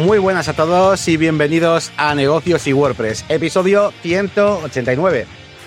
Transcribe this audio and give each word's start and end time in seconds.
Muy 0.00 0.18
buenas 0.18 0.48
a 0.48 0.54
todos 0.54 1.06
y 1.08 1.18
bienvenidos 1.18 1.92
a 1.98 2.14
Negocios 2.14 2.66
y 2.66 2.72
WordPress, 2.72 3.26
episodio 3.28 3.92
189. 4.00 5.26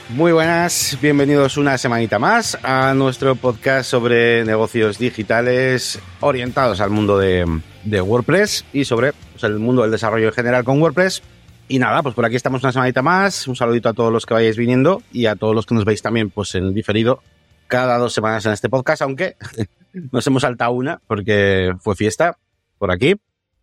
Muy 0.10 0.32
buenas, 0.32 0.98
bienvenidos 1.00 1.56
una 1.56 1.78
semanita 1.78 2.18
más 2.18 2.58
a 2.64 2.96
nuestro 2.96 3.36
podcast 3.36 3.88
sobre 3.88 4.44
negocios 4.44 4.98
digitales 4.98 6.00
orientados 6.20 6.82
al 6.82 6.90
mundo 6.90 7.20
de, 7.20 7.46
WordPress 7.86 8.66
y 8.74 8.86
sobre 8.86 9.12
el 9.44 9.60
mundo 9.60 9.84
del 9.84 9.92
desarrollo 9.92 10.30
en 10.30 10.34
general 10.34 10.64
con 10.64 10.82
WordPress. 10.82 11.22
Y 11.68 11.78
nada, 11.78 12.02
pues 12.02 12.16
por 12.16 12.26
aquí 12.26 12.36
estamos 12.36 12.64
una 12.64 12.72
semanita 12.72 13.04
más. 13.04 13.48
Un 13.48 13.56
saludito 13.56 13.90
a 13.90 13.94
todos 13.94 14.12
los 14.12 14.26
que 14.26 14.34
vayáis 14.34 14.58
viniendo 14.58 15.04
y 15.12 15.28
a 15.28 15.36
todos 15.36 15.54
los 15.54 15.68
que 15.68 15.76
nos 15.76 15.86
veis 15.86 16.02
también 16.02 16.32
pues 16.32 16.56
en 16.56 16.74
diferido 16.74 17.22
cada 17.68 18.00
dos 18.00 18.14
semanas 18.14 18.44
en 18.48 18.54
este 18.54 18.68
podcast, 18.68 19.04
aunque 19.04 19.36
nos 20.12 20.26
hemos 20.26 20.42
saltado 20.42 20.72
una 20.72 21.00
porque 21.06 21.76
fue 21.82 21.96
fiesta 21.96 22.40
por 22.80 22.90
aquí. 22.90 23.16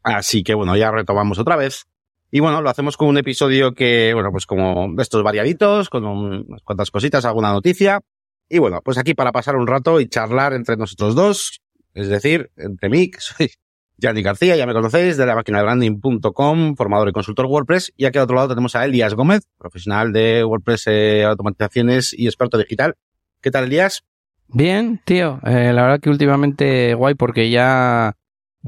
Así 0.03 0.43
que 0.43 0.55
bueno, 0.55 0.77
ya 0.77 0.91
retomamos 0.91 1.39
otra 1.39 1.57
vez. 1.57 1.87
Y 2.31 2.41
bueno, 2.41 2.63
lo 2.63 2.71
hacemos 2.71 2.97
con 2.97 3.09
un 3.09 3.19
episodio 3.19 3.75
que, 3.75 4.13
bueno, 4.15 4.31
pues 4.31 4.47
como 4.47 4.95
estos 5.01 5.23
variaditos, 5.23 5.91
con 5.91 6.05
unas 6.05 6.63
cuantas 6.63 6.91
cositas, 6.91 7.25
alguna 7.25 7.53
noticia. 7.53 8.01
Y 8.49 8.59
bueno, 8.59 8.81
pues 8.85 8.99
aquí 8.99 9.15
para 9.15 9.33
pasar 9.33 9.57
un 9.57 9.67
rato 9.67 10.01
y 10.01 10.09
charlar 10.09 10.53
entre 10.53 10.77
nosotros 10.77 11.15
dos, 11.15 11.61
es 11.95 12.09
decir, 12.09 12.51
entre 12.57 12.89
mí, 12.89 13.11
que 13.11 13.21
soy 13.21 13.51
Yanni 13.97 14.23
García, 14.23 14.57
ya 14.57 14.67
me 14.67 14.73
conocéis, 14.73 15.17
de 15.17 15.27
la 15.27 15.35
máquina 15.35 15.59
de 15.59 15.65
branding.com, 15.65 16.77
formador 16.77 17.09
y 17.09 17.13
consultor 17.13 17.47
WordPress. 17.47 17.93
Y 17.97 18.05
aquí 18.05 18.19
al 18.19 18.25
otro 18.25 18.37
lado 18.37 18.49
tenemos 18.49 18.77
a 18.77 18.85
Elías 18.85 19.15
Gómez, 19.15 19.49
profesional 19.59 20.13
de 20.13 20.45
WordPress, 20.45 20.87
eh, 20.87 21.25
automatizaciones 21.25 22.13
y 22.13 22.27
experto 22.27 22.59
digital. 22.59 22.95
¿Qué 23.41 23.51
tal, 23.51 23.65
Elías? 23.65 24.05
Bien, 24.49 25.01
tío. 25.05 25.41
Eh, 25.45 25.73
la 25.73 25.83
verdad 25.83 26.01
que 26.01 26.11
últimamente 26.11 26.95
guay 26.95 27.15
porque 27.15 27.51
ya 27.51 28.17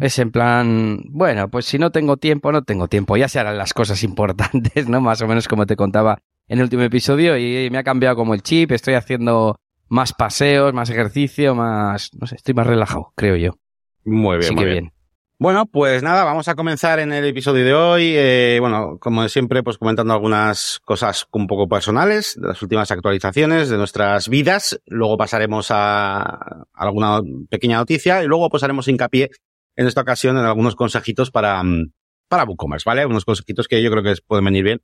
es 0.01 0.19
en 0.19 0.31
plan, 0.31 1.03
bueno, 1.11 1.51
pues 1.51 1.67
si 1.67 1.79
no 1.79 1.91
tengo 1.91 2.17
tiempo, 2.17 2.53
no 2.53 2.63
tengo 2.63 2.89
tiempo. 2.89 3.17
Ya 3.17 3.29
se 3.29 3.39
harán 3.39 3.59
las 3.59 3.75
cosas 3.75 4.03
importantes, 4.05 4.89
¿no? 4.89 5.01
Más 5.01 5.21
o 5.23 5.27
menos 5.27 5.49
como 5.49 5.67
te 5.67 5.77
contaba 5.77 6.19
en 6.49 6.59
el 6.59 6.65
último 6.65 6.83
episodio 6.83 7.37
y 7.37 7.69
me 7.71 7.79
ha 7.79 7.85
cambiado 7.85 8.17
como 8.17 8.35
el 8.35 8.43
chip. 8.43 8.73
Estoy 8.73 8.95
haciendo 8.95 9.57
más 9.89 10.13
paseos, 10.13 10.73
más 10.73 10.89
ejercicio, 10.91 11.55
más, 11.55 12.11
no 12.19 12.27
sé, 12.27 12.37
estoy 12.37 12.55
más 12.55 12.67
relajado, 12.67 13.13
creo 13.15 13.37
yo. 13.37 13.59
Muy 14.05 14.39
bien, 14.39 14.55
muy 14.55 14.65
bien. 14.65 14.93
Bueno, 15.39 15.67
pues 15.67 16.05
nada, 16.05 16.23
vamos 16.23 16.47
a 16.47 16.55
comenzar 16.55 17.01
en 17.01 17.13
el 17.13 17.25
episodio 17.25 17.65
de 17.65 17.75
hoy. 17.75 18.13
Eh, 18.15 18.59
bueno, 18.61 18.99
como 19.01 19.29
siempre, 19.29 19.65
pues 19.65 19.77
comentando 19.77 20.15
algunas 20.15 20.81
cosas 20.85 21.27
un 21.33 21.49
poco 21.49 21.69
personales 21.69 22.39
de 22.41 22.47
las 22.47 22.63
últimas 22.63 22.93
actualizaciones 22.93 23.69
de 23.69 23.77
nuestras 23.77 24.29
vidas. 24.29 24.81
Luego 24.87 25.19
pasaremos 25.19 25.67
a 25.71 26.65
alguna 26.73 27.21
pequeña 27.51 27.79
noticia 27.79 28.23
y 28.23 28.29
luego 28.29 28.49
pues 28.51 28.63
haremos 28.63 28.87
hincapié 28.87 29.31
en 29.77 29.87
esta 29.87 30.03
ocasión 30.03 30.37
en 30.37 30.45
algunos 30.45 30.75
consejitos 30.75 31.31
para, 31.31 31.63
mm, 31.63 31.93
para 32.29 32.45
WooCommerce, 32.45 32.85
¿vale? 32.87 33.07
Unos 33.07 33.25
consejitos 33.25 33.69
que 33.69 33.83
yo 33.83 33.91
creo 33.91 34.03
que 34.03 34.15
pueden 34.27 34.45
venir 34.45 34.65
bien 34.65 34.81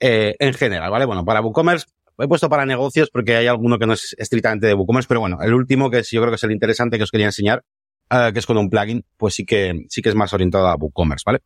eh, 0.00 0.34
en 0.38 0.54
general, 0.54 0.90
¿vale? 0.90 1.04
Bueno, 1.04 1.24
para 1.24 1.40
WooCommerce 1.40 1.86
he 2.18 2.28
puesto 2.28 2.48
para 2.48 2.66
negocios 2.66 3.10
porque 3.10 3.36
hay 3.36 3.46
alguno 3.46 3.78
que 3.78 3.86
no 3.86 3.92
es 3.92 4.14
estrictamente 4.18 4.66
de 4.66 4.74
WooCommerce, 4.74 5.08
pero 5.08 5.20
bueno, 5.20 5.38
el 5.40 5.54
último 5.54 5.90
que 5.90 6.02
yo 6.02 6.20
creo 6.20 6.30
que 6.30 6.36
es 6.36 6.44
el 6.44 6.52
interesante 6.52 6.96
que 6.96 7.04
os 7.04 7.10
quería 7.10 7.26
enseñar, 7.26 7.64
eh, 8.10 8.30
que 8.32 8.38
es 8.38 8.46
con 8.46 8.56
un 8.58 8.68
plugin, 8.68 9.04
pues 9.16 9.34
sí 9.34 9.44
que, 9.44 9.86
sí 9.88 10.02
que 10.02 10.08
es 10.08 10.14
más 10.14 10.32
orientado 10.32 10.66
a 10.66 10.74
WooCommerce, 10.74 11.22
¿vale? 11.26 11.40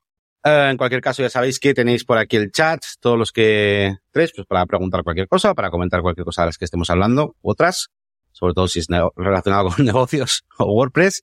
Eh, 0.44 0.68
en 0.70 0.76
cualquier 0.76 1.00
caso, 1.00 1.22
ya 1.22 1.30
sabéis 1.30 1.60
que 1.60 1.74
tenéis 1.74 2.04
por 2.04 2.18
aquí 2.18 2.36
el 2.36 2.50
chat, 2.50 2.82
todos 3.00 3.18
los 3.18 3.30
que 3.30 3.96
tres, 4.10 4.32
pues 4.34 4.46
para 4.46 4.66
preguntar 4.66 5.04
cualquier 5.04 5.28
cosa, 5.28 5.54
para 5.54 5.70
comentar 5.70 6.02
cualquier 6.02 6.24
cosa 6.24 6.42
de 6.42 6.46
las 6.46 6.58
que 6.58 6.64
estemos 6.64 6.90
hablando, 6.90 7.36
otras, 7.42 7.90
sobre 8.32 8.54
todo 8.54 8.66
si 8.66 8.80
es 8.80 8.86
relacionado 9.16 9.68
con 9.76 9.84
negocios 9.84 10.44
o 10.58 10.72
WordPress. 10.72 11.22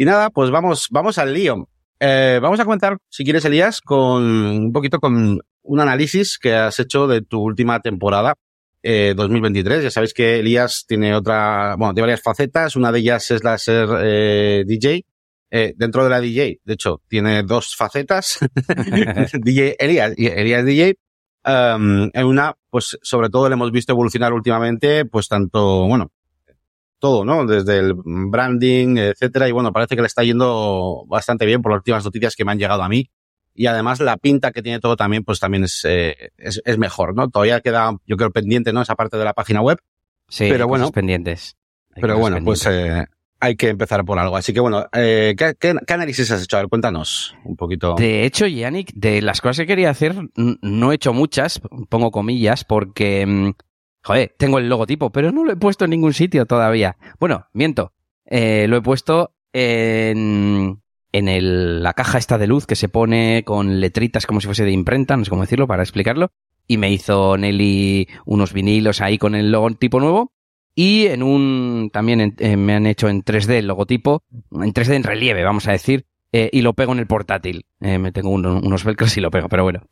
Y 0.00 0.06
nada, 0.06 0.30
pues 0.30 0.50
vamos, 0.50 0.86
vamos 0.90 1.18
al 1.18 1.34
lío. 1.34 1.68
Eh, 2.00 2.38
vamos 2.40 2.58
a 2.58 2.64
comentar, 2.64 2.96
si 3.10 3.22
quieres, 3.22 3.44
Elías, 3.44 3.82
con 3.82 4.24
un 4.24 4.72
poquito 4.72 4.98
con 4.98 5.38
un 5.60 5.80
análisis 5.80 6.38
que 6.38 6.54
has 6.54 6.80
hecho 6.80 7.06
de 7.06 7.20
tu 7.20 7.42
última 7.42 7.80
temporada, 7.80 8.34
eh, 8.82 9.12
2023. 9.14 9.82
Ya 9.82 9.90
sabéis 9.90 10.14
que 10.14 10.38
Elías 10.38 10.86
tiene 10.88 11.14
otra, 11.14 11.76
bueno, 11.76 11.92
tiene 11.92 12.06
varias 12.06 12.22
facetas. 12.22 12.76
Una 12.76 12.90
de 12.92 13.00
ellas 13.00 13.30
es 13.30 13.44
la 13.44 13.58
ser 13.58 13.90
eh, 14.00 14.64
DJ. 14.66 15.04
Eh, 15.50 15.74
dentro 15.76 16.02
de 16.02 16.08
la 16.08 16.20
DJ, 16.22 16.60
de 16.64 16.72
hecho, 16.72 17.02
tiene 17.06 17.42
dos 17.42 17.76
facetas. 17.76 18.38
DJ 19.34 19.76
Elías 19.78 20.14
y 20.16 20.28
Elías 20.28 20.64
DJ. 20.64 20.94
Um, 21.44 22.08
una, 22.26 22.54
pues 22.70 22.96
sobre 23.02 23.28
todo 23.28 23.50
le 23.50 23.52
hemos 23.52 23.70
visto 23.70 23.92
evolucionar 23.92 24.32
últimamente, 24.32 25.04
pues 25.04 25.28
tanto, 25.28 25.86
bueno, 25.86 26.10
todo, 27.00 27.24
¿no? 27.24 27.46
Desde 27.46 27.78
el 27.78 27.94
branding, 27.94 28.96
etcétera. 28.98 29.48
Y 29.48 29.52
bueno, 29.52 29.72
parece 29.72 29.96
que 29.96 30.02
le 30.02 30.06
está 30.06 30.22
yendo 30.22 31.04
bastante 31.08 31.46
bien 31.46 31.62
por 31.62 31.72
las 31.72 31.78
últimas 31.78 32.04
noticias 32.04 32.36
que 32.36 32.44
me 32.44 32.52
han 32.52 32.58
llegado 32.58 32.82
a 32.82 32.88
mí. 32.88 33.10
Y 33.54 33.66
además 33.66 33.98
la 34.00 34.16
pinta 34.16 34.52
que 34.52 34.62
tiene 34.62 34.78
todo 34.78 34.96
también, 34.96 35.24
pues 35.24 35.40
también 35.40 35.64
es, 35.64 35.84
eh, 35.84 36.30
es, 36.38 36.62
es, 36.64 36.78
mejor, 36.78 37.16
¿no? 37.16 37.28
Todavía 37.28 37.60
queda, 37.60 37.92
yo 38.06 38.16
creo, 38.16 38.30
pendiente, 38.30 38.72
¿no? 38.72 38.80
Esa 38.80 38.94
parte 38.94 39.16
de 39.16 39.24
la 39.24 39.32
página 39.32 39.60
web. 39.60 39.78
Sí, 40.28 40.46
pero 40.48 40.68
bueno. 40.68 40.90
pendientes. 40.92 41.56
pero 41.94 42.16
bueno, 42.16 42.38
pues 42.44 42.64
eh, 42.66 43.04
hay 43.40 43.56
que 43.56 43.70
empezar 43.70 44.04
por 44.04 44.18
algo. 44.18 44.36
Así 44.36 44.52
que 44.52 44.60
bueno, 44.60 44.86
eh, 44.92 45.34
¿qué, 45.36 45.54
qué, 45.58 45.74
qué, 45.84 45.94
análisis 45.94 46.30
has 46.30 46.44
hecho? 46.44 46.56
A 46.56 46.60
ver, 46.60 46.68
cuéntanos 46.68 47.34
un 47.44 47.56
poquito. 47.56 47.96
De 47.96 48.24
hecho, 48.24 48.46
Yannick, 48.46 48.92
de 48.94 49.20
las 49.22 49.40
cosas 49.40 49.58
que 49.58 49.66
quería 49.66 49.90
hacer, 49.90 50.14
no 50.36 50.92
he 50.92 50.94
hecho 50.94 51.12
muchas, 51.12 51.60
pongo 51.88 52.12
comillas, 52.12 52.64
porque 52.64 53.26
mm, 53.26 53.50
Joder, 54.02 54.34
tengo 54.38 54.58
el 54.58 54.68
logotipo, 54.68 55.10
pero 55.10 55.30
no 55.30 55.44
lo 55.44 55.52
he 55.52 55.56
puesto 55.56 55.84
en 55.84 55.90
ningún 55.90 56.14
sitio 56.14 56.46
todavía. 56.46 56.96
Bueno, 57.18 57.46
miento. 57.52 57.92
Eh, 58.24 58.66
lo 58.68 58.76
he 58.76 58.82
puesto 58.82 59.34
en, 59.52 60.80
en 61.12 61.28
el, 61.28 61.82
la 61.82 61.92
caja 61.92 62.18
esta 62.18 62.38
de 62.38 62.46
luz 62.46 62.66
que 62.66 62.76
se 62.76 62.88
pone 62.88 63.42
con 63.44 63.80
letritas 63.80 64.26
como 64.26 64.40
si 64.40 64.46
fuese 64.46 64.64
de 64.64 64.72
imprenta, 64.72 65.16
no 65.16 65.24
sé 65.24 65.30
cómo 65.30 65.42
decirlo 65.42 65.66
para 65.66 65.82
explicarlo. 65.82 66.30
Y 66.66 66.78
me 66.78 66.90
hizo 66.90 67.36
Nelly 67.36 68.08
unos 68.26 68.52
vinilos 68.52 69.00
ahí 69.00 69.18
con 69.18 69.34
el 69.34 69.50
logotipo 69.50 70.00
nuevo. 70.00 70.32
Y 70.74 71.06
en 71.06 71.22
un, 71.22 71.90
también 71.92 72.34
eh, 72.38 72.56
me 72.56 72.74
han 72.74 72.86
hecho 72.86 73.08
en 73.08 73.24
3D 73.24 73.58
el 73.58 73.66
logotipo, 73.66 74.22
en 74.52 74.72
3D 74.72 74.94
en 74.94 75.02
relieve, 75.02 75.42
vamos 75.42 75.66
a 75.66 75.72
decir, 75.72 76.06
eh, 76.32 76.48
y 76.52 76.62
lo 76.62 76.74
pego 76.74 76.92
en 76.92 77.00
el 77.00 77.06
portátil. 77.06 77.66
Eh, 77.80 77.98
me 77.98 78.12
tengo 78.12 78.30
unos 78.30 78.84
velcros 78.84 79.16
y 79.16 79.20
lo 79.20 79.32
pego, 79.32 79.48
pero 79.48 79.64
bueno 79.64 79.82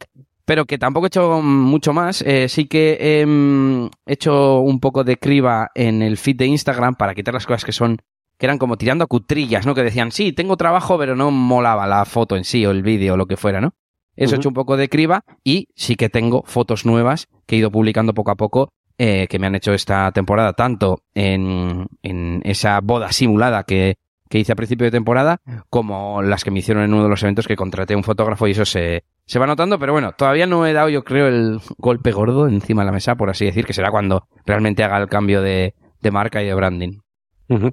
pero 0.49 0.65
que 0.65 0.79
tampoco 0.79 1.05
he 1.05 1.09
hecho 1.09 1.43
mucho 1.43 1.93
más. 1.93 2.23
Eh, 2.23 2.49
sí 2.49 2.65
que 2.65 2.97
he 2.99 4.11
hecho 4.11 4.61
un 4.61 4.81
poco 4.81 5.05
de 5.05 5.19
criba 5.19 5.71
en 5.75 6.01
el 6.01 6.17
feed 6.17 6.37
de 6.37 6.47
Instagram 6.47 6.95
para 6.95 7.15
quitar 7.15 7.35
las 7.35 7.45
cosas 7.45 7.67
que 7.67 7.73
son 7.73 7.99
que 8.39 8.47
eran 8.47 8.57
como 8.57 8.79
tirando 8.79 9.05
a 9.05 9.09
cutrillas, 9.09 9.67
¿no? 9.67 9.75
Que 9.75 9.83
decían, 9.83 10.11
sí, 10.11 10.33
tengo 10.33 10.57
trabajo, 10.57 10.97
pero 10.97 11.15
no 11.15 11.31
molaba 11.31 11.87
la 11.87 12.03
foto 12.07 12.35
en 12.35 12.45
sí 12.45 12.65
o 12.65 12.71
el 12.71 12.83
vídeo 12.83 13.13
o 13.13 13.17
lo 13.19 13.27
que 13.27 13.37
fuera, 13.37 13.61
¿no? 13.61 13.75
Eso 14.17 14.37
he 14.37 14.39
hecho 14.39 14.49
un 14.49 14.55
poco 14.55 14.79
de 14.79 14.89
criba 14.89 15.23
y 15.45 15.69
sí 15.77 15.97
que 15.97 16.09
tengo 16.09 16.43
fotos 16.47 16.87
nuevas 16.87 17.29
que 17.47 17.57
he 17.57 17.59
ido 17.59 17.71
publicando 17.71 18.15
poco 18.15 18.31
a 18.31 18.37
poco 18.37 18.71
eh, 18.97 19.27
que 19.29 19.39
me 19.39 19.49
han 19.49 19.55
hecho 19.55 19.75
esta 19.75 20.11
temporada, 20.13 20.55
tanto 20.55 21.03
en, 21.13 21.89
en 22.03 22.41
esa 22.45 22.81
boda 22.81 23.13
simulada 23.13 23.65
que, 23.65 23.97
que 24.29 24.39
hice 24.39 24.53
a 24.53 24.57
principio 24.57 24.85
de 24.85 24.91
temporada, 24.91 25.41
como 25.71 26.23
las 26.23 26.45
que 26.45 26.51
me 26.51 26.59
hicieron 26.61 26.85
en 26.85 26.95
uno 26.95 27.05
de 27.05 27.09
los 27.09 27.23
eventos 27.23 27.47
que 27.47 27.57
contraté 27.57 27.97
un 27.97 28.05
fotógrafo 28.05 28.47
y 28.47 28.53
eso 28.53 28.65
se, 28.65 29.05
se 29.27 29.39
va 29.39 29.47
notando, 29.47 29.79
pero 29.79 29.93
bueno, 29.93 30.13
todavía 30.13 30.47
no 30.47 30.67
he 30.67 30.73
dado, 30.73 30.89
yo 30.89 31.05
creo, 31.05 31.29
el 31.29 31.61
golpe 31.79 32.13
gordo 32.13 32.49
encima 32.49 32.83
de 32.83 32.87
la 32.87 32.93
mesa, 32.93 33.17
por 33.17 33.31
así 33.31 33.45
decir, 33.45 33.65
que 33.65 33.73
será 33.73 33.91
cuando 33.91 34.29
realmente 34.47 34.85
haga 34.85 34.99
el 34.99 35.09
cambio 35.09 35.43
de, 35.43 35.75
de 36.01 36.11
marca 36.11 36.43
y 36.43 36.47
de 36.47 36.55
branding. 36.55 36.99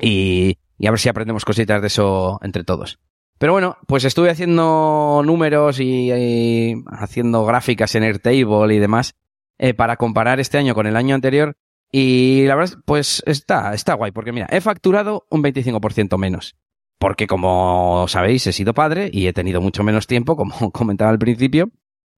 y, 0.01 0.57
y 0.77 0.87
a 0.87 0.91
ver 0.91 0.99
si 0.99 1.09
aprendemos 1.09 1.45
cositas 1.45 1.81
de 1.81 1.87
eso 1.87 2.39
entre 2.41 2.63
todos. 2.63 2.99
Pero 3.37 3.51
bueno, 3.51 3.77
pues 3.87 4.05
estuve 4.05 4.29
haciendo 4.29 5.21
números 5.25 5.79
y, 5.81 6.11
y 6.11 6.83
haciendo 6.87 7.43
gráficas 7.45 7.93
en 7.95 8.03
Airtable 8.03 8.73
y 8.75 8.79
demás 8.79 9.15
eh, 9.57 9.73
para 9.73 9.97
comparar 9.97 10.39
este 10.39 10.57
año 10.57 10.73
con 10.73 10.87
el 10.87 10.95
año 10.95 11.15
anterior 11.15 11.57
y 11.97 12.45
la 12.45 12.55
verdad, 12.55 12.77
pues 12.83 13.23
está, 13.25 13.73
está 13.73 13.93
guay, 13.93 14.11
porque 14.11 14.33
mira, 14.33 14.47
he 14.51 14.59
facturado 14.59 15.27
un 15.29 15.41
25% 15.41 16.17
menos. 16.17 16.57
Porque 16.99 17.25
como 17.25 18.05
sabéis, 18.09 18.45
he 18.47 18.51
sido 18.51 18.73
padre 18.73 19.09
y 19.13 19.27
he 19.27 19.33
tenido 19.33 19.61
mucho 19.61 19.81
menos 19.81 20.05
tiempo, 20.05 20.35
como 20.35 20.71
comentaba 20.73 21.11
al 21.11 21.19
principio. 21.19 21.71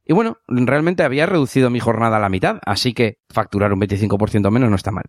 Y 0.04 0.14
bueno, 0.14 0.40
realmente 0.48 1.04
había 1.04 1.28
reducido 1.28 1.70
mi 1.70 1.80
jornada 1.80 2.18
a 2.18 2.20
la 2.20 2.30
mitad, 2.30 2.58
así 2.66 2.96
que 2.96 3.20
facturar 3.30 3.72
un 3.72 3.80
25% 3.80 4.50
menos 4.50 4.72
no 4.72 4.76
está 4.76 4.90
mal. 4.90 5.04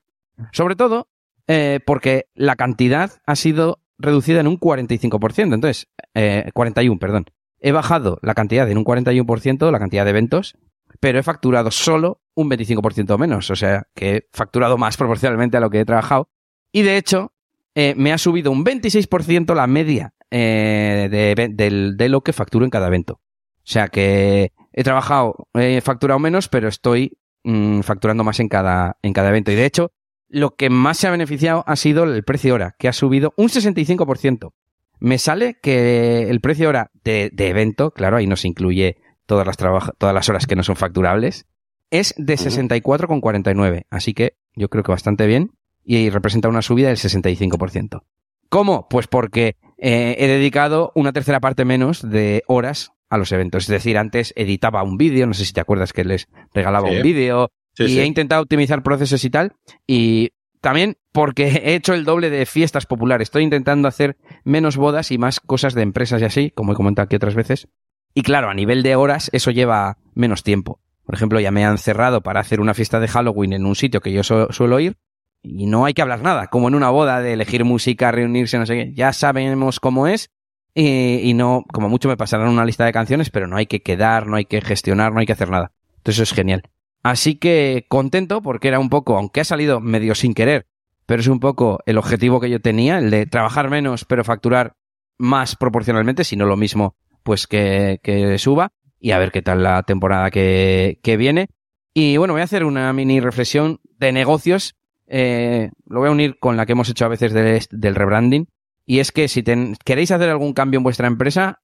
Sobre 0.53 0.77
todo 0.77 1.09
eh, 1.47 1.81
porque 1.87 2.27
la 2.35 2.55
cantidad 2.57 3.13
ha 3.25 3.37
sido 3.37 3.81
reducida 3.97 4.41
en 4.41 4.49
un 4.49 4.61
45%, 4.61 5.55
entonces, 5.55 5.89
eh, 6.13 6.51
41, 6.53 6.99
perdón. 6.99 7.25
He 7.59 7.73
bajado 7.73 8.19
la 8.21 8.35
cantidad 8.35 8.71
en 8.71 8.77
un 8.77 8.85
41%, 8.85 9.73
la 9.73 9.79
cantidad 9.79 10.05
de 10.05 10.11
eventos, 10.11 10.59
pero 11.01 11.19
he 11.19 11.23
facturado 11.23 11.71
solo 11.71 12.21
un 12.39 12.49
25% 12.49 13.19
menos, 13.19 13.51
o 13.51 13.57
sea, 13.57 13.89
que 13.97 14.17
he 14.17 14.29
facturado 14.33 14.79
más 14.79 14.97
proporcionalmente 14.97 15.57
a 15.57 15.61
lo 15.61 15.71
que 15.71 15.81
he 15.81 15.85
trabajado. 15.85 16.31
Y 16.71 16.83
de 16.83 16.97
hecho, 16.97 17.33
eh, 17.75 17.95
me 17.97 18.13
ha 18.13 18.19
subido 18.19 18.53
un 18.53 18.65
26% 18.65 19.57
la 19.57 19.67
media 19.67 20.15
eh, 20.31 21.09
de, 21.11 22.09
lo 22.09 22.21
que 22.21 22.33
facturo 22.33 22.65
en 22.65 22.71
cada 22.71 22.87
evento. 22.87 23.15
O 23.15 23.71
sea 23.71 23.89
que 23.89 24.53
he 24.73 24.85
trabajado, 24.85 25.49
he 25.55 25.81
facturado 25.81 26.21
menos, 26.21 26.49
pero 26.49 26.69
estoy 26.69 27.19
mm, 27.43 27.81
facturando 27.81 28.23
más 28.23 28.39
en 28.39 28.49
cada, 28.49 28.99
en 29.03 29.13
cada 29.13 29.31
evento. 29.31 29.51
Y 29.51 29.57
de 29.57 29.67
hecho, 29.67 29.91
lo 30.29 30.55
que 30.55 30.71
más 30.71 30.99
se 30.99 31.09
ha 31.09 31.11
beneficiado 31.11 31.65
ha 31.67 31.75
sido 31.75 32.05
el 32.05 32.23
precio 32.23 32.55
hora, 32.55 32.77
que 32.79 32.87
ha 32.87 32.93
subido 32.93 33.35
un 33.37 33.49
65%. 33.49 34.53
me 35.01 35.19
sale 35.19 35.59
que 35.61 36.31
el 36.31 36.41
precio 36.41 36.67
ahora 36.67 36.93
de, 37.03 37.33
evento, 37.37 37.91
claro, 37.91 38.19
ahí 38.19 38.29
no 38.29 38.37
se 38.37 38.47
incluye 38.47 38.97
todas 39.27 39.45
las, 39.45 39.57
todas 39.57 40.15
las 40.15 40.29
horas 40.29 40.47
que 40.47 40.55
no 40.55 40.63
son 40.63 40.77
facturables, 40.77 41.47
es 41.91 42.15
de 42.17 42.35
64,49. 42.35 43.85
Así 43.91 44.15
que 44.15 44.37
yo 44.55 44.69
creo 44.69 44.85
que 44.85 44.93
bastante 44.93 45.27
bien 45.27 45.53
y 45.85 46.11
representa 46.11 46.49
una 46.49 46.63
subida 46.63 46.89
del 46.89 46.97
65%. 46.97 48.03
¿Cómo? 48.49 48.89
Pues 48.89 49.07
porque 49.07 49.57
eh, 49.77 50.17
he 50.19 50.27
dedicado 50.27 50.93
una 50.95 51.13
tercera 51.13 51.41
parte 51.41 51.65
menos 51.65 52.09
de 52.09 52.43
horas 52.47 52.93
a 53.11 53.19
los 53.19 53.33
eventos. 53.33 53.65
Es 53.65 53.69
decir, 53.69 53.99
antes 53.99 54.33
editaba 54.37 54.83
un 54.83 54.97
vídeo, 54.97 55.27
no 55.27 55.35
sé 55.35 55.45
si 55.45 55.53
te 55.53 55.61
acuerdas 55.61 55.93
que 55.93 56.05
les 56.05 56.29
regalaba 56.53 56.91
un 56.91 57.03
vídeo, 57.03 57.51
y 57.79 57.99
he 57.99 58.05
intentado 58.05 58.43
optimizar 58.43 58.83
procesos 58.83 59.25
y 59.25 59.31
tal, 59.31 59.53
y 59.87 60.31
también 60.61 60.97
porque 61.13 61.49
he 61.65 61.75
hecho 61.75 61.95
el 61.95 62.05
doble 62.05 62.31
de 62.31 62.47
fiestas 62.47 62.87
populares. 62.87 63.27
Estoy 63.27 63.45
intentando 63.45 63.89
hacer 63.89 64.17
menos 64.45 64.77
bodas 64.77 65.11
y 65.11 65.19
más 65.19 65.41
cosas 65.41 65.75
de 65.75 65.83
empresas 65.83 66.21
y 66.23 66.25
así, 66.25 66.51
como 66.51 66.73
he 66.73 66.77
comentado 66.77 67.05
aquí 67.05 67.17
otras 67.17 67.35
veces. 67.35 67.69
Y 68.15 68.23
claro, 68.23 68.51
a 68.51 68.55
nivel 68.55 68.83
de 68.83 68.97
horas, 68.97 69.31
eso 69.33 69.51
lleva 69.51 69.99
menos 70.15 70.43
tiempo. 70.43 70.81
Por 71.09 71.15
ejemplo, 71.15 71.41
ya 71.41 71.51
me 71.51 71.65
han 71.65 71.79
cerrado 71.79 72.21
para 72.21 72.41
hacer 72.41 72.61
una 72.61 72.75
fiesta 72.75 73.01
de 73.01 73.09
Halloween 73.09 73.55
en 73.55 73.65
un 73.65 73.75
sitio 73.75 74.03
que 74.03 74.13
yo 74.13 74.23
suelo 74.23 74.79
ir 74.79 74.99
y 75.43 75.65
no 75.65 75.87
hay 75.87 75.95
que 75.95 76.03
hablar 76.03 76.21
nada, 76.21 76.49
como 76.49 76.69
en 76.69 76.75
una 76.75 76.91
boda 76.91 77.23
de 77.23 77.33
elegir 77.33 77.65
música, 77.65 78.13
reunirse, 78.13 78.59
no 78.59 78.67
sé 78.67 78.75
qué. 78.75 78.93
Ya 78.93 79.15
sabemos 79.15 79.81
cómo 79.81 80.07
es 80.07 80.31
y, 80.75 81.33
no, 81.33 81.65
como 81.73 81.89
mucho 81.89 82.11
me 82.11 82.19
pasarán 82.19 82.49
una 82.49 82.67
lista 82.67 82.85
de 82.85 82.93
canciones, 82.93 83.31
pero 83.31 83.47
no 83.47 83.57
hay 83.57 83.65
que 83.65 83.81
quedar, 83.81 84.27
no 84.27 84.37
hay 84.37 84.45
que 84.45 84.61
gestionar, 84.61 85.15
no 85.15 85.21
hay 85.21 85.25
que 85.25 85.33
hacer 85.33 85.49
nada. 85.49 85.73
Entonces 85.97 86.17
eso 86.17 86.23
es 86.25 86.35
genial. 86.35 86.65
Así 87.03 87.37
que 87.37 87.87
contento 87.89 88.43
porque 88.43 88.69
era 88.69 88.79
un 88.79 88.91
poco, 88.91 89.17
aunque 89.17 89.41
ha 89.41 89.45
salido 89.45 89.81
medio 89.81 90.15
sin 90.15 90.35
querer, 90.35 90.67
pero 91.07 91.23
es 91.23 91.29
un 91.29 91.41
poco 91.41 91.81
el 91.87 91.97
objetivo 91.97 92.39
que 92.39 92.51
yo 92.51 92.61
tenía, 92.61 92.99
el 92.99 93.09
de 93.09 93.25
trabajar 93.25 93.71
menos 93.71 94.05
pero 94.05 94.25
facturar 94.25 94.77
más 95.17 95.57
proporcionalmente, 95.57 96.25
si 96.25 96.37
no 96.37 96.45
lo 96.45 96.59
mismo, 96.59 96.97
pues 97.23 97.47
que 97.47 98.37
suba 98.39 98.73
y 99.01 99.13
a 99.13 99.19
ver 99.19 99.31
qué 99.31 99.43
tal 99.43 99.63
la 99.63 99.83
temporada 99.83 100.31
que, 100.31 100.99
que 101.03 101.17
viene. 101.17 101.49
Y 101.95 102.17
bueno, 102.17 102.35
voy 102.35 102.43
a 102.43 102.45
hacer 102.45 102.65
una 102.65 102.93
mini 102.93 103.21
reflexión 103.21 103.81
de 103.99 104.13
negocios. 104.13 104.77
Eh, 105.07 105.71
lo 105.87 106.01
voy 106.01 106.09
a 106.09 106.13
unir 106.13 106.39
con 106.39 106.57
la 106.57 106.67
que 106.67 106.73
hemos 106.73 106.89
hecho 106.89 107.05
a 107.05 107.09
veces 107.09 107.33
del 107.71 107.95
rebranding. 107.95 108.49
Y 108.87 109.01
es 109.01 109.13
que 109.13 109.29
si 109.29 109.43
queréis 109.85 110.11
hacer 110.11 110.31
algún 110.31 110.53
cambio 110.53 110.79
en 110.79 110.85
vuestra 110.85 111.07
empresa, 111.07 111.61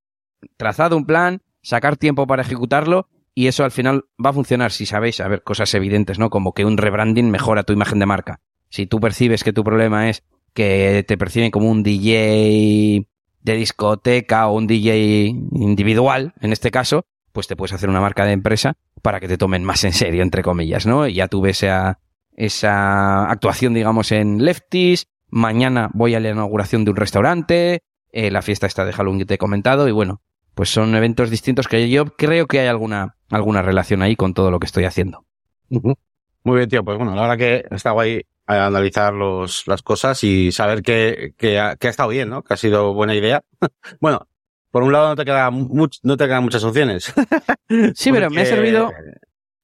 trazad 0.56 0.92
un 0.92 1.06
plan, 1.06 1.42
sacar 1.62 1.96
tiempo 1.96 2.26
para 2.26 2.42
ejecutarlo 2.42 3.08
y 3.34 3.46
eso 3.46 3.64
al 3.64 3.70
final 3.70 4.04
va 4.24 4.30
a 4.30 4.34
funcionar 4.34 4.72
si 4.72 4.86
sabéis, 4.86 5.20
a 5.20 5.28
ver, 5.28 5.42
cosas 5.42 5.74
evidentes, 5.74 6.18
¿no? 6.18 6.30
Como 6.30 6.52
que 6.52 6.64
un 6.64 6.76
rebranding 6.76 7.30
mejora 7.30 7.64
tu 7.64 7.72
imagen 7.72 7.98
de 7.98 8.06
marca. 8.06 8.40
Si 8.68 8.86
tú 8.86 9.00
percibes 9.00 9.42
que 9.42 9.52
tu 9.52 9.64
problema 9.64 10.08
es 10.08 10.22
que 10.52 11.04
te 11.06 11.16
perciben 11.18 11.50
como 11.50 11.70
un 11.70 11.82
DJ 11.82 13.06
de 13.40 13.54
discoteca 13.54 14.46
o 14.48 14.56
un 14.56 14.66
DJ 14.66 15.26
individual, 15.52 16.34
en 16.40 16.52
este 16.52 16.70
caso, 16.70 17.06
pues 17.34 17.48
te 17.48 17.56
puedes 17.56 17.72
hacer 17.72 17.90
una 17.90 18.00
marca 18.00 18.24
de 18.24 18.32
empresa 18.32 18.74
para 19.02 19.18
que 19.18 19.26
te 19.26 19.36
tomen 19.36 19.64
más 19.64 19.82
en 19.82 19.92
serio, 19.92 20.22
entre 20.22 20.42
comillas, 20.42 20.86
¿no? 20.86 21.08
Y 21.08 21.14
ya 21.14 21.26
tuve 21.26 21.50
esa, 21.50 21.98
esa 22.36 23.28
actuación, 23.28 23.74
digamos, 23.74 24.12
en 24.12 24.44
Lefties. 24.44 25.08
Mañana 25.30 25.90
voy 25.92 26.14
a 26.14 26.20
la 26.20 26.30
inauguración 26.30 26.84
de 26.84 26.92
un 26.92 26.96
restaurante. 26.96 27.82
Eh, 28.12 28.30
la 28.30 28.40
fiesta 28.40 28.68
está 28.68 28.84
de 28.84 28.92
Halloween 28.92 29.18
que 29.18 29.26
te 29.26 29.34
he 29.34 29.38
comentado. 29.38 29.88
Y 29.88 29.90
bueno, 29.90 30.22
pues 30.54 30.70
son 30.70 30.94
eventos 30.94 31.28
distintos 31.28 31.66
que 31.66 31.90
yo 31.90 32.06
creo 32.06 32.46
que 32.46 32.60
hay 32.60 32.68
alguna, 32.68 33.16
alguna 33.30 33.62
relación 33.62 34.02
ahí 34.02 34.14
con 34.14 34.32
todo 34.32 34.52
lo 34.52 34.60
que 34.60 34.66
estoy 34.66 34.84
haciendo. 34.84 35.26
Muy 35.68 36.56
bien, 36.56 36.68
tío. 36.68 36.84
Pues 36.84 36.96
bueno, 36.96 37.16
la 37.16 37.22
verdad 37.22 37.36
que 37.36 37.66
he 37.68 37.74
estado 37.74 37.98
ahí 37.98 38.22
a 38.46 38.66
analizar 38.66 39.12
los, 39.12 39.66
las 39.66 39.82
cosas 39.82 40.22
y 40.22 40.52
saber 40.52 40.82
que, 40.82 41.34
ha, 41.58 41.74
que 41.74 41.86
ha 41.88 41.90
estado 41.90 42.10
bien, 42.10 42.28
¿no? 42.28 42.44
Que 42.44 42.54
ha 42.54 42.56
sido 42.56 42.94
buena 42.94 43.16
idea. 43.16 43.42
bueno, 44.00 44.28
por 44.74 44.82
un 44.82 44.90
lado 44.90 45.10
no 45.10 45.14
te, 45.14 45.24
queda 45.24 45.52
no 45.52 46.16
te 46.16 46.26
quedan 46.26 46.42
muchas 46.42 46.64
opciones. 46.64 47.04
sí, 47.94 48.10
pero 48.10 48.28
me 48.28 48.40
ha 48.40 48.44
servido... 48.44 48.90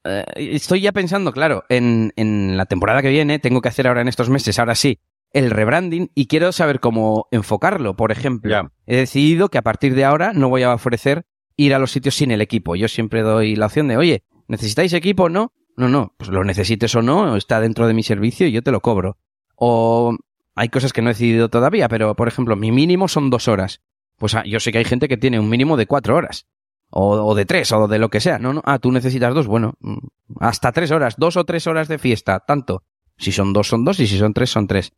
Eh, 0.05 0.25
estoy 0.37 0.83
ya 0.83 0.93
pensando, 0.93 1.33
claro, 1.33 1.65
en, 1.69 2.13
en 2.15 2.57
la 2.57 2.67
temporada 2.67 3.03
que 3.03 3.09
viene, 3.09 3.41
tengo 3.41 3.61
que 3.61 3.69
hacer 3.69 3.89
ahora 3.89 4.03
en 4.03 4.07
estos 4.07 4.31
meses, 4.31 4.61
ahora 4.61 4.77
sí, 4.77 5.01
el 5.33 5.51
rebranding 5.51 6.13
y 6.15 6.29
quiero 6.29 6.53
saber 6.53 6.79
cómo 6.79 7.27
enfocarlo. 7.33 7.97
Por 7.97 8.13
ejemplo, 8.13 8.71
he 8.87 8.99
decidido 8.99 9.49
que 9.49 9.59
a 9.59 9.63
partir 9.63 9.97
de 9.97 10.05
ahora 10.05 10.33
no 10.33 10.49
voy 10.49 10.63
a 10.63 10.73
ofrecer 10.73 11.27
ir 11.57 11.75
a 11.75 11.81
los 11.81 11.91
sitios 11.91 12.15
sin 12.15 12.31
el 12.31 12.41
equipo. 12.41 12.77
Yo 12.77 12.87
siempre 12.87 13.23
doy 13.23 13.57
la 13.57 13.67
opción 13.67 13.89
de, 13.89 13.97
oye, 13.97 14.23
¿necesitáis 14.47 14.93
equipo? 14.93 15.29
No, 15.29 15.53
no, 15.77 15.89
no, 15.89 16.15
pues 16.19 16.31
lo 16.31 16.45
necesites 16.45 16.95
o 16.95 17.03
no, 17.03 17.35
está 17.35 17.61
dentro 17.61 17.89
de 17.89 17.95
mi 17.95 18.05
servicio 18.05 18.47
y 18.47 18.53
yo 18.53 18.63
te 18.63 18.71
lo 18.71 18.79
cobro. 18.79 19.19
O 19.57 20.17
hay 20.55 20.69
cosas 20.69 20.93
que 20.93 21.03
no 21.03 21.11
he 21.11 21.15
decidido 21.15 21.49
todavía, 21.49 21.89
pero 21.89 22.15
por 22.15 22.29
ejemplo, 22.29 22.55
mi 22.55 22.71
mínimo 22.71 23.09
son 23.09 23.29
dos 23.29 23.49
horas. 23.49 23.81
Pues 24.21 24.35
ah, 24.35 24.45
yo 24.45 24.61
sé 24.61 24.71
que 24.71 24.77
hay 24.77 24.85
gente 24.85 25.09
que 25.09 25.17
tiene 25.17 25.41
un 25.41 25.49
mínimo 25.49 25.79
de 25.79 25.87
cuatro 25.87 26.15
horas. 26.15 26.47
O, 26.91 27.35
de 27.35 27.47
tres, 27.47 27.73
o 27.73 27.89
de 27.89 27.99
lo 27.99 28.11
que 28.11 28.21
sea. 28.21 28.39
No, 28.39 28.53
no. 28.53 28.61
Ah, 28.67 28.79
tú 28.79 28.93
necesitas 28.93 29.33
dos. 29.33 29.47
Bueno, 29.47 29.73
mm, 29.81 29.97
hasta 30.41 30.73
tres 30.73 30.91
horas. 30.91 31.15
Dos 31.17 31.39
o 31.39 31.45
tres 31.45 31.67
horas 31.67 31.89
de 31.89 31.97
fiesta. 31.97 32.39
Tanto. 32.41 32.83
Si 33.17 33.33
son 33.33 33.55
dos, 33.55 33.69
son 33.69 33.83
dos. 33.83 33.99
Y 33.99 34.07
si 34.07 34.19
son 34.19 34.35
tres, 34.35 34.51
son 34.51 34.67
tres. 34.67 34.93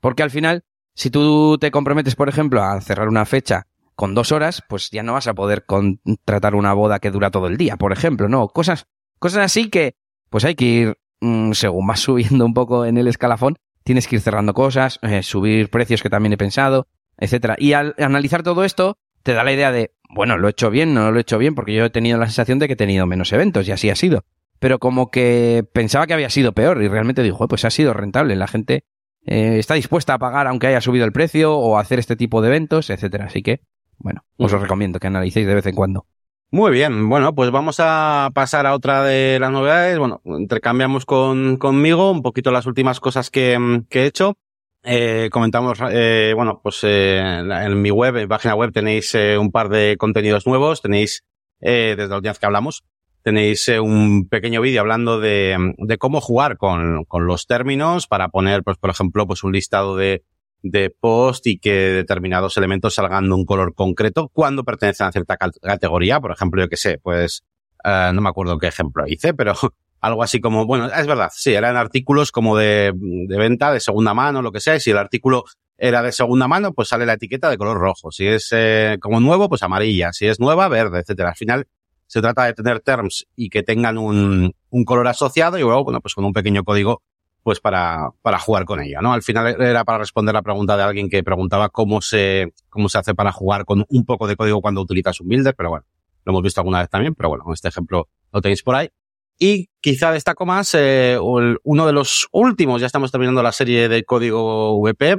Porque 0.00 0.22
al 0.22 0.30
final, 0.30 0.62
si 0.94 1.10
tú 1.10 1.58
te 1.58 1.72
comprometes, 1.72 2.14
por 2.14 2.28
ejemplo, 2.28 2.62
a 2.62 2.80
cerrar 2.80 3.08
una 3.08 3.24
fecha 3.24 3.66
con 3.96 4.14
dos 4.14 4.30
horas, 4.30 4.62
pues 4.68 4.90
ya 4.90 5.02
no 5.02 5.14
vas 5.14 5.26
a 5.26 5.34
poder 5.34 5.64
contratar 5.66 6.54
una 6.54 6.72
boda 6.72 7.00
que 7.00 7.10
dura 7.10 7.32
todo 7.32 7.48
el 7.48 7.56
día, 7.56 7.76
por 7.78 7.92
ejemplo, 7.92 8.28
¿no? 8.28 8.46
Cosas, 8.46 8.86
cosas 9.18 9.44
así 9.44 9.70
que, 9.70 9.96
pues 10.30 10.44
hay 10.44 10.54
que 10.54 10.64
ir, 10.64 10.98
mm, 11.20 11.50
según 11.50 11.84
vas 11.88 11.98
subiendo 12.02 12.46
un 12.46 12.54
poco 12.54 12.84
en 12.84 12.96
el 12.96 13.08
escalafón, 13.08 13.58
tienes 13.82 14.06
que 14.06 14.14
ir 14.14 14.22
cerrando 14.22 14.54
cosas, 14.54 15.00
eh, 15.02 15.24
subir 15.24 15.68
precios 15.68 16.00
que 16.00 16.10
también 16.10 16.32
he 16.32 16.36
pensado, 16.36 16.86
etcétera. 17.18 17.56
Y 17.58 17.72
al 17.72 17.94
analizar 17.98 18.42
todo 18.42 18.64
esto, 18.64 18.96
te 19.22 19.34
da 19.34 19.44
la 19.44 19.52
idea 19.52 19.72
de, 19.72 19.92
bueno, 20.08 20.38
lo 20.38 20.48
he 20.48 20.52
hecho 20.52 20.70
bien, 20.70 20.94
no 20.94 21.10
lo 21.10 21.18
he 21.18 21.22
hecho 21.22 21.38
bien, 21.38 21.54
porque 21.54 21.74
yo 21.74 21.84
he 21.84 21.90
tenido 21.90 22.18
la 22.18 22.26
sensación 22.26 22.58
de 22.58 22.66
que 22.66 22.72
he 22.74 22.76
tenido 22.76 23.06
menos 23.06 23.32
eventos 23.32 23.68
y 23.68 23.72
así 23.72 23.90
ha 23.90 23.96
sido. 23.96 24.24
Pero 24.58 24.78
como 24.78 25.10
que 25.10 25.64
pensaba 25.72 26.06
que 26.06 26.14
había 26.14 26.30
sido 26.30 26.52
peor 26.52 26.82
y 26.82 26.88
realmente 26.88 27.22
dijo, 27.22 27.46
pues 27.46 27.64
ha 27.64 27.70
sido 27.70 27.92
rentable. 27.92 28.34
La 28.36 28.48
gente 28.48 28.84
eh, 29.26 29.58
está 29.58 29.74
dispuesta 29.74 30.14
a 30.14 30.18
pagar 30.18 30.46
aunque 30.46 30.66
haya 30.66 30.80
subido 30.80 31.04
el 31.04 31.12
precio 31.12 31.56
o 31.56 31.78
hacer 31.78 31.98
este 31.98 32.16
tipo 32.16 32.42
de 32.42 32.48
eventos, 32.48 32.90
etcétera. 32.90 33.26
Así 33.26 33.42
que, 33.42 33.60
bueno, 33.98 34.24
os 34.36 34.50
lo 34.50 34.58
recomiendo 34.58 34.98
que 34.98 35.06
analicéis 35.06 35.46
de 35.46 35.54
vez 35.54 35.66
en 35.66 35.74
cuando. 35.74 36.06
Muy 36.50 36.72
bien, 36.72 37.10
bueno, 37.10 37.34
pues 37.34 37.50
vamos 37.50 37.76
a 37.78 38.30
pasar 38.32 38.66
a 38.66 38.74
otra 38.74 39.04
de 39.04 39.38
las 39.38 39.50
novedades. 39.50 39.98
Bueno, 39.98 40.22
intercambiamos 40.24 41.04
con, 41.04 41.58
conmigo 41.58 42.10
un 42.10 42.22
poquito 42.22 42.50
las 42.50 42.64
últimas 42.64 43.00
cosas 43.00 43.30
que, 43.30 43.82
que 43.90 44.02
he 44.02 44.06
hecho. 44.06 44.38
Eh, 44.84 45.28
comentamos, 45.32 45.78
eh, 45.90 46.32
bueno, 46.36 46.60
pues 46.62 46.80
eh, 46.82 47.18
en 47.18 47.82
mi 47.82 47.90
web, 47.90 48.16
en 48.16 48.28
página 48.28 48.54
web 48.54 48.72
tenéis 48.72 49.14
eh, 49.14 49.36
un 49.36 49.50
par 49.50 49.68
de 49.68 49.96
contenidos 49.98 50.46
nuevos, 50.46 50.80
tenéis, 50.80 51.24
eh, 51.60 51.94
desde 51.96 52.08
la 52.08 52.16
última 52.16 52.32
vez 52.32 52.38
que 52.38 52.46
hablamos, 52.46 52.84
tenéis 53.22 53.68
eh, 53.68 53.80
un 53.80 54.28
pequeño 54.28 54.60
vídeo 54.60 54.80
hablando 54.80 55.18
de, 55.20 55.74
cómo 55.98 56.20
jugar 56.20 56.56
con, 56.56 57.04
los 57.12 57.46
términos 57.46 58.06
para 58.06 58.28
poner, 58.28 58.62
pues, 58.62 58.78
por 58.78 58.90
ejemplo, 58.90 59.26
pues 59.26 59.42
un 59.42 59.52
listado 59.52 59.96
de, 59.96 60.22
de 60.62 60.90
post 60.90 61.46
y 61.48 61.58
que 61.58 61.72
determinados 61.72 62.56
elementos 62.56 62.94
salgan 62.94 63.28
de 63.28 63.34
un 63.34 63.44
color 63.44 63.74
concreto 63.74 64.30
cuando 64.32 64.64
pertenecen 64.64 65.08
a 65.08 65.12
cierta 65.12 65.36
categoría. 65.36 66.20
Por 66.20 66.30
ejemplo, 66.30 66.62
yo 66.62 66.68
que 66.68 66.76
sé, 66.76 66.98
pues, 66.98 67.42
no 67.84 68.20
me 68.20 68.28
acuerdo 68.28 68.58
qué 68.58 68.68
ejemplo 68.68 69.04
hice, 69.06 69.34
pero 69.34 69.54
algo 70.00 70.22
así 70.22 70.40
como, 70.40 70.66
bueno, 70.66 70.86
es 70.86 71.06
verdad, 71.06 71.30
sí, 71.32 71.54
eran 71.54 71.76
artículos 71.76 72.32
como 72.32 72.56
de, 72.56 72.92
de 72.94 73.36
venta, 73.36 73.72
de 73.72 73.80
segunda 73.80 74.14
mano, 74.14 74.42
lo 74.42 74.52
que 74.52 74.60
sea, 74.60 74.76
y 74.76 74.80
si 74.80 74.90
el 74.90 74.98
artículo 74.98 75.44
era 75.78 76.02
de 76.02 76.12
segunda 76.12 76.48
mano, 76.48 76.72
pues 76.72 76.88
sale 76.88 77.06
la 77.06 77.14
etiqueta 77.14 77.48
de 77.48 77.56
color 77.56 77.78
rojo. 77.78 78.10
Si 78.10 78.26
es 78.26 78.48
eh, 78.50 78.98
como 79.00 79.20
nuevo, 79.20 79.48
pues 79.48 79.62
amarilla. 79.62 80.12
Si 80.12 80.26
es 80.26 80.40
nueva, 80.40 80.68
verde, 80.68 80.98
etcétera. 80.98 81.30
Al 81.30 81.36
final 81.36 81.68
se 82.06 82.20
trata 82.20 82.44
de 82.44 82.54
tener 82.54 82.80
terms 82.80 83.26
y 83.36 83.48
que 83.48 83.62
tengan 83.62 83.96
un, 83.96 84.52
un 84.70 84.84
color 84.84 85.06
asociado 85.06 85.56
y 85.56 85.62
luego, 85.62 85.84
bueno, 85.84 86.00
pues 86.00 86.14
con 86.14 86.24
un 86.24 86.32
pequeño 86.32 86.64
código, 86.64 87.02
pues 87.44 87.60
para, 87.60 88.10
para 88.22 88.38
jugar 88.38 88.64
con 88.64 88.80
ella, 88.80 89.00
¿no? 89.00 89.12
Al 89.12 89.22
final 89.22 89.60
era 89.60 89.84
para 89.84 89.98
responder 89.98 90.34
la 90.34 90.42
pregunta 90.42 90.76
de 90.76 90.82
alguien 90.82 91.08
que 91.08 91.22
preguntaba 91.22 91.68
cómo 91.68 92.00
se, 92.00 92.52
cómo 92.68 92.88
se 92.88 92.98
hace 92.98 93.14
para 93.14 93.30
jugar 93.30 93.64
con 93.64 93.84
un 93.88 94.04
poco 94.04 94.26
de 94.26 94.36
código 94.36 94.60
cuando 94.60 94.80
utilizas 94.80 95.20
un 95.20 95.28
builder, 95.28 95.54
pero 95.54 95.70
bueno, 95.70 95.86
lo 96.24 96.32
hemos 96.32 96.42
visto 96.42 96.60
alguna 96.60 96.80
vez 96.80 96.90
también, 96.90 97.14
pero 97.14 97.28
bueno, 97.28 97.44
este 97.52 97.68
ejemplo 97.68 98.08
lo 98.32 98.40
tenéis 98.40 98.62
por 98.62 98.74
ahí. 98.74 98.90
Y 99.38 99.68
quizá 99.80 100.10
destaco 100.10 100.44
más 100.46 100.74
eh, 100.74 101.16
uno 101.20 101.86
de 101.86 101.92
los 101.92 102.28
últimos, 102.32 102.80
ya 102.80 102.86
estamos 102.86 103.12
terminando 103.12 103.42
la 103.42 103.52
serie 103.52 103.88
de 103.88 104.04
código 104.04 104.80
VP, 104.80 105.18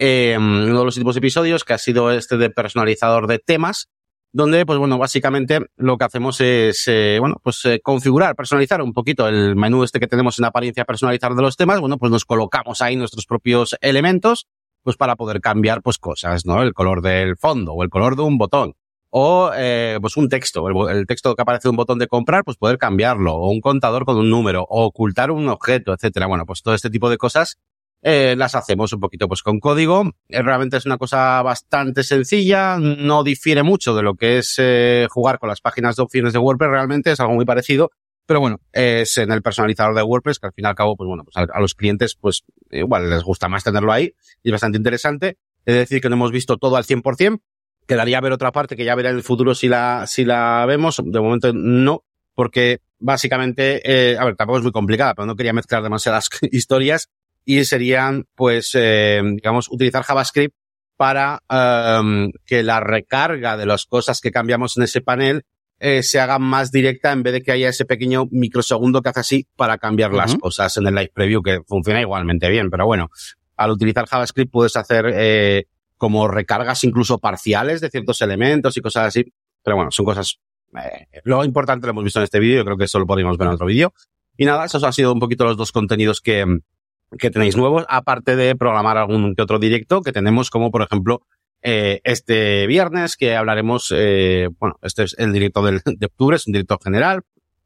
eh, 0.00 0.34
uno 0.36 0.78
de 0.78 0.84
los 0.84 0.96
últimos 0.96 1.16
episodios 1.16 1.62
que 1.62 1.74
ha 1.74 1.78
sido 1.78 2.10
este 2.10 2.36
de 2.36 2.50
personalizador 2.50 3.28
de 3.28 3.38
temas, 3.38 3.88
donde, 4.32 4.64
pues 4.66 4.78
bueno, 4.78 4.98
básicamente 4.98 5.60
lo 5.76 5.98
que 5.98 6.04
hacemos 6.04 6.40
es, 6.40 6.84
eh, 6.88 7.18
bueno, 7.20 7.36
pues 7.42 7.64
eh, 7.64 7.80
configurar, 7.82 8.34
personalizar 8.34 8.82
un 8.82 8.92
poquito 8.92 9.28
el 9.28 9.56
menú 9.56 9.84
este 9.84 10.00
que 10.00 10.06
tenemos 10.06 10.38
en 10.38 10.46
apariencia 10.46 10.84
personalizar 10.84 11.34
de 11.34 11.42
los 11.42 11.56
temas, 11.56 11.80
bueno, 11.80 11.98
pues 11.98 12.10
nos 12.10 12.24
colocamos 12.24 12.80
ahí 12.80 12.96
nuestros 12.96 13.26
propios 13.26 13.76
elementos, 13.80 14.46
pues 14.82 14.96
para 14.96 15.16
poder 15.16 15.40
cambiar, 15.40 15.82
pues 15.82 15.98
cosas, 15.98 16.46
¿no? 16.46 16.62
El 16.62 16.72
color 16.72 17.02
del 17.02 17.36
fondo 17.36 17.72
o 17.74 17.82
el 17.82 17.90
color 17.90 18.16
de 18.16 18.22
un 18.22 18.38
botón 18.38 18.74
o 19.10 19.50
eh, 19.54 19.98
pues 20.00 20.16
un 20.16 20.28
texto, 20.28 20.88
el, 20.88 21.06
texto 21.06 21.34
que 21.34 21.42
aparece 21.42 21.68
un 21.68 21.76
botón 21.76 21.98
de 21.98 22.06
comprar, 22.06 22.44
pues 22.44 22.56
poder 22.56 22.78
cambiarlo, 22.78 23.34
o 23.34 23.50
un 23.50 23.60
contador 23.60 24.04
con 24.04 24.16
un 24.16 24.30
número, 24.30 24.62
o 24.68 24.84
ocultar 24.84 25.30
un 25.30 25.48
objeto, 25.48 25.92
etcétera. 25.92 26.26
Bueno, 26.26 26.46
pues 26.46 26.62
todo 26.62 26.74
este 26.74 26.90
tipo 26.90 27.10
de 27.10 27.18
cosas 27.18 27.58
eh, 28.02 28.34
las 28.36 28.54
hacemos 28.54 28.92
un 28.92 29.00
poquito 29.00 29.28
pues 29.28 29.42
con 29.42 29.60
código. 29.60 30.10
Eh, 30.28 30.42
realmente 30.42 30.76
es 30.76 30.86
una 30.86 30.96
cosa 30.96 31.42
bastante 31.42 32.02
sencilla, 32.02 32.78
no 32.78 33.24
difiere 33.24 33.62
mucho 33.62 33.94
de 33.94 34.02
lo 34.02 34.14
que 34.14 34.38
es 34.38 34.54
eh, 34.58 35.06
jugar 35.10 35.38
con 35.38 35.48
las 35.48 35.60
páginas 35.60 35.96
de 35.96 36.02
opciones 36.02 36.32
de 36.32 36.38
WordPress, 36.38 36.70
realmente 36.70 37.12
es 37.12 37.20
algo 37.20 37.34
muy 37.34 37.44
parecido. 37.44 37.90
Pero 38.26 38.38
bueno, 38.38 38.60
es 38.72 39.18
en 39.18 39.32
el 39.32 39.42
personalizador 39.42 39.94
de 39.96 40.02
WordPress, 40.02 40.38
que 40.38 40.46
al 40.46 40.52
fin 40.52 40.64
y 40.64 40.68
al 40.68 40.76
cabo, 40.76 40.96
pues 40.96 41.08
bueno, 41.08 41.24
pues 41.24 41.36
a, 41.36 41.52
a 41.52 41.60
los 41.60 41.74
clientes, 41.74 42.14
pues 42.14 42.44
igual 42.70 43.10
les 43.10 43.24
gusta 43.24 43.48
más 43.48 43.64
tenerlo 43.64 43.92
ahí 43.92 44.14
y 44.44 44.50
es 44.50 44.52
bastante 44.52 44.78
interesante. 44.78 45.36
Es 45.64 45.74
decir, 45.74 46.00
que 46.00 46.08
no 46.08 46.14
hemos 46.14 46.30
visto 46.30 46.56
todo 46.56 46.76
al 46.76 46.84
100%. 46.84 47.40
Quedaría 47.86 48.20
ver 48.20 48.32
otra 48.32 48.52
parte 48.52 48.76
que 48.76 48.84
ya 48.84 48.94
verá 48.94 49.10
en 49.10 49.16
el 49.16 49.22
futuro 49.22 49.54
si 49.54 49.68
la, 49.68 50.06
si 50.06 50.24
la 50.24 50.64
vemos. 50.66 51.02
De 51.04 51.20
momento 51.20 51.52
no, 51.52 52.04
porque 52.34 52.80
básicamente, 52.98 53.80
eh, 53.84 54.16
a 54.18 54.24
ver, 54.24 54.36
tampoco 54.36 54.58
es 54.58 54.62
muy 54.62 54.72
complicada, 54.72 55.14
pero 55.14 55.26
no 55.26 55.36
quería 55.36 55.52
mezclar 55.52 55.82
demasiadas 55.82 56.28
historias 56.52 57.08
y 57.44 57.64
serían, 57.64 58.26
pues, 58.34 58.72
eh, 58.74 59.20
digamos, 59.24 59.68
utilizar 59.70 60.02
JavaScript 60.02 60.54
para 60.96 61.42
um, 61.48 62.30
que 62.44 62.62
la 62.62 62.78
recarga 62.80 63.56
de 63.56 63.64
las 63.64 63.86
cosas 63.86 64.20
que 64.20 64.30
cambiamos 64.30 64.76
en 64.76 64.82
ese 64.82 65.00
panel 65.00 65.44
eh, 65.78 66.02
se 66.02 66.20
haga 66.20 66.38
más 66.38 66.70
directa 66.70 67.10
en 67.10 67.22
vez 67.22 67.32
de 67.32 67.42
que 67.42 67.52
haya 67.52 67.70
ese 67.70 67.86
pequeño 67.86 68.26
microsegundo 68.30 69.00
que 69.00 69.08
hace 69.08 69.20
así 69.20 69.48
para 69.56 69.78
cambiar 69.78 70.10
uh 70.10 70.14
-huh. 70.14 70.18
las 70.18 70.34
cosas 70.34 70.76
en 70.76 70.86
el 70.86 70.94
live 70.94 71.10
preview, 71.14 71.42
que 71.42 71.60
funciona 71.66 72.02
igualmente 72.02 72.50
bien. 72.50 72.68
Pero 72.68 72.84
bueno, 72.84 73.08
al 73.56 73.70
utilizar 73.70 74.06
JavaScript 74.06 74.52
puedes 74.52 74.76
hacer 74.76 75.06
eh, 75.14 75.64
como 76.00 76.28
recargas 76.28 76.82
incluso 76.82 77.18
parciales 77.18 77.82
de 77.82 77.90
ciertos 77.90 78.22
elementos 78.22 78.74
y 78.78 78.80
cosas 78.80 79.08
así. 79.08 79.34
Pero 79.62 79.76
bueno, 79.76 79.90
son 79.90 80.06
cosas... 80.06 80.40
Eh, 80.74 81.20
lo 81.24 81.44
importante 81.44 81.86
lo 81.86 81.90
hemos 81.90 82.04
visto 82.04 82.20
en 82.20 82.24
este 82.24 82.40
vídeo, 82.40 82.56
yo 82.56 82.64
creo 82.64 82.78
que 82.78 82.84
eso 82.84 82.98
lo 82.98 83.06
podríamos 83.06 83.36
ver 83.36 83.48
en 83.48 83.54
otro 83.54 83.66
vídeo. 83.66 83.92
Y 84.38 84.46
nada, 84.46 84.64
esos 84.64 84.82
han 84.82 84.94
sido 84.94 85.12
un 85.12 85.20
poquito 85.20 85.44
los 85.44 85.58
dos 85.58 85.72
contenidos 85.72 86.22
que, 86.22 86.46
que 87.18 87.30
tenéis 87.30 87.54
nuevos, 87.54 87.84
aparte 87.86 88.34
de 88.34 88.56
programar 88.56 88.96
algún 88.96 89.34
que 89.34 89.42
otro 89.42 89.58
directo 89.58 90.00
que 90.00 90.12
tenemos, 90.12 90.48
como 90.48 90.70
por 90.70 90.80
ejemplo 90.80 91.20
eh, 91.60 92.00
este 92.04 92.66
viernes 92.66 93.18
que 93.18 93.36
hablaremos, 93.36 93.92
eh, 93.94 94.48
bueno, 94.58 94.76
este 94.80 95.02
es 95.02 95.14
el 95.18 95.34
directo 95.34 95.62
del, 95.62 95.82
de 95.84 96.06
octubre, 96.06 96.36
es 96.36 96.46
un 96.46 96.54
directo 96.54 96.78
general, 96.82 97.20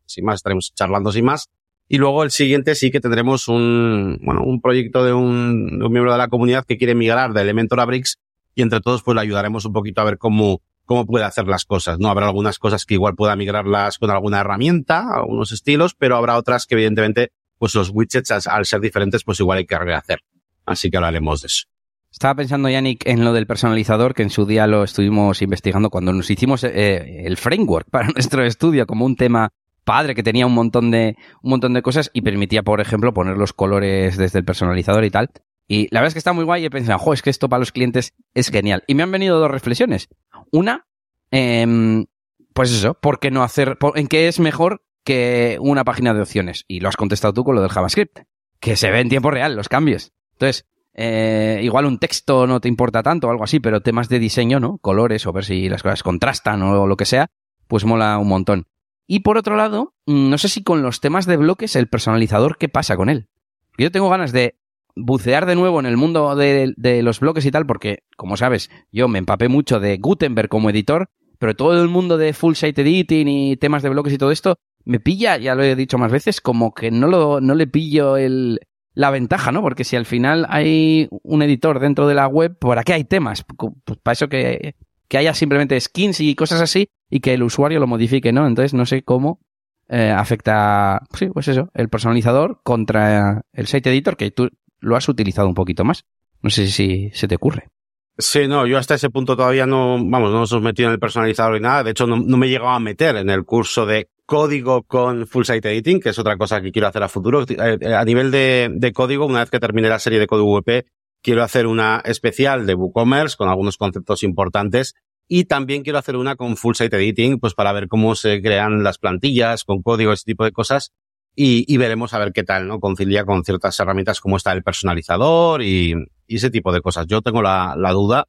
sin 0.06 0.24
más 0.24 0.36
estaremos 0.36 0.72
charlando 0.74 1.12
sin 1.12 1.24
más. 1.24 1.50
Y 1.86 1.98
luego 1.98 2.24
el 2.24 2.30
siguiente 2.30 2.74
sí 2.74 2.90
que 2.90 3.00
tendremos 3.00 3.46
un, 3.46 4.18
bueno, 4.22 4.42
un 4.42 4.60
proyecto 4.60 5.04
de 5.04 5.12
un, 5.12 5.78
de 5.78 5.84
un 5.84 5.92
miembro 5.92 6.12
de 6.12 6.18
la 6.18 6.28
comunidad 6.28 6.64
que 6.64 6.78
quiere 6.78 6.94
migrar 6.94 7.34
de 7.34 7.42
Elementor 7.42 7.80
a 7.80 7.84
Bricks 7.84 8.18
y 8.54 8.62
entre 8.62 8.80
todos 8.80 9.02
pues 9.02 9.14
le 9.14 9.20
ayudaremos 9.22 9.64
un 9.64 9.72
poquito 9.72 10.00
a 10.00 10.04
ver 10.04 10.18
cómo, 10.18 10.62
cómo 10.84 11.06
puede 11.06 11.24
hacer 11.24 11.46
las 11.46 11.64
cosas, 11.64 11.98
¿no? 11.98 12.08
Habrá 12.08 12.26
algunas 12.26 12.58
cosas 12.58 12.84
que 12.84 12.94
igual 12.94 13.14
pueda 13.14 13.36
migrarlas 13.36 13.98
con 13.98 14.10
alguna 14.10 14.40
herramienta, 14.40 15.14
algunos 15.14 15.52
estilos, 15.52 15.94
pero 15.94 16.16
habrá 16.16 16.36
otras 16.36 16.66
que 16.66 16.74
evidentemente 16.74 17.32
pues 17.58 17.74
los 17.74 17.90
widgets 17.90 18.30
al, 18.46 18.66
ser 18.66 18.80
diferentes 18.80 19.24
pues 19.24 19.40
igual 19.40 19.58
hay 19.58 19.66
que 19.66 19.78
rehacer. 19.78 20.20
Así 20.66 20.90
que 20.90 20.96
hablaremos 20.96 21.42
de 21.42 21.46
eso. 21.46 21.64
Estaba 22.10 22.36
pensando, 22.36 22.68
Yannick, 22.68 23.06
en 23.06 23.24
lo 23.24 23.32
del 23.32 23.46
personalizador, 23.46 24.14
que 24.14 24.22
en 24.22 24.30
su 24.30 24.46
día 24.46 24.68
lo 24.68 24.84
estuvimos 24.84 25.42
investigando 25.42 25.90
cuando 25.90 26.12
nos 26.12 26.30
hicimos 26.30 26.62
eh, 26.62 27.26
el 27.26 27.36
framework 27.36 27.90
para 27.90 28.08
nuestro 28.14 28.44
estudio 28.44 28.86
como 28.86 29.04
un 29.04 29.16
tema 29.16 29.50
padre 29.84 30.14
que 30.14 30.22
tenía 30.22 30.46
un 30.46 30.54
montón 30.54 30.90
de 30.90 31.16
un 31.42 31.50
montón 31.50 31.74
de 31.74 31.82
cosas 31.82 32.10
y 32.14 32.22
permitía, 32.22 32.62
por 32.62 32.80
ejemplo, 32.80 33.12
poner 33.12 33.36
los 33.36 33.52
colores 33.52 34.16
desde 34.16 34.38
el 34.38 34.44
personalizador 34.44 35.04
y 35.04 35.10
tal. 35.10 35.30
Y 35.66 35.88
la 35.90 36.00
verdad 36.00 36.08
es 36.08 36.14
que 36.14 36.18
está 36.18 36.32
muy 36.32 36.44
guay 36.44 36.62
y 36.62 36.66
he 36.66 36.70
pensado, 36.70 36.98
jo, 36.98 37.12
es 37.12 37.22
que 37.22 37.30
esto 37.30 37.48
para 37.48 37.60
los 37.60 37.72
clientes 37.72 38.14
es 38.34 38.50
genial. 38.50 38.84
Y 38.86 38.94
me 38.94 39.02
han 39.02 39.10
venido 39.10 39.38
dos 39.38 39.50
reflexiones. 39.50 40.08
Una, 40.50 40.86
eh, 41.30 42.04
pues 42.52 42.70
eso, 42.70 42.94
¿por 42.94 43.18
qué 43.18 43.30
no 43.30 43.42
hacer, 43.42 43.76
en 43.94 44.06
qué 44.06 44.28
es 44.28 44.40
mejor 44.40 44.82
que 45.04 45.58
una 45.60 45.84
página 45.84 46.14
de 46.14 46.22
opciones? 46.22 46.64
Y 46.68 46.80
lo 46.80 46.88
has 46.88 46.96
contestado 46.96 47.34
tú 47.34 47.44
con 47.44 47.54
lo 47.54 47.62
del 47.62 47.70
JavaScript, 47.70 48.20
que 48.60 48.76
se 48.76 48.90
ve 48.90 49.00
en 49.00 49.08
tiempo 49.08 49.30
real 49.30 49.56
los 49.56 49.68
cambios. 49.68 50.12
Entonces, 50.32 50.66
eh, 50.94 51.60
igual 51.62 51.86
un 51.86 51.98
texto 51.98 52.46
no 52.46 52.60
te 52.60 52.68
importa 52.68 53.02
tanto 53.02 53.26
o 53.26 53.30
algo 53.30 53.44
así, 53.44 53.58
pero 53.58 53.80
temas 53.80 54.08
de 54.08 54.20
diseño, 54.20 54.60
¿no? 54.60 54.78
Colores 54.78 55.26
o 55.26 55.32
ver 55.32 55.44
si 55.44 55.68
las 55.68 55.82
cosas 55.82 56.02
contrastan 56.02 56.62
o 56.62 56.86
lo 56.86 56.96
que 56.96 57.04
sea, 57.06 57.30
pues 57.66 57.84
mola 57.84 58.18
un 58.18 58.28
montón. 58.28 58.66
Y 59.06 59.20
por 59.20 59.36
otro 59.36 59.56
lado, 59.56 59.94
mm, 60.06 60.30
no 60.30 60.38
sé 60.38 60.48
si 60.48 60.62
con 60.62 60.82
los 60.82 61.00
temas 61.00 61.26
de 61.26 61.36
bloques, 61.36 61.76
el 61.76 61.88
personalizador, 61.88 62.56
¿qué 62.56 62.68
pasa 62.68 62.96
con 62.96 63.08
él? 63.08 63.28
Yo 63.76 63.90
tengo 63.90 64.08
ganas 64.08 64.32
de 64.32 64.56
bucear 64.96 65.46
de 65.46 65.54
nuevo 65.54 65.80
en 65.80 65.86
el 65.86 65.96
mundo 65.96 66.34
de, 66.36 67.02
los 67.02 67.20
bloques 67.20 67.44
y 67.46 67.50
tal, 67.50 67.66
porque, 67.66 68.04
como 68.16 68.36
sabes, 68.36 68.70
yo 68.92 69.08
me 69.08 69.18
empapé 69.18 69.48
mucho 69.48 69.80
de 69.80 69.98
Gutenberg 69.98 70.48
como 70.48 70.70
editor, 70.70 71.08
pero 71.38 71.54
todo 71.54 71.82
el 71.82 71.88
mundo 71.88 72.16
de 72.16 72.32
full 72.32 72.54
site 72.54 72.82
editing 72.82 73.28
y 73.28 73.56
temas 73.56 73.82
de 73.82 73.90
bloques 73.90 74.12
y 74.12 74.18
todo 74.18 74.30
esto 74.30 74.56
me 74.84 75.00
pilla, 75.00 75.36
ya 75.38 75.54
lo 75.54 75.62
he 75.62 75.76
dicho 75.76 75.98
más 75.98 76.12
veces, 76.12 76.40
como 76.40 76.74
que 76.74 76.90
no 76.90 77.08
lo, 77.08 77.40
no 77.40 77.54
le 77.54 77.66
pillo 77.66 78.16
el, 78.16 78.60
la 78.94 79.10
ventaja, 79.10 79.50
¿no? 79.50 79.62
Porque 79.62 79.84
si 79.84 79.96
al 79.96 80.06
final 80.06 80.46
hay 80.48 81.08
un 81.22 81.42
editor 81.42 81.80
dentro 81.80 82.06
de 82.06 82.14
la 82.14 82.28
web, 82.28 82.56
¿para 82.58 82.84
qué 82.84 82.92
hay 82.92 83.04
temas? 83.04 83.44
Pues 83.84 83.98
para 83.98 84.12
eso 84.12 84.28
que, 84.28 84.76
que 85.08 85.18
haya 85.18 85.34
simplemente 85.34 85.80
skins 85.80 86.20
y 86.20 86.34
cosas 86.34 86.60
así 86.60 86.88
y 87.10 87.20
que 87.20 87.34
el 87.34 87.42
usuario 87.42 87.80
lo 87.80 87.86
modifique, 87.86 88.32
¿no? 88.32 88.46
Entonces 88.46 88.74
no 88.74 88.86
sé 88.86 89.02
cómo 89.02 89.40
eh, 89.88 90.10
afecta, 90.10 91.02
sí, 91.14 91.28
pues 91.28 91.48
eso, 91.48 91.70
el 91.74 91.88
personalizador 91.88 92.60
contra 92.62 93.42
el 93.52 93.66
site 93.66 93.90
editor 93.90 94.16
que 94.16 94.30
tú 94.30 94.50
lo 94.84 94.96
has 94.96 95.08
utilizado 95.08 95.48
un 95.48 95.54
poquito 95.54 95.84
más. 95.84 96.04
No 96.42 96.50
sé 96.50 96.68
si 96.68 97.10
se 97.14 97.26
te 97.26 97.36
ocurre. 97.36 97.68
Sí, 98.16 98.46
no, 98.46 98.64
yo 98.66 98.78
hasta 98.78 98.94
ese 98.94 99.10
punto 99.10 99.36
todavía 99.36 99.66
no, 99.66 99.98
vamos, 99.98 100.30
no 100.30 100.40
nos 100.40 100.62
metido 100.62 100.88
en 100.88 100.92
el 100.92 101.00
personalizador 101.00 101.54
ni 101.54 101.60
nada. 101.60 101.82
De 101.82 101.90
hecho, 101.90 102.06
no, 102.06 102.16
me 102.16 102.46
he 102.46 102.50
llegado 102.50 102.70
a 102.70 102.78
meter 102.78 103.16
en 103.16 103.28
el 103.28 103.44
curso 103.44 103.86
de 103.86 104.08
código 104.24 104.84
con 104.84 105.26
full 105.26 105.44
site 105.44 105.72
editing, 105.72 105.98
que 105.98 106.10
es 106.10 106.18
otra 106.18 106.36
cosa 106.36 106.60
que 106.60 106.70
quiero 106.70 106.86
hacer 106.86 107.02
a 107.02 107.08
futuro. 107.08 107.44
A 107.58 108.04
nivel 108.04 108.30
de, 108.30 108.92
código, 108.94 109.26
una 109.26 109.40
vez 109.40 109.50
que 109.50 109.58
termine 109.58 109.88
la 109.88 109.98
serie 109.98 110.20
de 110.20 110.28
código 110.28 110.60
WP, 110.60 110.86
quiero 111.22 111.42
hacer 111.42 111.66
una 111.66 112.02
especial 112.04 112.66
de 112.66 112.74
WooCommerce 112.74 113.36
con 113.36 113.48
algunos 113.48 113.78
conceptos 113.78 114.22
importantes 114.22 114.94
y 115.26 115.44
también 115.44 115.82
quiero 115.82 115.98
hacer 115.98 116.16
una 116.16 116.36
con 116.36 116.56
full 116.56 116.74
site 116.74 116.96
editing, 116.96 117.40
pues 117.40 117.54
para 117.54 117.72
ver 117.72 117.88
cómo 117.88 118.14
se 118.14 118.40
crean 118.42 118.84
las 118.84 118.98
plantillas 118.98 119.64
con 119.64 119.82
código, 119.82 120.12
ese 120.12 120.24
tipo 120.24 120.44
de 120.44 120.52
cosas. 120.52 120.92
Y, 121.36 121.64
y 121.72 121.76
veremos 121.78 122.14
a 122.14 122.18
ver 122.18 122.32
qué 122.32 122.44
tal, 122.44 122.68
¿no? 122.68 122.78
Concilia 122.78 123.24
con 123.24 123.44
ciertas 123.44 123.78
herramientas 123.80 124.20
como 124.20 124.36
está 124.36 124.52
el 124.52 124.62
personalizador 124.62 125.62
y, 125.62 125.94
y 126.26 126.36
ese 126.36 126.50
tipo 126.50 126.72
de 126.72 126.80
cosas. 126.80 127.06
Yo 127.06 127.22
tengo 127.22 127.42
la, 127.42 127.74
la 127.76 127.90
duda 127.90 128.28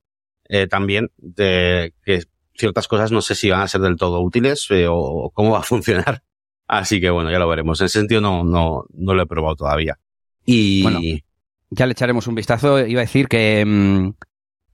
eh, 0.50 0.68
también 0.68 1.10
de 1.18 1.94
que 2.04 2.24
ciertas 2.56 2.88
cosas 2.88 3.12
no 3.12 3.22
sé 3.22 3.36
si 3.36 3.50
van 3.50 3.62
a 3.62 3.68
ser 3.68 3.82
del 3.82 3.98
todo 3.98 4.22
útiles 4.22 4.66
eh, 4.70 4.88
o 4.90 5.30
cómo 5.34 5.52
va 5.52 5.60
a 5.60 5.64
funcionar. 5.64 6.24
Así 6.68 7.00
que 7.00 7.12
bueno, 7.12 7.30
ya 7.32 7.38
lo 7.38 7.48
veremos. 7.48 7.80
En 7.80 7.86
ese 7.86 8.00
sentido 8.00 8.22
no, 8.22 8.44
no, 8.44 8.86
no 8.92 9.14
lo 9.14 9.22
he 9.22 9.28
probado 9.28 9.56
todavía. 9.56 10.00
Y 10.46 10.82
bueno, 10.82 11.00
ya 11.70 11.86
le 11.86 11.92
echaremos 11.92 12.28
un 12.28 12.36
vistazo. 12.36 12.80
Iba 12.86 13.02
a 13.02 13.06
decir 13.06 13.28
que... 13.28 13.64
mm, 13.66 14.14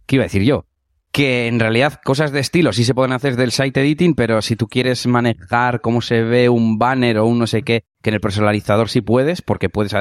¿Qué 0.06 0.16
iba 0.16 0.24
a 0.24 0.28
decir 0.28 0.44
yo? 0.44 0.66
Que 1.12 1.48
en 1.48 1.60
realidad 1.60 2.00
cosas 2.04 2.32
de 2.32 2.40
estilo 2.40 2.74
sí 2.74 2.84
se 2.86 2.94
pueden 2.94 3.12
hacer 3.14 3.36
del 3.36 3.52
site 3.52 3.82
editing, 3.82 4.14
pero 4.14 4.42
si 4.42 4.56
tú 4.56 4.68
quieres 4.68 5.06
manejar 5.08 5.82
cómo 5.82 6.02
se 6.02 6.24
ve 6.24 6.50
un 6.50 6.78
banner 6.78 7.18
o 7.18 7.26
un 7.26 7.40
no 7.40 7.48
sé 7.48 7.64
qué, 7.64 7.84
que 8.02 8.10
en 8.10 8.16
el 8.16 8.22
personalizador 8.22 8.90
sí 8.90 9.02
puedes, 9.02 9.42
porque 9.42 9.70
puedes 9.70 9.96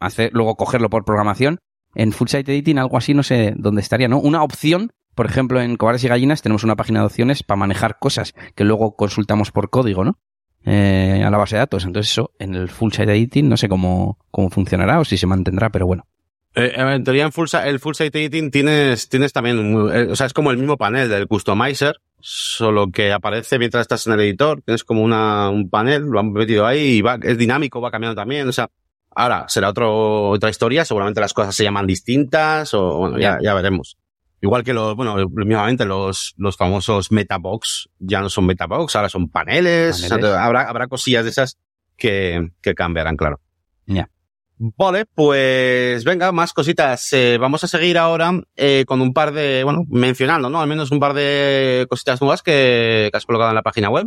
hacer, 0.00 0.30
luego 0.32 0.56
cogerlo 0.56 0.90
por 0.90 1.04
programación. 1.04 1.58
En 1.94 2.12
full 2.12 2.28
site 2.28 2.52
editing 2.52 2.78
algo 2.78 2.98
así 2.98 3.14
no 3.14 3.22
sé 3.22 3.54
dónde 3.56 3.80
estaría, 3.80 4.08
¿no? 4.08 4.18
Una 4.18 4.42
opción 4.42 4.92
por 5.16 5.24
ejemplo, 5.24 5.62
en 5.62 5.76
Cobardes 5.76 6.04
y 6.04 6.08
Gallinas 6.08 6.42
tenemos 6.42 6.62
una 6.62 6.76
página 6.76 7.00
de 7.00 7.06
opciones 7.06 7.42
para 7.42 7.56
manejar 7.56 7.98
cosas 7.98 8.34
que 8.54 8.64
luego 8.64 8.96
consultamos 8.96 9.50
por 9.50 9.70
código, 9.70 10.04
¿no? 10.04 10.18
Eh, 10.66 11.22
a 11.24 11.30
la 11.30 11.38
base 11.38 11.56
de 11.56 11.60
datos. 11.60 11.86
Entonces 11.86 12.12
eso, 12.12 12.32
en 12.38 12.54
el 12.54 12.68
full 12.68 12.92
site 12.92 13.10
editing, 13.12 13.48
no 13.48 13.56
sé 13.56 13.66
cómo, 13.66 14.18
cómo 14.30 14.50
funcionará 14.50 15.00
o 15.00 15.06
si 15.06 15.16
se 15.16 15.26
mantendrá, 15.26 15.70
pero 15.70 15.86
bueno. 15.86 16.06
Eh, 16.54 16.74
en 16.76 17.02
teoría, 17.02 17.24
en 17.24 17.32
full, 17.32 17.46
el 17.64 17.80
full 17.80 17.94
site 17.94 18.18
editing 18.20 18.50
tienes, 18.50 19.08
tienes 19.08 19.32
también, 19.32 19.58
eh, 19.90 20.08
o 20.10 20.16
sea, 20.16 20.26
es 20.26 20.34
como 20.34 20.50
el 20.50 20.58
mismo 20.58 20.76
panel 20.76 21.08
del 21.08 21.26
customizer, 21.28 21.96
solo 22.28 22.90
que 22.90 23.12
aparece 23.12 23.56
mientras 23.56 23.82
estás 23.82 24.04
en 24.08 24.14
el 24.14 24.20
editor. 24.20 24.60
Tienes 24.60 24.82
como 24.82 25.00
una, 25.02 25.48
un 25.48 25.70
panel, 25.70 26.02
lo 26.02 26.18
han 26.18 26.32
metido 26.32 26.66
ahí 26.66 26.96
y 26.96 27.00
va, 27.00 27.20
es 27.22 27.38
dinámico, 27.38 27.80
va 27.80 27.92
cambiando 27.92 28.20
también. 28.20 28.48
O 28.48 28.52
sea, 28.52 28.68
ahora 29.14 29.44
será 29.48 29.68
otro, 29.68 30.30
otra 30.30 30.50
historia. 30.50 30.84
Seguramente 30.84 31.20
las 31.20 31.32
cosas 31.32 31.54
se 31.54 31.62
llaman 31.62 31.86
distintas 31.86 32.74
o, 32.74 32.98
bueno, 32.98 33.18
ya, 33.20 33.38
ya 33.40 33.54
veremos. 33.54 33.96
Igual 34.40 34.64
que 34.64 34.74
los, 34.74 34.96
bueno, 34.96 35.14
mismamente 35.28 35.84
los, 35.84 36.34
los 36.36 36.56
famosos 36.56 37.12
metabox 37.12 37.90
ya 38.00 38.20
no 38.20 38.28
son 38.28 38.46
metabox, 38.46 38.96
ahora 38.96 39.08
son 39.08 39.28
paneles. 39.28 40.02
paneles. 40.02 40.12
O 40.12 40.28
sea, 40.28 40.44
habrá, 40.44 40.62
habrá 40.62 40.88
cosillas 40.88 41.22
de 41.22 41.30
esas 41.30 41.58
que, 41.96 42.50
que 42.60 42.74
cambiarán, 42.74 43.16
claro. 43.16 43.40
Ya. 43.86 44.10
Vale, 44.58 45.04
pues 45.04 46.02
venga, 46.04 46.32
más 46.32 46.54
cositas. 46.54 47.12
Eh, 47.12 47.36
vamos 47.38 47.62
a 47.62 47.68
seguir 47.68 47.98
ahora 47.98 48.32
eh, 48.56 48.84
con 48.86 49.02
un 49.02 49.12
par 49.12 49.32
de, 49.32 49.62
bueno, 49.64 49.84
mencionando, 49.88 50.48
¿no? 50.48 50.60
Al 50.60 50.68
menos 50.68 50.90
un 50.90 50.98
par 50.98 51.12
de 51.12 51.86
cositas 51.90 52.20
nuevas 52.22 52.42
que, 52.42 53.08
que 53.12 53.16
has 53.16 53.26
colocado 53.26 53.50
en 53.50 53.54
la 53.54 53.62
página 53.62 53.90
web. 53.90 54.06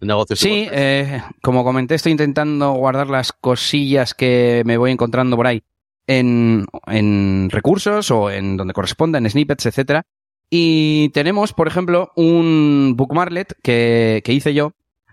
Negocios 0.00 0.38
sí, 0.38 0.66
eh, 0.70 1.22
como 1.42 1.64
comenté, 1.64 1.96
estoy 1.96 2.12
intentando 2.12 2.72
guardar 2.72 3.08
las 3.08 3.32
cosillas 3.32 4.14
que 4.14 4.62
me 4.64 4.78
voy 4.78 4.92
encontrando 4.92 5.36
por 5.36 5.46
ahí 5.46 5.62
en, 6.06 6.66
en 6.86 7.50
recursos 7.50 8.10
o 8.10 8.30
en 8.30 8.56
donde 8.56 8.72
corresponda, 8.72 9.18
en 9.18 9.28
snippets, 9.28 9.66
etcétera. 9.66 10.06
Y 10.48 11.10
tenemos, 11.10 11.52
por 11.52 11.68
ejemplo, 11.68 12.12
un 12.16 12.94
bookmarklet 12.96 13.56
que, 13.62 14.22
que 14.24 14.32
hice 14.32 14.54
yo 14.54 14.72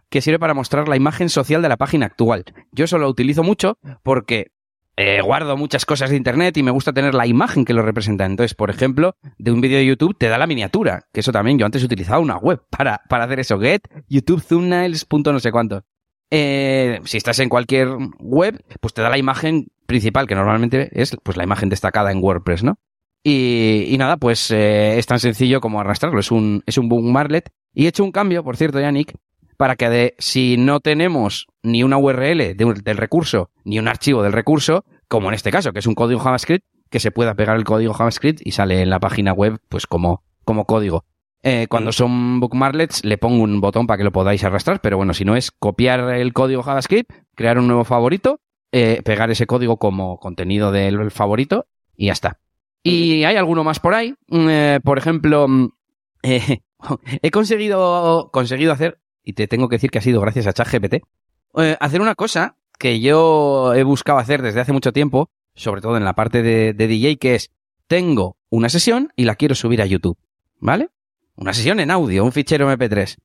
que 0.09 0.21
sirve 0.21 0.39
para 0.39 0.53
mostrar 0.53 0.87
la 0.87 0.95
imagen 0.95 1.29
social 1.29 1.61
de 1.61 1.69
la 1.69 1.77
página 1.77 2.05
actual. 2.05 2.45
Yo 2.71 2.85
eso 2.85 2.97
lo 2.97 3.09
utilizo 3.09 3.43
mucho 3.43 3.77
porque 4.03 4.51
eh, 4.99 5.21
guardo 5.21 5.55
muchas 5.55 5.85
cosas 5.85 6.09
de 6.09 6.17
internet 6.17 6.57
y 6.57 6.63
me 6.63 6.71
gusta 6.71 6.91
tener 6.91 7.13
la 7.13 7.27
imagen 7.27 7.65
que 7.65 7.73
lo 7.73 7.83
representa. 7.83 8.25
Entonces, 8.25 8.55
por 8.55 8.71
ejemplo, 8.71 9.15
de 9.37 9.51
un 9.51 9.61
vídeo 9.61 9.77
de 9.77 9.85
YouTube 9.85 10.17
te 10.17 10.27
da 10.27 10.39
la 10.39 10.47
miniatura, 10.47 11.03
que 11.13 11.19
eso 11.19 11.31
también 11.31 11.59
yo 11.59 11.67
antes 11.67 11.83
utilizaba 11.83 12.19
una 12.19 12.37
web 12.37 12.63
para, 12.71 13.01
para 13.07 13.25
hacer 13.25 13.39
eso, 13.39 13.59
get 13.59 13.87
YouTube 14.09 14.43
thumbnails. 14.43 15.05
no 15.11 15.39
sé 15.39 15.51
cuánto. 15.51 15.83
Eh, 16.31 16.99
si 17.05 17.17
estás 17.17 17.37
en 17.39 17.47
cualquier 17.47 17.89
web, 18.19 18.59
pues 18.81 18.93
te 18.95 19.03
da 19.03 19.09
la 19.09 19.19
imagen 19.19 19.67
principal, 19.85 20.25
que 20.25 20.35
normalmente 20.35 20.89
es 20.91 21.15
pues 21.23 21.37
la 21.37 21.43
imagen 21.43 21.69
destacada 21.69 22.11
en 22.11 22.21
WordPress, 22.21 22.63
¿no? 22.63 22.79
Y, 23.23 23.95
nada, 23.99 24.17
pues 24.17 24.51
eh, 24.51 24.97
es 24.97 25.05
tan 25.05 25.19
sencillo 25.19 25.59
como 25.59 25.81
arrastrarlo. 25.81 26.19
Es 26.19 26.31
un, 26.31 26.63
es 26.65 26.77
un 26.77 26.87
bookmarklet. 26.87 27.49
Y 27.73 27.85
he 27.85 27.89
hecho 27.89 28.03
un 28.03 28.11
cambio, 28.11 28.43
por 28.43 28.55
cierto, 28.55 28.79
Yannick, 28.79 29.15
para 29.57 29.75
que 29.75 29.89
de, 29.89 30.15
si 30.19 30.55
no 30.57 30.79
tenemos 30.79 31.47
ni 31.63 31.83
una 31.83 31.97
URL 31.97 32.55
del 32.55 32.97
recurso, 32.97 33.49
ni 33.65 33.79
un 33.79 33.87
archivo 33.87 34.23
del 34.23 34.33
recurso, 34.33 34.85
como 35.07 35.27
en 35.27 35.33
este 35.33 35.51
caso, 35.51 35.73
que 35.73 35.79
es 35.79 35.87
un 35.87 35.95
código 35.95 36.19
JavaScript, 36.19 36.65
que 36.89 36.99
se 36.99 37.11
pueda 37.11 37.35
pegar 37.35 37.57
el 37.57 37.63
código 37.63 37.93
JavaScript 37.93 38.39
y 38.45 38.51
sale 38.51 38.81
en 38.81 38.89
la 38.89 38.99
página 38.99 39.33
web, 39.33 39.59
pues 39.67 39.87
como, 39.87 40.23
como 40.45 40.65
código. 40.65 41.05
Eh, 41.43 41.67
cuando 41.69 41.91
son 41.91 42.39
bookmarklets, 42.39 43.03
le 43.03 43.17
pongo 43.17 43.43
un 43.43 43.59
botón 43.59 43.87
para 43.87 43.97
que 43.97 44.03
lo 44.03 44.11
podáis 44.11 44.43
arrastrar, 44.43 44.81
pero 44.81 44.97
bueno, 44.97 45.13
si 45.13 45.25
no 45.25 45.35
es 45.35 45.51
copiar 45.51 45.99
el 46.15 46.33
código 46.33 46.63
JavaScript, 46.63 47.11
crear 47.35 47.59
un 47.59 47.67
nuevo 47.67 47.83
favorito, 47.83 48.39
eh, 48.71 49.01
pegar 49.03 49.31
ese 49.31 49.47
código 49.47 49.77
como 49.77 50.19
contenido 50.19 50.71
del 50.71 51.11
favorito 51.11 51.67
y 51.95 52.07
ya 52.07 52.13
está. 52.13 52.39
Y 52.83 53.23
hay 53.23 53.35
alguno 53.35 53.63
más 53.63 53.79
por 53.79 53.93
ahí. 53.93 54.13
Mm, 54.27 54.49
eh, 54.49 54.79
por 54.83 54.97
ejemplo, 54.97 55.47
mm, 55.47 55.69
he 57.21 57.31
conseguido, 57.31 58.29
conseguido 58.31 58.71
hacer, 58.71 58.99
y 59.27 59.33
te 59.33 59.45
tengo 59.47 59.67
que 59.67 59.75
decir 59.75 59.91
que 59.91 59.97
ha 59.97 60.01
sido 60.01 60.21
gracias 60.21 60.47
a 60.47 60.53
ChatGPT, 60.53 61.03
hacer 61.81 61.99
una 61.99 62.15
cosa 62.15 62.55
que 62.79 63.01
yo 63.01 63.73
he 63.75 63.83
buscado 63.83 64.19
hacer 64.19 64.41
desde 64.41 64.61
hace 64.61 64.71
mucho 64.71 64.93
tiempo, 64.93 65.29
sobre 65.53 65.81
todo 65.81 65.97
en 65.97 66.05
la 66.05 66.13
parte 66.13 66.41
de, 66.41 66.73
de 66.73 66.87
DJ, 66.87 67.17
que 67.17 67.35
es, 67.35 67.51
tengo 67.87 68.37
una 68.49 68.69
sesión 68.69 69.11
y 69.17 69.25
la 69.25 69.35
quiero 69.35 69.53
subir 69.53 69.81
a 69.81 69.85
YouTube, 69.85 70.17
¿vale? 70.59 70.91
Una 71.35 71.53
sesión 71.53 71.81
en 71.81 71.91
audio, 71.91 72.23
un 72.23 72.31
fichero 72.31 72.71
MP3. 72.71 73.17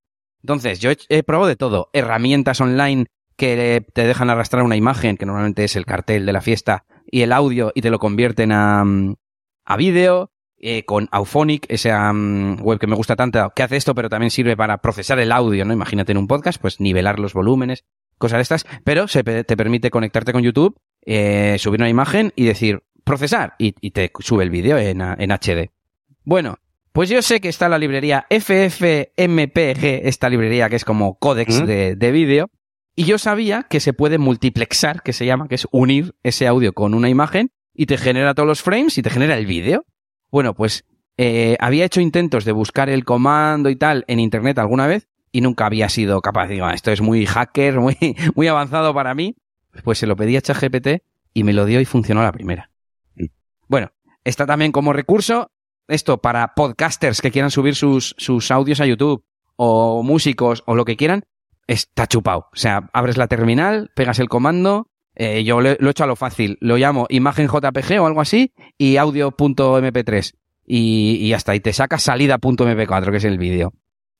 Entonces, 0.42 0.80
yo 0.80 0.90
he, 0.90 1.22
probado 1.22 1.46
de 1.46 1.54
todo. 1.54 1.88
Herramientas 1.92 2.60
online 2.60 3.06
que 3.36 3.86
te 3.94 4.04
dejan 4.04 4.28
arrastrar 4.28 4.64
una 4.64 4.74
imagen, 4.74 5.16
que 5.16 5.24
normalmente 5.24 5.62
es 5.62 5.76
el 5.76 5.86
cartel 5.86 6.26
de 6.26 6.32
la 6.32 6.40
fiesta, 6.40 6.84
y 7.06 7.20
el 7.20 7.30
audio, 7.30 7.70
y 7.76 7.80
te 7.80 7.90
lo 7.90 8.00
convierten 8.00 8.50
a, 8.50 8.84
mm, 8.84 9.14
a 9.66 9.76
vídeo. 9.76 10.32
Eh, 10.64 10.84
con 10.84 11.08
Auphonic, 11.10 11.66
esa 11.68 12.12
mm, 12.12 12.62
web 12.62 12.78
que 12.78 12.86
me 12.86 12.94
gusta 12.94 13.16
tanto, 13.16 13.52
que 13.54 13.64
hace 13.64 13.76
esto, 13.76 13.96
pero 13.96 14.08
también 14.08 14.30
sirve 14.30 14.56
para 14.56 14.78
procesar 14.78 15.18
el 15.18 15.32
audio, 15.32 15.64
¿no? 15.64 15.72
Imagínate 15.72 16.12
en 16.12 16.18
un 16.18 16.28
podcast, 16.28 16.60
pues 16.62 16.78
nivelar 16.78 17.18
los 17.18 17.32
volúmenes, 17.32 17.84
cosas 18.16 18.38
de 18.38 18.42
estas, 18.42 18.66
pero 18.84 19.08
se 19.08 19.24
te 19.24 19.56
permite 19.56 19.90
conectarte 19.90 20.32
con 20.32 20.44
YouTube, 20.44 20.78
eh, 21.04 21.56
subir 21.58 21.80
una 21.80 21.88
imagen 21.88 22.32
y 22.36 22.44
decir 22.44 22.84
procesar, 23.02 23.56
y, 23.58 23.72
te 23.90 24.12
sube 24.20 24.44
el 24.44 24.50
vídeo 24.50 24.78
en, 24.78 25.00
en 25.00 25.32
HD. 25.32 25.72
Bueno, 26.22 26.58
pues 26.92 27.08
yo 27.08 27.22
sé 27.22 27.40
que 27.40 27.48
está 27.48 27.68
la 27.68 27.78
librería 27.78 28.28
FFmpeg, 28.30 30.06
esta 30.06 30.28
librería 30.28 30.70
que 30.70 30.76
es 30.76 30.84
como 30.84 31.18
códex 31.18 31.66
de, 31.66 31.96
de 31.96 32.12
vídeo, 32.12 32.50
y 32.94 33.02
yo 33.02 33.18
sabía 33.18 33.64
que 33.64 33.80
se 33.80 33.94
puede 33.94 34.18
multiplexar, 34.18 35.02
que 35.02 35.12
se 35.12 35.26
llama, 35.26 35.48
que 35.48 35.56
es 35.56 35.66
unir 35.72 36.14
ese 36.22 36.46
audio 36.46 36.72
con 36.72 36.94
una 36.94 37.08
imagen 37.08 37.50
y 37.74 37.86
te 37.86 37.98
genera 37.98 38.34
todos 38.34 38.46
los 38.46 38.62
frames 38.62 38.96
y 38.98 39.02
te 39.02 39.10
genera 39.10 39.36
el 39.36 39.46
vídeo. 39.46 39.86
Bueno, 40.32 40.54
pues 40.54 40.84
eh, 41.18 41.56
había 41.60 41.84
hecho 41.84 42.00
intentos 42.00 42.44
de 42.44 42.52
buscar 42.52 42.88
el 42.88 43.04
comando 43.04 43.68
y 43.68 43.76
tal 43.76 44.04
en 44.08 44.18
internet 44.18 44.58
alguna 44.58 44.86
vez 44.86 45.08
y 45.30 45.42
nunca 45.42 45.66
había 45.66 45.88
sido 45.88 46.20
capaz. 46.22 46.48
Digo, 46.48 46.66
ah, 46.66 46.72
esto 46.72 46.90
es 46.90 47.02
muy 47.02 47.26
hacker, 47.26 47.78
muy, 47.80 47.96
muy 48.34 48.48
avanzado 48.48 48.94
para 48.94 49.14
mí. 49.14 49.36
Pues 49.84 49.98
se 49.98 50.06
lo 50.06 50.16
pedí 50.16 50.36
a 50.36 50.40
ChatGPT 50.40 51.02
y 51.34 51.44
me 51.44 51.52
lo 51.52 51.66
dio 51.66 51.80
y 51.80 51.84
funcionó 51.84 52.22
la 52.22 52.32
primera. 52.32 52.70
Bueno, 53.68 53.92
está 54.24 54.46
también 54.46 54.72
como 54.72 54.92
recurso 54.92 55.50
esto 55.88 56.18
para 56.18 56.54
podcasters 56.54 57.20
que 57.20 57.30
quieran 57.30 57.50
subir 57.50 57.74
sus, 57.74 58.14
sus 58.18 58.50
audios 58.50 58.80
a 58.80 58.86
YouTube 58.86 59.24
o 59.56 60.02
músicos 60.02 60.62
o 60.66 60.74
lo 60.74 60.84
que 60.84 60.96
quieran, 60.96 61.24
está 61.66 62.06
chupado. 62.06 62.48
O 62.52 62.56
sea, 62.56 62.90
abres 62.92 63.16
la 63.16 63.28
terminal, 63.28 63.90
pegas 63.94 64.18
el 64.18 64.28
comando, 64.28 64.90
eh, 65.14 65.44
yo 65.44 65.60
lo, 65.60 65.70
he 65.70 65.90
hecho 65.90 66.04
a 66.04 66.06
lo 66.06 66.16
fácil, 66.16 66.58
lo 66.60 66.76
llamo 66.76 67.06
imagen 67.10 67.48
JPG 67.48 68.00
o 68.00 68.06
algo 68.06 68.20
así 68.20 68.52
y 68.78 68.96
audio.mp3 68.96 70.34
y, 70.64 71.16
y 71.20 71.32
está, 71.32 71.54
y 71.54 71.60
te 71.60 71.72
saca 71.72 71.98
salida.mp4 71.98 73.10
que 73.10 73.16
es 73.16 73.24
el 73.24 73.38
vídeo. 73.38 73.72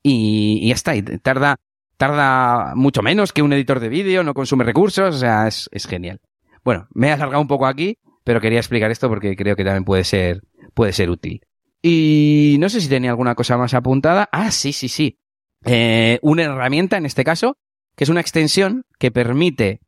Y, 0.02 0.58
y 0.62 0.72
está, 0.72 0.96
y 0.96 1.02
tarda, 1.02 1.56
tarda 1.96 2.74
mucho 2.74 3.02
menos 3.02 3.32
que 3.32 3.42
un 3.42 3.52
editor 3.52 3.80
de 3.80 3.88
vídeo, 3.88 4.24
no 4.24 4.34
consume 4.34 4.64
recursos, 4.64 5.14
o 5.14 5.18
sea, 5.18 5.46
es, 5.46 5.68
es 5.72 5.86
genial. 5.86 6.20
Bueno, 6.64 6.88
me 6.92 7.08
he 7.08 7.12
alargado 7.12 7.40
un 7.40 7.48
poco 7.48 7.66
aquí, 7.66 7.98
pero 8.24 8.40
quería 8.40 8.58
explicar 8.58 8.90
esto 8.90 9.08
porque 9.08 9.36
creo 9.36 9.56
que 9.56 9.64
también 9.64 9.84
puede 9.84 10.04
ser, 10.04 10.42
puede 10.74 10.92
ser 10.92 11.10
útil. 11.10 11.42
Y 11.80 12.56
no 12.60 12.68
sé 12.68 12.80
si 12.80 12.88
tenía 12.88 13.10
alguna 13.10 13.34
cosa 13.34 13.56
más 13.56 13.74
apuntada. 13.74 14.28
Ah, 14.30 14.50
sí, 14.50 14.72
sí, 14.72 14.88
sí. 14.88 15.18
Eh, 15.64 16.18
una 16.22 16.44
herramienta 16.44 16.96
en 16.96 17.06
este 17.06 17.24
caso, 17.24 17.56
que 17.96 18.04
es 18.04 18.10
una 18.10 18.20
extensión 18.20 18.84
que 18.98 19.10
permite 19.10 19.80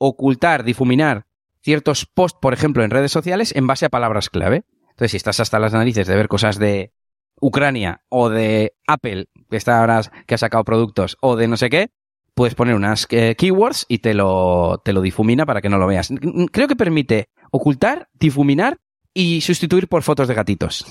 ocultar, 0.00 0.64
difuminar 0.64 1.26
ciertos 1.62 2.06
posts, 2.06 2.38
por 2.40 2.54
ejemplo, 2.54 2.82
en 2.82 2.90
redes 2.90 3.12
sociales 3.12 3.52
en 3.54 3.66
base 3.66 3.86
a 3.86 3.90
palabras 3.90 4.30
clave. 4.30 4.64
Entonces, 4.88 5.12
si 5.12 5.16
estás 5.18 5.40
hasta 5.40 5.58
las 5.58 5.72
narices 5.72 6.06
de 6.06 6.16
ver 6.16 6.26
cosas 6.28 6.58
de 6.58 6.92
Ucrania 7.40 8.02
o 8.08 8.30
de 8.30 8.74
Apple, 8.86 9.28
que 9.50 9.56
está 9.56 9.80
ahora 9.80 10.02
que 10.26 10.34
ha 10.34 10.38
sacado 10.38 10.64
productos, 10.64 11.18
o 11.20 11.36
de 11.36 11.48
no 11.48 11.56
sé 11.56 11.68
qué, 11.68 11.90
puedes 12.34 12.54
poner 12.54 12.74
unas 12.74 13.06
eh, 13.10 13.36
keywords 13.36 13.84
y 13.88 13.98
te 13.98 14.14
lo, 14.14 14.80
te 14.84 14.94
lo 14.94 15.02
difumina 15.02 15.44
para 15.44 15.60
que 15.60 15.68
no 15.68 15.78
lo 15.78 15.86
veas. 15.86 16.10
Creo 16.50 16.66
que 16.66 16.76
permite 16.76 17.28
ocultar, 17.50 18.08
difuminar 18.14 18.78
y 19.12 19.42
sustituir 19.42 19.88
por 19.88 20.02
fotos 20.02 20.28
de 20.28 20.34
gatitos. 20.34 20.84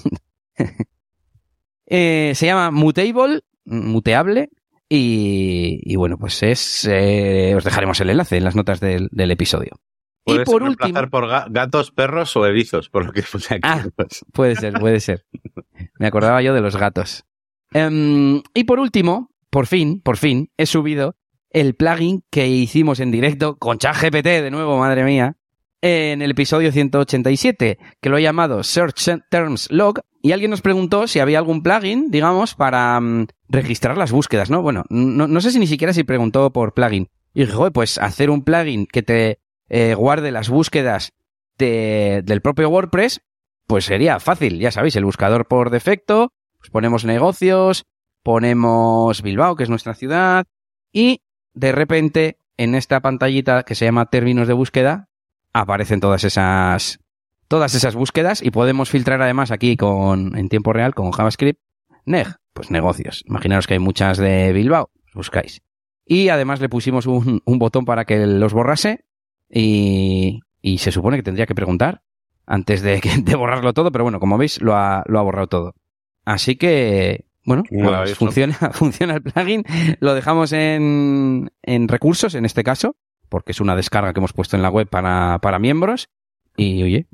Eh, 1.91 2.33
se 2.35 2.45
llama 2.45 2.69
Mutable, 2.69 3.41
muteable, 3.65 4.51
y, 4.89 5.95
bueno, 5.95 6.17
pues 6.17 6.41
es. 6.41 6.87
Eh, 6.89 7.53
os 7.55 7.63
dejaremos 7.63 7.99
el 8.01 8.09
enlace 8.09 8.37
en 8.37 8.43
las 8.43 8.55
notas 8.55 8.79
del, 8.79 9.09
episodio. 9.13 9.79
Y 10.25 10.39
por 10.39 10.63
último. 10.63 11.09
por 11.09 11.27
gatos, 11.51 11.91
perros 11.91 12.35
o 12.35 12.45
erizos, 12.45 12.89
por 12.89 13.05
lo 13.05 13.11
que 13.11 13.21
puse 13.23 13.55
aquí. 13.55 13.61
Ah, 13.63 13.85
puede 14.33 14.55
ser, 14.55 14.73
puede 14.73 14.99
ser. 14.99 15.25
Me 15.99 16.07
acordaba 16.07 16.41
yo 16.41 16.53
de 16.53 16.61
los 16.61 16.75
gatos. 16.75 17.25
Em, 17.71 18.41
y 18.53 18.63
por 18.63 18.79
último, 18.79 19.31
por 19.49 19.67
fin, 19.67 20.01
por 20.01 20.17
fin, 20.17 20.51
he 20.57 20.65
subido 20.65 21.15
el 21.51 21.75
plugin 21.75 22.23
que 22.29 22.47
hicimos 22.47 22.99
en 22.99 23.11
directo 23.11 23.57
con 23.57 23.77
ChatGPT, 23.77 24.25
de 24.25 24.51
nuevo, 24.51 24.77
madre 24.77 25.03
mía, 25.03 25.37
en 25.81 26.21
el 26.21 26.31
episodio 26.31 26.71
187, 26.71 27.77
que 28.01 28.09
lo 28.09 28.17
he 28.17 28.21
llamado 28.21 28.63
Search 28.63 29.09
Terms 29.29 29.71
Log, 29.71 30.01
y 30.21 30.33
alguien 30.33 30.51
nos 30.51 30.61
preguntó 30.61 31.07
si 31.07 31.19
había 31.19 31.37
algún 31.37 31.63
plugin, 31.63 32.11
digamos, 32.11 32.55
para 32.55 32.99
mm, 32.99 33.27
registrar 33.47 33.97
las 33.97 34.11
búsquedas, 34.11 34.49
¿no? 34.49 34.61
Bueno, 34.61 34.83
no, 34.89 35.41
sé 35.41 35.51
si 35.51 35.59
ni 35.59 35.67
siquiera 35.67 35.93
si 35.93 36.03
preguntó 36.03 36.51
por 36.51 36.73
plugin. 36.73 37.09
Y 37.33 37.45
dije, 37.45 37.71
pues 37.71 37.97
hacer 37.97 38.29
un 38.29 38.43
plugin 38.43 38.85
que 38.85 39.03
te 39.03 39.39
eh, 39.69 39.93
guarde 39.93 40.31
las 40.31 40.49
búsquedas 40.49 41.13
del 41.57 42.41
propio 42.41 42.69
WordPress, 42.69 43.21
pues 43.67 43.85
sería 43.85 44.19
fácil, 44.21 44.59
ya 44.59 44.71
sabéis, 44.71 44.95
el 44.95 45.03
buscador 45.03 45.45
por 45.45 45.69
defecto, 45.69 46.31
pues 46.57 46.69
ponemos 46.69 47.03
negocios, 47.03 47.85
ponemos 48.23 49.21
Bilbao, 49.21 49.57
que 49.57 49.63
es 49.63 49.69
nuestra 49.69 49.93
ciudad, 49.93 50.45
y 50.93 51.21
de 51.53 51.73
repente 51.73 52.37
en 52.55 52.75
esta 52.75 53.01
pantallita 53.01 53.63
que 53.63 53.75
se 53.75 53.85
llama 53.85 54.09
términos 54.09 54.47
de 54.47 54.53
búsqueda, 54.53 55.08
aparecen 55.53 55.99
todas 55.99 56.23
esas 56.23 56.99
todas 57.47 57.73
esas 57.73 57.95
búsquedas 57.95 58.41
y 58.43 58.51
podemos 58.51 58.89
filtrar 58.89 59.21
además 59.21 59.51
aquí 59.51 59.75
con 59.75 60.37
en 60.37 60.49
tiempo 60.49 60.71
real 60.71 60.93
con 60.93 61.11
JavaScript 61.11 61.59
neg, 62.05 62.27
pues 62.53 62.71
negocios. 62.71 63.23
Imaginaros 63.27 63.67
que 63.67 63.73
hay 63.73 63.79
muchas 63.79 64.17
de 64.17 64.51
Bilbao, 64.53 64.89
buscáis. 65.13 65.61
Y 66.05 66.29
además 66.29 66.59
le 66.59 66.69
pusimos 66.69 67.05
un, 67.05 67.41
botón 67.45 67.85
para 67.85 68.05
que 68.05 68.25
los 68.25 68.53
borrase 68.53 69.05
y, 69.49 70.39
y, 70.61 70.79
se 70.79 70.91
supone 70.91 71.17
que 71.17 71.23
tendría 71.23 71.45
que 71.45 71.55
preguntar 71.55 72.01
antes 72.47 72.81
de, 72.81 72.99
de 73.23 73.35
borrarlo 73.35 73.73
todo, 73.73 73.91
pero 73.91 74.03
bueno, 74.05 74.19
como 74.19 74.37
veis 74.37 74.61
lo 74.61 74.75
ha, 74.75 75.03
lo 75.07 75.19
ha 75.19 75.23
borrado 75.23 75.47
todo. 75.47 75.75
Así 76.25 76.55
que, 76.55 77.25
bueno, 77.45 77.63
pues 77.69 78.15
funciona, 78.15 78.53
funciona 78.73 79.15
el 79.15 79.21
plugin. 79.21 79.63
Lo 79.99 80.15
dejamos 80.15 80.51
en, 80.51 81.51
en 81.61 81.87
recursos 81.87 82.33
en 82.35 82.45
este 82.45 82.63
caso 82.63 82.95
porque 83.29 83.51
es 83.51 83.61
una 83.61 83.75
descarga 83.75 84.13
que 84.13 84.19
hemos 84.19 84.33
puesto 84.33 84.55
en 84.55 84.61
la 84.61 84.69
web 84.69 84.87
para, 84.87 85.39
para 85.39 85.59
miembros. 85.59 86.09
Y 86.57 86.83
oye, 86.83 87.07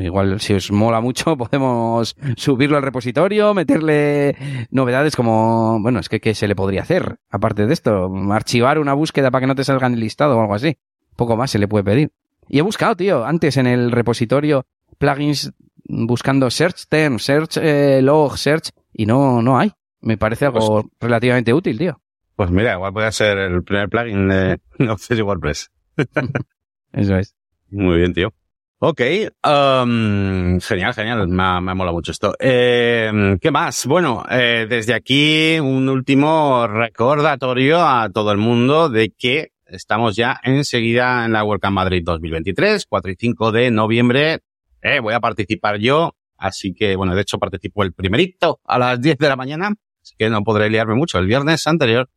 igual 0.00 0.40
si 0.40 0.54
os 0.54 0.72
mola 0.72 1.00
mucho 1.00 1.36
podemos 1.38 2.16
subirlo 2.36 2.76
al 2.76 2.82
repositorio, 2.82 3.54
meterle 3.54 4.34
novedades 4.70 5.14
como, 5.14 5.78
bueno, 5.80 6.00
es 6.00 6.08
que 6.08 6.20
¿qué 6.20 6.34
se 6.34 6.48
le 6.48 6.56
podría 6.56 6.82
hacer? 6.82 7.18
Aparte 7.30 7.66
de 7.66 7.72
esto, 7.72 8.10
archivar 8.32 8.80
una 8.80 8.94
búsqueda 8.94 9.30
para 9.30 9.42
que 9.42 9.46
no 9.46 9.54
te 9.54 9.62
salga 9.62 9.86
en 9.86 9.94
el 9.94 10.00
listado 10.00 10.36
o 10.36 10.40
algo 10.40 10.54
así. 10.54 10.78
Poco 11.14 11.36
más 11.36 11.52
se 11.52 11.60
le 11.60 11.68
puede 11.68 11.84
pedir. 11.84 12.10
Y 12.48 12.58
he 12.58 12.62
buscado, 12.62 12.96
tío, 12.96 13.24
antes 13.24 13.56
en 13.56 13.66
el 13.68 13.92
repositorio 13.92 14.66
plugins 14.98 15.52
buscando 15.84 16.50
search 16.50 16.88
term, 16.88 17.18
search 17.18 17.56
eh, 17.58 18.00
log, 18.02 18.36
search, 18.36 18.70
y 18.92 19.06
no, 19.06 19.42
no 19.42 19.58
hay. 19.58 19.72
Me 20.00 20.16
parece 20.16 20.46
algo 20.46 20.82
pues 20.82 20.86
relativamente 21.00 21.52
útil, 21.52 21.78
tío. 21.78 22.00
Pues 22.38 22.52
mira, 22.52 22.74
igual 22.74 22.92
puede 22.92 23.10
ser 23.10 23.36
el 23.36 23.64
primer 23.64 23.88
plugin 23.88 24.28
de 24.28 24.60
Access 24.88 25.20
WordPress. 25.20 25.72
Eso 26.92 27.16
es. 27.16 27.34
Muy 27.68 27.96
bien, 27.96 28.14
tío. 28.14 28.32
Ok, 28.78 29.00
um, 29.44 30.60
genial, 30.60 30.94
genial, 30.94 31.26
me 31.26 31.42
ha, 31.42 31.60
me 31.60 31.74
mola 31.74 31.90
mucho 31.90 32.12
esto. 32.12 32.36
Eh, 32.38 33.36
¿Qué 33.40 33.50
más? 33.50 33.86
Bueno, 33.86 34.24
eh, 34.30 34.68
desde 34.70 34.94
aquí 34.94 35.58
un 35.58 35.88
último 35.88 36.68
recordatorio 36.68 37.84
a 37.84 38.08
todo 38.08 38.30
el 38.30 38.38
mundo 38.38 38.88
de 38.88 39.10
que 39.10 39.50
estamos 39.66 40.14
ya 40.14 40.38
enseguida 40.44 41.24
en 41.24 41.32
la 41.32 41.42
WordCamp 41.42 41.74
Madrid 41.74 42.04
2023, 42.04 42.86
4 42.88 43.10
y 43.10 43.16
5 43.18 43.50
de 43.50 43.72
noviembre. 43.72 44.38
Eh, 44.80 45.00
voy 45.00 45.14
a 45.14 45.18
participar 45.18 45.78
yo, 45.78 46.14
así 46.36 46.72
que, 46.72 46.94
bueno, 46.94 47.16
de 47.16 47.22
hecho 47.22 47.40
participo 47.40 47.82
el 47.82 47.92
primerito 47.92 48.60
a 48.64 48.78
las 48.78 49.00
10 49.00 49.18
de 49.18 49.28
la 49.28 49.34
mañana, 49.34 49.74
así 50.00 50.14
que 50.16 50.30
no 50.30 50.44
podré 50.44 50.70
liarme 50.70 50.94
mucho 50.94 51.18
el 51.18 51.26
viernes 51.26 51.66
anterior. 51.66 52.08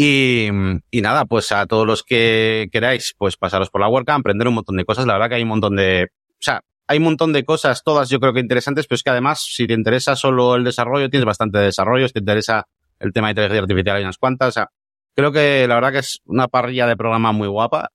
Y, 0.00 0.46
y, 0.92 1.00
nada, 1.00 1.24
pues 1.24 1.50
a 1.50 1.66
todos 1.66 1.84
los 1.84 2.04
que 2.04 2.68
queráis, 2.70 3.16
pues 3.18 3.36
pasaros 3.36 3.68
por 3.68 3.80
la 3.80 3.88
WordCamp, 3.88 4.20
aprender 4.20 4.46
un 4.46 4.54
montón 4.54 4.76
de 4.76 4.84
cosas. 4.84 5.06
La 5.06 5.14
verdad 5.14 5.28
que 5.28 5.34
hay 5.34 5.42
un 5.42 5.48
montón 5.48 5.74
de, 5.74 6.04
o 6.04 6.38
sea, 6.38 6.62
hay 6.86 6.98
un 6.98 7.04
montón 7.04 7.32
de 7.32 7.44
cosas, 7.44 7.82
todas 7.82 8.08
yo 8.08 8.20
creo 8.20 8.32
que 8.32 8.38
interesantes, 8.38 8.86
pero 8.86 8.94
es 8.94 9.02
que 9.02 9.10
además, 9.10 9.44
si 9.44 9.66
te 9.66 9.74
interesa 9.74 10.14
solo 10.14 10.54
el 10.54 10.62
desarrollo, 10.62 11.10
tienes 11.10 11.26
bastante 11.26 11.58
desarrollo, 11.58 12.06
si 12.06 12.12
te 12.12 12.20
interesa 12.20 12.68
el 13.00 13.12
tema 13.12 13.26
de 13.26 13.32
inteligencia 13.32 13.62
artificial, 13.62 13.96
hay 13.96 14.04
unas 14.04 14.18
cuantas. 14.18 14.50
O 14.50 14.52
sea, 14.52 14.68
creo 15.16 15.32
que 15.32 15.66
la 15.66 15.74
verdad 15.74 15.90
que 15.90 15.98
es 15.98 16.20
una 16.26 16.46
parrilla 16.46 16.86
de 16.86 16.96
programa 16.96 17.32
muy 17.32 17.48
guapa 17.48 17.90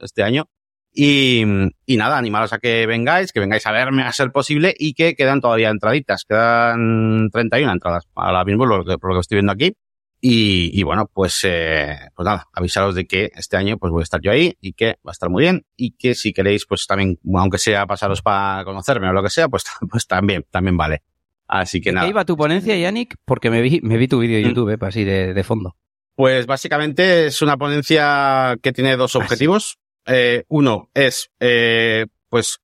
este 0.00 0.22
año. 0.22 0.50
Y, 0.92 1.44
y 1.86 1.96
nada, 1.96 2.18
animaros 2.18 2.52
a 2.52 2.58
que 2.58 2.86
vengáis, 2.86 3.32
que 3.32 3.40
vengáis 3.40 3.66
a 3.66 3.72
verme 3.72 4.02
a 4.02 4.12
ser 4.12 4.32
posible 4.32 4.74
y 4.78 4.92
que 4.92 5.14
quedan 5.14 5.40
todavía 5.40 5.70
entraditas. 5.70 6.24
Quedan 6.28 7.30
31 7.32 7.72
entradas 7.72 8.04
ahora 8.14 8.44
mismo, 8.44 8.66
por 8.66 8.84
lo 8.84 9.14
que 9.14 9.20
estoy 9.20 9.36
viendo 9.36 9.52
aquí. 9.52 9.72
Y, 10.20 10.70
y, 10.78 10.82
bueno, 10.82 11.08
pues, 11.12 11.40
eh, 11.44 11.96
pues 12.14 12.26
nada, 12.26 12.48
avisaros 12.52 12.94
de 12.96 13.06
que 13.06 13.30
este 13.34 13.56
año 13.56 13.78
pues 13.78 13.92
voy 13.92 14.00
a 14.00 14.02
estar 14.02 14.20
yo 14.20 14.32
ahí 14.32 14.56
y 14.60 14.72
que 14.72 14.98
va 15.06 15.10
a 15.10 15.12
estar 15.12 15.30
muy 15.30 15.42
bien 15.42 15.64
y 15.76 15.92
que 15.92 16.16
si 16.16 16.32
queréis 16.32 16.66
pues 16.66 16.86
también, 16.88 17.20
aunque 17.34 17.58
sea 17.58 17.86
pasaros 17.86 18.20
para 18.20 18.64
conocerme 18.64 19.08
o 19.08 19.12
lo 19.12 19.22
que 19.22 19.30
sea, 19.30 19.48
pues, 19.48 19.64
pues 19.90 20.06
también, 20.06 20.44
también 20.50 20.76
vale. 20.76 21.02
Así 21.46 21.80
que 21.80 21.92
nada. 21.92 22.06
¿Qué 22.06 22.10
iba 22.10 22.24
tu 22.24 22.36
ponencia, 22.36 22.76
Yannick? 22.76 23.16
Porque 23.24 23.48
me 23.48 23.62
vi, 23.62 23.80
me 23.82 23.96
vi 23.96 24.06
tu 24.06 24.18
vídeo 24.18 24.36
de 24.36 24.42
YouTube, 24.42 24.70
eh, 24.70 24.78
así 24.80 25.04
de, 25.04 25.32
de, 25.32 25.44
fondo. 25.44 25.76
Pues 26.14 26.46
básicamente 26.46 27.26
es 27.26 27.40
una 27.40 27.56
ponencia 27.56 28.58
que 28.62 28.72
tiene 28.72 28.96
dos 28.96 29.16
objetivos. 29.16 29.78
Eh, 30.04 30.44
uno 30.48 30.90
es, 30.94 31.30
eh, 31.40 32.06
pues, 32.28 32.60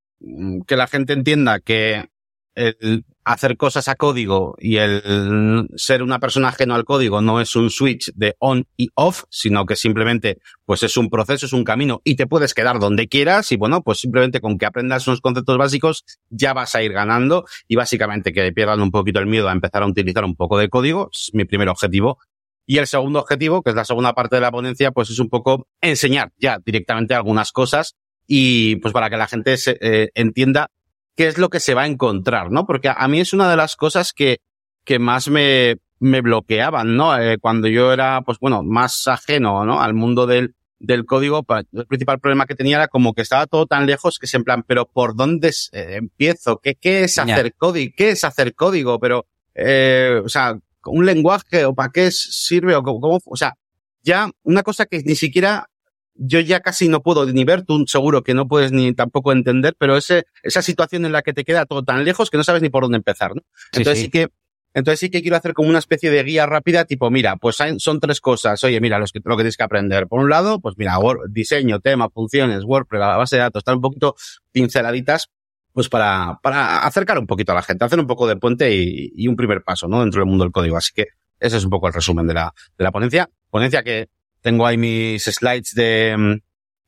que 0.67 0.77
la 0.77 0.87
gente 0.87 1.15
entienda 1.15 1.61
que 1.61 2.11
el 2.55 3.05
hacer 3.25 3.57
cosas 3.57 3.89
a 3.89 3.95
código 3.95 4.55
y 4.59 4.77
el 4.77 5.69
ser 5.77 6.03
una 6.03 6.19
persona 6.19 6.49
ajeno 6.49 6.75
al 6.75 6.85
código 6.85 7.23
no 7.23 7.41
es 7.41 7.57
un 7.57 7.71
switch 7.71 8.13
de 8.15 8.37
on 8.39 8.67
y 8.77 8.91
off, 8.95 9.25
sino 9.31 9.65
que 9.65 9.77
simplemente 9.77 10.39
pues 10.67 10.83
es 10.83 10.97
un 10.97 11.09
proceso, 11.09 11.47
es 11.47 11.53
un 11.53 11.65
camino 11.65 12.03
y 12.05 12.17
te 12.17 12.27
puedes 12.27 12.53
quedar 12.53 12.79
donde 12.79 13.09
quieras 13.09 13.51
y 13.53 13.57
bueno, 13.57 13.83
pues 13.83 14.01
simplemente 14.01 14.41
con 14.41 14.59
que 14.59 14.67
aprendas 14.67 15.07
unos 15.07 15.21
conceptos 15.21 15.57
básicos 15.57 16.05
ya 16.29 16.53
vas 16.53 16.75
a 16.75 16.83
ir 16.83 16.93
ganando 16.93 17.47
y 17.67 17.77
básicamente 17.77 18.33
que 18.33 18.53
pierdan 18.53 18.81
un 18.83 18.91
poquito 18.91 19.21
el 19.21 19.27
miedo 19.27 19.49
a 19.49 19.53
empezar 19.53 19.83
a 19.83 19.87
utilizar 19.87 20.25
un 20.25 20.37
poco 20.37 20.59
de 20.59 20.69
código, 20.69 21.11
es 21.13 21.31
mi 21.33 21.45
primer 21.45 21.69
objetivo. 21.69 22.19
Y 22.67 22.79
el 22.79 22.87
segundo 22.87 23.21
objetivo, 23.21 23.63
que 23.63 23.71
es 23.71 23.77
la 23.77 23.85
segunda 23.85 24.15
parte 24.15 24.37
de 24.37 24.41
la 24.41 24.51
ponencia, 24.51 24.91
pues 24.91 25.11
es 25.11 25.19
un 25.19 25.29
poco 25.29 25.69
enseñar 25.83 26.33
ya 26.39 26.59
directamente 26.65 27.15
algunas 27.15 27.53
cosas 27.53 27.95
y 28.27 28.77
pues 28.77 28.93
para 28.95 29.11
que 29.11 29.19
la 29.19 29.27
gente 29.27 29.57
se, 29.59 29.77
eh, 29.81 30.11
entienda 30.15 30.71
qué 31.17 31.29
es 31.29 31.39
lo 31.39 31.49
que 31.49 31.61
se 31.61 31.75
va 31.75 31.83
a 31.83 31.87
encontrar, 31.87 32.51
¿no? 32.51 32.67
Porque 32.67 32.91
a 32.95 33.09
mí 33.09 33.21
es 33.21 33.33
una 33.33 33.51
de 33.51 33.57
las 33.57 33.77
cosas 33.77 34.13
que, 34.13 34.39
que 34.85 34.99
más 34.99 35.29
me, 35.29 35.77
me 36.01 36.21
bloqueaban, 36.21 36.97
¿no? 36.97 37.19
Eh, 37.19 37.39
cuando 37.39 37.69
yo 37.69 37.93
era, 37.93 38.23
pues 38.23 38.39
bueno, 38.39 38.63
más 38.63 39.07
ajeno, 39.09 39.65
¿no? 39.65 39.81
Al 39.81 39.95
mundo 39.95 40.27
del, 40.27 40.55
del 40.79 41.05
código, 41.05 41.45
el 41.73 41.87
principal 41.87 42.21
problema 42.21 42.47
que 42.47 42.55
tenía 42.55 42.77
era 42.77 42.89
como 42.89 43.15
que 43.15 43.23
estaba 43.23 43.47
todo 43.47 43.67
tan 43.67 43.87
lejos 43.87 44.19
que 44.19 44.27
es 44.27 44.35
en 44.35 44.45
plan, 44.45 44.65
pero 44.67 44.87
¿por 44.87 45.17
dónde 45.17 45.53
eh, 45.73 45.97
empiezo? 45.97 46.59
¿Qué, 46.63 46.75
¿Qué 46.75 47.05
es 47.05 47.19
hacer 47.19 47.47
yeah. 47.47 47.55
código? 47.57 47.95
¿Qué 47.97 48.11
es 48.11 48.25
hacer 48.25 48.55
código? 48.55 48.99
Pero, 48.99 49.27
eh, 49.55 50.21
o 50.25 50.29
sea, 50.29 50.59
un 50.87 51.07
lenguaje 51.07 51.65
o 51.65 51.75
para 51.75 51.91
qué 51.91 52.11
sirve 52.11 52.75
o 52.75 52.83
cómo, 52.83 53.21
o 53.25 53.37
sea, 53.37 53.55
ya 54.03 54.31
una 54.43 54.63
cosa 54.63 54.87
que 54.87 55.03
ni 55.03 55.15
siquiera 55.15 55.71
yo 56.15 56.41
ya 56.41 56.61
casi 56.61 56.89
no 56.89 57.03
puedo 57.03 57.27
ni 57.27 57.45
ver, 57.45 57.63
tú 57.63 57.85
seguro 57.87 58.23
que 58.23 58.35
no 58.35 58.47
puedes 58.47 58.73
ni 58.73 58.93
tampoco 58.95 59.33
entender, 59.33 59.75
pero 59.79 59.97
ese, 59.97 60.25
esa 60.43 60.63
situación 60.63 61.05
en 61.05 61.13
la 61.13 61.23
que 61.23 61.33
te 61.33 61.45
queda 61.45 61.67
todo 61.67 61.83
tan 61.83 62.05
lejos 62.05 62.31
que 62.31 62.37
no 62.37 62.45
sabes 62.45 62.63
ni 62.63 62.69
por 62.69 62.85
dónde 62.85 62.97
empezar, 62.97 63.35
¿no? 63.35 63.43
Sí, 63.73 63.81
entonces 63.81 63.99
sí. 63.99 64.05
sí 64.05 64.11
que, 64.11 64.29
entonces 64.75 65.01
sí 65.01 65.11
que 65.11 65.23
quiero 65.23 65.37
hacer 65.37 65.55
como 65.55 65.69
una 65.69 65.79
especie 65.79 66.11
de 66.11 66.23
guía 66.23 66.47
rápida, 66.47 66.85
tipo, 66.85 67.11
mira, 67.11 67.37
pues 67.37 67.61
hay, 67.61 67.79
son 67.79 68.01
tres 68.01 68.21
cosas. 68.21 68.63
Oye, 68.65 68.81
mira, 68.81 68.99
los 68.99 69.13
que, 69.13 69.21
lo 69.25 69.37
que 69.37 69.43
tienes 69.43 69.57
que 69.57 69.63
aprender. 69.63 70.09
Por 70.09 70.21
un 70.21 70.29
lado, 70.29 70.61
pues 70.61 70.75
mira, 70.77 70.99
Word, 70.99 71.31
diseño, 71.31 71.81
tema, 71.81 72.11
funciones, 72.11 72.65
WordPress, 72.65 73.01
la 73.01 73.17
base 73.17 73.37
de 73.37 73.43
datos, 73.43 73.61
están 73.61 73.77
un 73.77 73.83
poquito 73.83 74.17
pinceladitas, 74.51 75.31
pues 75.73 75.89
para, 75.89 76.39
para 76.43 76.79
acercar 76.79 77.19
un 77.19 77.27
poquito 77.27 77.53
a 77.53 77.55
la 77.57 77.63
gente, 77.63 77.85
hacer 77.85 78.01
un 78.01 78.07
poco 78.07 78.27
de 78.27 78.37
puente 78.37 78.75
y, 78.75 79.13
y 79.17 79.29
un 79.29 79.37
primer 79.37 79.63
paso, 79.63 79.87
¿no? 79.87 80.01
Dentro 80.01 80.21
del 80.21 80.29
mundo 80.29 80.45
del 80.45 80.53
código. 80.53 80.77
Así 80.77 80.93
que 80.93 81.07
ese 81.39 81.57
es 81.57 81.65
un 81.65 81.71
poco 81.71 81.87
el 81.87 81.93
resumen 81.93 82.27
de 82.27 82.35
la, 82.35 82.53
de 82.77 82.85
la 82.85 82.91
ponencia. 82.91 83.31
Ponencia 83.51 83.83
que 83.85 84.09
tengo 84.45 84.67
ahí 84.67 84.77
mis 84.77 85.25
slides 85.25 85.75
de, 85.75 86.41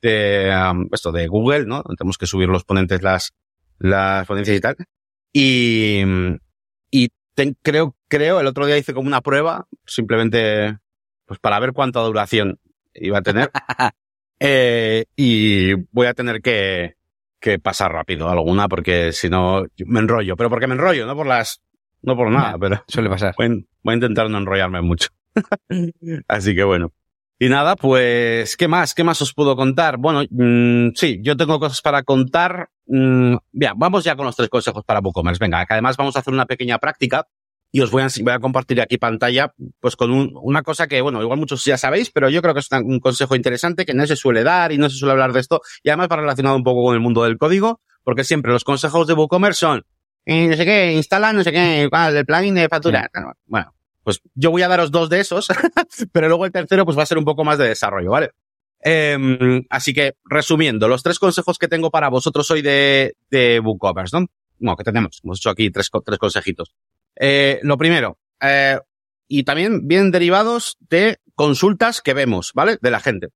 de 0.03 0.71
um, 0.71 0.89
esto 0.93 1.11
de 1.11 1.27
Google, 1.27 1.65
¿no? 1.65 1.83
Tenemos 1.97 2.19
que 2.19 2.27
subir 2.27 2.49
los 2.49 2.65
ponentes 2.65 3.03
las, 3.03 3.33
las 3.79 4.27
ponencias 4.27 4.59
y 4.59 4.61
tal. 4.61 4.77
Y, 5.33 6.03
y 6.91 7.09
ten, 7.35 7.57
creo, 7.63 7.97
creo, 8.09 8.41
el 8.41 8.47
otro 8.47 8.67
día 8.67 8.77
hice 8.77 8.93
como 8.93 9.09
una 9.09 9.23
prueba, 9.23 9.67
simplemente, 9.87 10.77
pues 11.25 11.41
para 11.41 11.59
ver 11.59 11.73
cuánta 11.73 12.01
duración 12.01 12.61
iba 12.93 13.19
a 13.19 13.23
tener. 13.23 13.51
eh, 14.39 15.07
y 15.17 15.73
voy 15.93 16.09
a 16.09 16.15
tener 16.15 16.43
que, 16.43 16.97
que 17.41 17.59
pasar 17.59 17.91
rápido 17.91 18.29
alguna 18.29 18.69
porque 18.69 19.13
si 19.13 19.31
no 19.31 19.65
me 19.87 20.01
enrollo. 20.01 20.37
Pero 20.37 20.51
porque 20.51 20.67
me 20.67 20.75
enrollo, 20.75 21.07
no 21.07 21.17
por 21.17 21.27
las, 21.27 21.63
no 22.03 22.17
por 22.17 22.31
nada, 22.31 22.59
pero 22.59 22.85
Suele 22.87 23.09
pasar. 23.09 23.35
voy, 23.39 23.67
voy 23.83 23.93
a 23.93 23.95
intentar 23.95 24.29
no 24.29 24.37
enrollarme 24.37 24.83
mucho. 24.83 25.09
Así 26.29 26.55
que 26.55 26.65
bueno. 26.65 26.93
Y 27.39 27.49
nada, 27.51 27.77
pues, 27.77 28.57
¿qué 28.57 28.67
más? 28.67 28.95
¿Qué 28.95 29.05
más 29.05 29.21
os 29.21 29.35
puedo 29.35 29.57
contar? 29.57 29.99
Bueno, 29.99 30.23
mmm, 30.31 30.89
sí, 30.95 31.21
yo 31.23 31.37
tengo 31.37 31.61
cosas 31.61 31.83
para 31.83 32.03
contar. 32.03 32.71
Mmm, 32.87 33.37
bien, 33.53 33.73
vamos 33.77 34.05
ya 34.05 34.17
con 34.17 34.25
los 34.25 34.37
tres 34.37 34.49
consejos 34.49 34.83
para 34.85 35.01
WooCommerce. 35.01 35.39
Venga, 35.39 35.67
que 35.67 35.75
además 35.75 35.97
vamos 35.99 36.17
a 36.17 36.21
hacer 36.21 36.33
una 36.33 36.47
pequeña 36.47 36.79
práctica 36.79 37.27
y 37.71 37.83
os 37.83 37.91
voy 37.91 38.03
a, 38.03 38.09
voy 38.23 38.33
a 38.33 38.39
compartir 38.39 38.81
aquí 38.81 38.97
pantalla, 38.97 39.53
pues 39.81 39.97
con 39.97 40.11
un, 40.13 40.33
una 40.41 40.63
cosa 40.63 40.87
que, 40.87 41.03
bueno, 41.03 41.21
igual 41.21 41.39
muchos 41.39 41.63
ya 41.63 41.77
sabéis, 41.77 42.11
pero 42.11 42.31
yo 42.31 42.41
creo 42.41 42.55
que 42.55 42.61
es 42.61 42.69
un 42.73 43.01
consejo 43.01 43.37
interesante 43.37 43.85
que 43.85 43.93
no 43.93 44.07
se 44.07 44.17
suele 44.17 44.43
dar 44.43 44.73
y 44.73 44.79
no 44.79 44.89
se 44.89 44.97
suele 44.97 45.13
hablar 45.13 45.35
de 45.35 45.41
esto 45.41 45.61
y 45.83 45.91
además 45.91 46.09
va 46.11 46.17
relacionado 46.17 46.57
un 46.57 46.65
poco 46.65 46.85
con 46.85 46.95
el 46.95 47.01
mundo 47.01 47.25
del 47.25 47.37
código, 47.37 47.81
porque 48.03 48.25
siempre 48.25 48.51
los 48.51 48.65
consejos 48.65 49.07
de 49.07 49.13
WooCommerce 49.13 49.59
son, 49.59 49.85
eh, 50.25 50.47
no 50.49 50.57
sé 50.57 50.65
qué, 50.65 50.93
instala 50.95 51.35
no 51.35 51.45
sé 51.45 51.53
qué, 51.53 51.83
el 51.83 52.25
plugin 52.25 52.55
de 52.55 52.69
factura. 52.71 53.11
Bueno, 53.45 53.75
pues 54.07 54.21
yo 54.37 54.53
voy 54.53 54.63
a 54.63 54.69
daros 54.69 54.93
dos 54.93 55.09
de 55.09 55.19
esos, 55.19 55.49
pero 56.13 56.29
luego 56.29 56.47
el 56.47 56.53
tercero 56.53 56.85
pues 56.85 56.97
va 56.97 57.03
a 57.03 57.07
ser 57.07 57.19
un 57.19 57.25
poco 57.25 57.43
más 57.43 57.59
de 57.59 57.67
desarrollo, 57.67 58.13
¿vale? 58.13 58.31
Eh, 58.85 59.19
así 59.69 59.93
que, 59.93 60.15
resumiendo, 60.25 60.87
los 60.87 61.03
tres 61.03 61.19
consejos 61.19 61.59
que 61.59 61.67
tengo 61.67 61.91
para 61.91 62.09
vosotros 62.09 62.49
hoy 62.53 62.63
de, 62.63 63.17
de 63.31 63.59
WooCommerce, 63.59 64.21
¿no? 64.21 64.27
Bueno, 64.61 64.77
que 64.77 64.85
tenemos, 64.85 65.21
hemos 65.25 65.41
hecho 65.41 65.51
aquí 65.51 65.73
tres, 65.73 65.91
tres 66.05 66.19
consejitos. 66.21 66.73
Eh, 67.17 67.59
lo 67.65 67.77
primero, 67.77 68.17
eh, 68.41 68.79
y 69.27 69.43
también 69.43 69.89
vienen 69.89 70.13
derivados 70.13 70.77
de 70.89 71.19
consultas 71.35 72.01
que 72.01 72.15
vemos, 72.15 72.53
¿vale? 72.55 72.79
De 72.81 72.93
la 72.93 73.01
gente. 73.01 73.31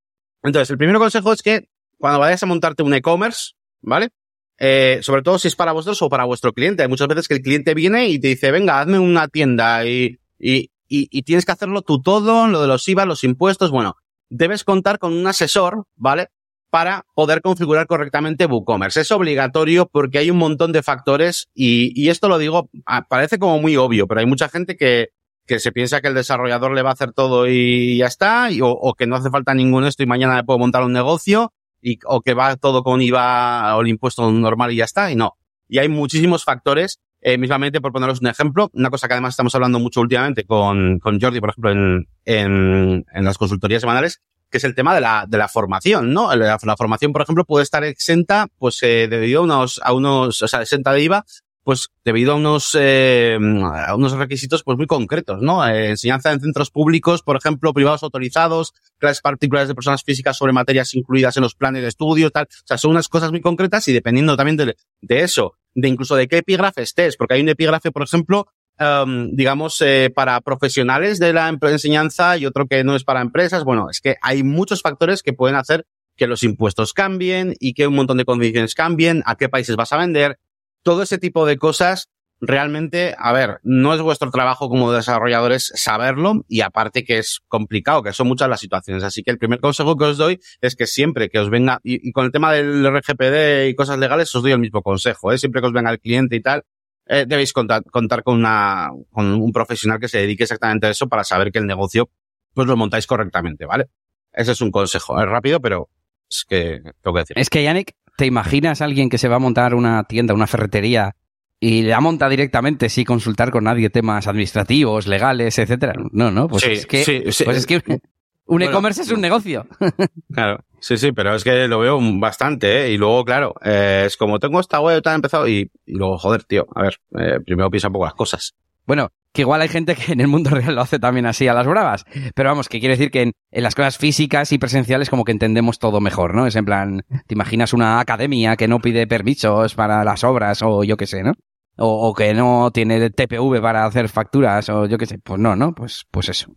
Entonces, 0.44 0.70
el 0.70 0.78
primer 0.78 0.98
consejo 0.98 1.32
es 1.32 1.42
que 1.42 1.68
cuando 1.98 2.20
vayas 2.20 2.44
a 2.44 2.46
montarte 2.46 2.84
un 2.84 2.94
e-commerce, 2.94 3.54
¿vale? 3.80 4.10
Eh, 4.56 5.00
sobre 5.02 5.22
todo 5.22 5.36
si 5.40 5.48
es 5.48 5.56
para 5.56 5.72
vosotros 5.72 6.00
o 6.02 6.08
para 6.08 6.26
vuestro 6.26 6.52
cliente. 6.52 6.84
Hay 6.84 6.88
muchas 6.88 7.08
veces 7.08 7.26
que 7.26 7.34
el 7.34 7.42
cliente 7.42 7.74
viene 7.74 8.06
y 8.06 8.20
te 8.20 8.28
dice, 8.28 8.52
venga, 8.52 8.78
hazme 8.78 9.00
una 9.00 9.26
tienda 9.26 9.84
y, 9.84 10.20
y, 10.40 10.70
y, 10.88 11.08
y 11.10 11.22
tienes 11.22 11.44
que 11.44 11.52
hacerlo 11.52 11.82
tú 11.82 12.02
todo, 12.02 12.48
lo 12.48 12.60
de 12.60 12.66
los 12.66 12.88
IVA, 12.88 13.04
los 13.04 13.22
impuestos. 13.22 13.70
Bueno, 13.70 13.96
debes 14.28 14.64
contar 14.64 14.98
con 14.98 15.12
un 15.12 15.26
asesor, 15.26 15.84
¿vale? 15.96 16.28
Para 16.70 17.04
poder 17.14 17.42
configurar 17.42 17.86
correctamente 17.86 18.46
WooCommerce. 18.46 19.00
Es 19.00 19.10
obligatorio 19.10 19.86
porque 19.86 20.18
hay 20.18 20.30
un 20.30 20.38
montón 20.38 20.72
de 20.72 20.82
factores 20.82 21.48
y, 21.54 21.92
y 22.00 22.08
esto 22.08 22.28
lo 22.28 22.38
digo, 22.38 22.70
parece 23.08 23.38
como 23.38 23.60
muy 23.60 23.76
obvio, 23.76 24.06
pero 24.06 24.20
hay 24.20 24.26
mucha 24.26 24.48
gente 24.48 24.76
que, 24.76 25.10
que 25.46 25.58
se 25.58 25.72
piensa 25.72 26.00
que 26.00 26.08
el 26.08 26.14
desarrollador 26.14 26.72
le 26.72 26.82
va 26.82 26.90
a 26.90 26.92
hacer 26.92 27.12
todo 27.12 27.48
y 27.48 27.98
ya 27.98 28.06
está, 28.06 28.50
y, 28.52 28.60
o, 28.60 28.68
o, 28.68 28.94
que 28.94 29.06
no 29.06 29.16
hace 29.16 29.30
falta 29.30 29.52
ningún 29.52 29.84
esto 29.84 30.02
y 30.02 30.06
mañana 30.06 30.36
le 30.36 30.44
puedo 30.44 30.60
montar 30.60 30.84
un 30.84 30.92
negocio, 30.92 31.52
y, 31.82 31.98
o 32.06 32.20
que 32.20 32.34
va 32.34 32.56
todo 32.56 32.82
con 32.82 33.02
IVA 33.02 33.76
o 33.76 33.80
el 33.80 33.88
impuesto 33.88 34.30
normal 34.30 34.72
y 34.72 34.76
ya 34.76 34.84
está, 34.84 35.10
y 35.10 35.16
no. 35.16 35.36
Y 35.68 35.78
hay 35.78 35.88
muchísimos 35.88 36.44
factores 36.44 37.00
eh, 37.20 37.38
mismamente, 37.38 37.80
por 37.80 37.92
poneros 37.92 38.20
un 38.20 38.28
ejemplo, 38.28 38.70
una 38.72 38.90
cosa 38.90 39.06
que 39.06 39.14
además 39.14 39.32
estamos 39.32 39.54
hablando 39.54 39.78
mucho 39.78 40.00
últimamente 40.00 40.44
con, 40.44 40.98
con 40.98 41.20
Jordi, 41.20 41.40
por 41.40 41.50
ejemplo, 41.50 41.70
en, 41.70 42.08
en, 42.24 43.04
en 43.12 43.24
las 43.24 43.38
consultorías 43.38 43.82
semanales, 43.82 44.22
que 44.50 44.58
es 44.58 44.64
el 44.64 44.74
tema 44.74 44.94
de 44.94 45.00
la, 45.00 45.26
de 45.28 45.38
la 45.38 45.48
formación, 45.48 46.12
¿no? 46.12 46.34
La, 46.34 46.58
formación, 46.58 47.12
por 47.12 47.22
ejemplo, 47.22 47.44
puede 47.44 47.62
estar 47.62 47.84
exenta, 47.84 48.48
pues, 48.58 48.82
eh, 48.82 49.06
debido 49.08 49.40
a 49.40 49.44
unos, 49.44 49.80
a 49.82 49.92
unos, 49.92 50.42
o 50.42 50.48
sea, 50.48 50.62
exenta 50.62 50.92
de 50.92 51.02
IVA 51.02 51.24
pues 51.62 51.88
debido 52.04 52.32
a 52.32 52.36
unos, 52.36 52.76
eh, 52.78 53.38
a 53.38 53.94
unos 53.94 54.12
requisitos 54.12 54.62
pues 54.62 54.78
muy 54.78 54.86
concretos, 54.86 55.42
¿no? 55.42 55.66
Eh, 55.66 55.90
enseñanza 55.90 56.32
en 56.32 56.40
centros 56.40 56.70
públicos, 56.70 57.22
por 57.22 57.36
ejemplo, 57.36 57.72
privados 57.74 58.02
autorizados, 58.02 58.72
clases 58.98 59.20
particulares 59.20 59.68
de 59.68 59.74
personas 59.74 60.02
físicas 60.02 60.36
sobre 60.36 60.52
materias 60.52 60.94
incluidas 60.94 61.36
en 61.36 61.42
los 61.42 61.54
planes 61.54 61.82
de 61.82 61.88
estudio, 61.88 62.30
tal. 62.30 62.44
O 62.50 62.66
sea, 62.66 62.78
son 62.78 62.92
unas 62.92 63.08
cosas 63.08 63.30
muy 63.30 63.40
concretas 63.40 63.86
y 63.88 63.92
dependiendo 63.92 64.36
también 64.36 64.56
de, 64.56 64.76
de 65.00 65.20
eso, 65.20 65.54
de 65.74 65.88
incluso 65.88 66.16
de 66.16 66.28
qué 66.28 66.38
epígrafe 66.38 66.82
estés, 66.82 67.16
porque 67.16 67.34
hay 67.34 67.42
un 67.42 67.48
epígrafe, 67.48 67.92
por 67.92 68.02
ejemplo, 68.02 68.48
um, 68.78 69.30
digamos, 69.34 69.80
eh, 69.82 70.10
para 70.14 70.40
profesionales 70.40 71.18
de 71.18 71.32
la 71.32 71.48
enseñanza 71.48 72.36
y 72.38 72.46
otro 72.46 72.66
que 72.66 72.82
no 72.84 72.96
es 72.96 73.04
para 73.04 73.20
empresas. 73.20 73.64
Bueno, 73.64 73.88
es 73.90 74.00
que 74.00 74.16
hay 74.22 74.42
muchos 74.42 74.82
factores 74.82 75.22
que 75.22 75.32
pueden 75.32 75.56
hacer 75.56 75.86
que 76.16 76.26
los 76.26 76.42
impuestos 76.42 76.92
cambien 76.92 77.54
y 77.60 77.72
que 77.72 77.86
un 77.86 77.94
montón 77.94 78.18
de 78.18 78.24
condiciones 78.24 78.74
cambien, 78.74 79.22
a 79.24 79.36
qué 79.36 79.48
países 79.48 79.76
vas 79.76 79.92
a 79.92 79.96
vender, 79.96 80.38
todo 80.82 81.02
ese 81.02 81.18
tipo 81.18 81.46
de 81.46 81.58
cosas 81.58 82.08
realmente, 82.40 83.14
a 83.18 83.32
ver, 83.32 83.60
no 83.62 83.92
es 83.94 84.00
vuestro 84.00 84.30
trabajo 84.30 84.68
como 84.68 84.92
desarrolladores 84.92 85.72
saberlo 85.74 86.44
y 86.48 86.62
aparte 86.62 87.04
que 87.04 87.18
es 87.18 87.40
complicado, 87.48 88.02
que 88.02 88.12
son 88.12 88.28
muchas 88.28 88.48
las 88.48 88.60
situaciones. 88.60 89.04
Así 89.04 89.22
que 89.22 89.30
el 89.30 89.38
primer 89.38 89.60
consejo 89.60 89.96
que 89.96 90.04
os 90.04 90.16
doy 90.16 90.40
es 90.60 90.74
que 90.74 90.86
siempre 90.86 91.28
que 91.28 91.38
os 91.38 91.50
venga, 91.50 91.80
y, 91.82 92.12
con 92.12 92.24
el 92.24 92.32
tema 92.32 92.52
del 92.52 92.86
RGPD 92.86 93.68
y 93.68 93.74
cosas 93.74 93.98
legales, 93.98 94.34
os 94.34 94.42
doy 94.42 94.52
el 94.52 94.58
mismo 94.58 94.82
consejo, 94.82 95.32
¿eh? 95.32 95.38
siempre 95.38 95.60
que 95.60 95.66
os 95.66 95.72
venga 95.72 95.90
el 95.90 96.00
cliente 96.00 96.36
y 96.36 96.40
tal, 96.40 96.64
eh, 97.06 97.24
debéis 97.26 97.52
contar, 97.52 97.82
contar 97.84 98.22
con, 98.22 98.38
una, 98.38 98.90
con 99.10 99.34
un 99.34 99.52
profesional 99.52 100.00
que 100.00 100.08
se 100.08 100.18
dedique 100.18 100.44
exactamente 100.44 100.86
a 100.86 100.90
eso 100.90 101.08
para 101.08 101.24
saber 101.24 101.52
que 101.52 101.58
el 101.58 101.66
negocio 101.66 102.10
pues 102.54 102.66
lo 102.66 102.76
montáis 102.76 103.06
correctamente, 103.06 103.66
¿vale? 103.66 103.86
Ese 104.32 104.52
es 104.52 104.60
un 104.60 104.70
consejo. 104.70 105.20
Es 105.20 105.28
rápido, 105.28 105.60
pero 105.60 105.88
es 106.28 106.44
que 106.48 106.80
tengo 107.02 107.14
que 107.14 107.20
decir. 107.20 107.38
Es 107.38 107.50
que, 107.50 107.62
Yannick, 107.62 107.94
¿te 108.16 108.26
imaginas 108.26 108.80
a 108.80 108.84
alguien 108.84 109.08
que 109.08 109.18
se 109.18 109.28
va 109.28 109.36
a 109.36 109.40
montar 109.40 109.74
una 109.74 110.04
tienda, 110.04 110.34
una 110.34 110.46
ferretería 110.46 111.16
y 111.58 111.82
la 111.82 112.00
monta 112.00 112.28
directamente 112.28 112.88
sin 112.88 113.04
consultar 113.04 113.50
con 113.50 113.64
nadie 113.64 113.90
temas 113.90 114.26
administrativos, 114.26 115.06
legales, 115.06 115.58
etcétera? 115.58 115.94
No, 116.12 116.30
no, 116.30 116.48
pues 116.48 116.64
es 116.64 116.86
que, 116.86 117.22
pues 117.44 117.56
es 117.56 117.66
que 117.66 118.00
un 118.46 118.62
e-commerce 118.62 119.02
es 119.02 119.10
un 119.10 119.20
negocio. 119.20 119.66
claro, 120.32 120.64
sí, 120.80 120.96
sí, 120.96 121.12
pero 121.12 121.34
es 121.34 121.44
que 121.44 121.68
lo 121.68 121.78
veo 121.78 122.00
bastante, 122.18 122.84
¿eh? 122.84 122.92
Y 122.92 122.98
luego, 122.98 123.24
claro, 123.24 123.54
eh, 123.62 124.04
es 124.06 124.16
como 124.16 124.38
tengo 124.40 124.58
esta 124.58 124.80
web, 124.80 125.00
tan 125.02 125.16
empezado, 125.16 125.46
y, 125.46 125.70
y, 125.86 125.94
luego, 125.94 126.18
joder, 126.18 126.42
tío, 126.44 126.66
a 126.74 126.82
ver, 126.82 126.96
eh, 127.18 127.38
primero 127.44 127.70
piensa 127.70 127.88
un 127.88 127.92
poco 127.92 128.06
las 128.06 128.14
cosas. 128.14 128.54
Bueno, 128.86 129.12
que 129.32 129.42
igual 129.42 129.60
hay 129.60 129.68
gente 129.68 129.94
que 129.94 130.12
en 130.12 130.20
el 130.20 130.28
mundo 130.28 130.50
real 130.50 130.74
lo 130.74 130.80
hace 130.80 130.98
también 130.98 131.26
así 131.26 131.46
a 131.48 131.54
las 131.54 131.66
bravas. 131.66 132.04
Pero 132.34 132.48
vamos, 132.48 132.68
que 132.68 132.80
quiere 132.80 132.96
decir 132.96 133.10
que 133.10 133.22
en, 133.22 133.32
las 133.50 133.74
cosas 133.74 133.98
físicas 133.98 134.52
y 134.52 134.58
presenciales 134.58 135.10
como 135.10 135.24
que 135.24 135.32
entendemos 135.32 135.78
todo 135.78 136.00
mejor, 136.00 136.34
¿no? 136.34 136.46
Es 136.46 136.56
en 136.56 136.64
plan, 136.64 137.04
te 137.26 137.34
imaginas 137.34 137.72
una 137.72 138.00
academia 138.00 138.56
que 138.56 138.68
no 138.68 138.80
pide 138.80 139.06
permisos 139.06 139.74
para 139.74 140.04
las 140.04 140.24
obras 140.24 140.62
o 140.62 140.84
yo 140.84 140.96
qué 140.96 141.06
sé, 141.06 141.22
¿no? 141.22 141.34
O, 141.82 142.12
que 142.12 142.34
no 142.34 142.70
tiene 142.72 143.08
TPV 143.08 143.62
para 143.62 143.86
hacer 143.86 144.10
facturas 144.10 144.68
o 144.68 144.84
yo 144.86 144.98
qué 144.98 145.06
sé. 145.06 145.18
Pues 145.18 145.40
no, 145.40 145.56
¿no? 145.56 145.74
Pues, 145.74 146.04
pues 146.10 146.28
eso. 146.28 146.52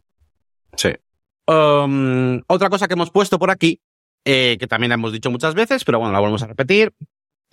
Sí. 0.75 0.89
Um, 1.47 2.41
otra 2.47 2.69
cosa 2.69 2.87
que 2.87 2.95
hemos 2.95 3.09
puesto 3.09 3.39
por 3.39 3.49
aquí, 3.49 3.79
eh, 4.25 4.57
que 4.59 4.67
también 4.67 4.91
hemos 4.91 5.13
dicho 5.13 5.31
muchas 5.31 5.53
veces, 5.55 5.85
pero 5.85 5.99
bueno, 5.99 6.11
la 6.11 6.19
volvemos 6.19 6.43
a 6.43 6.47
repetir, 6.47 6.93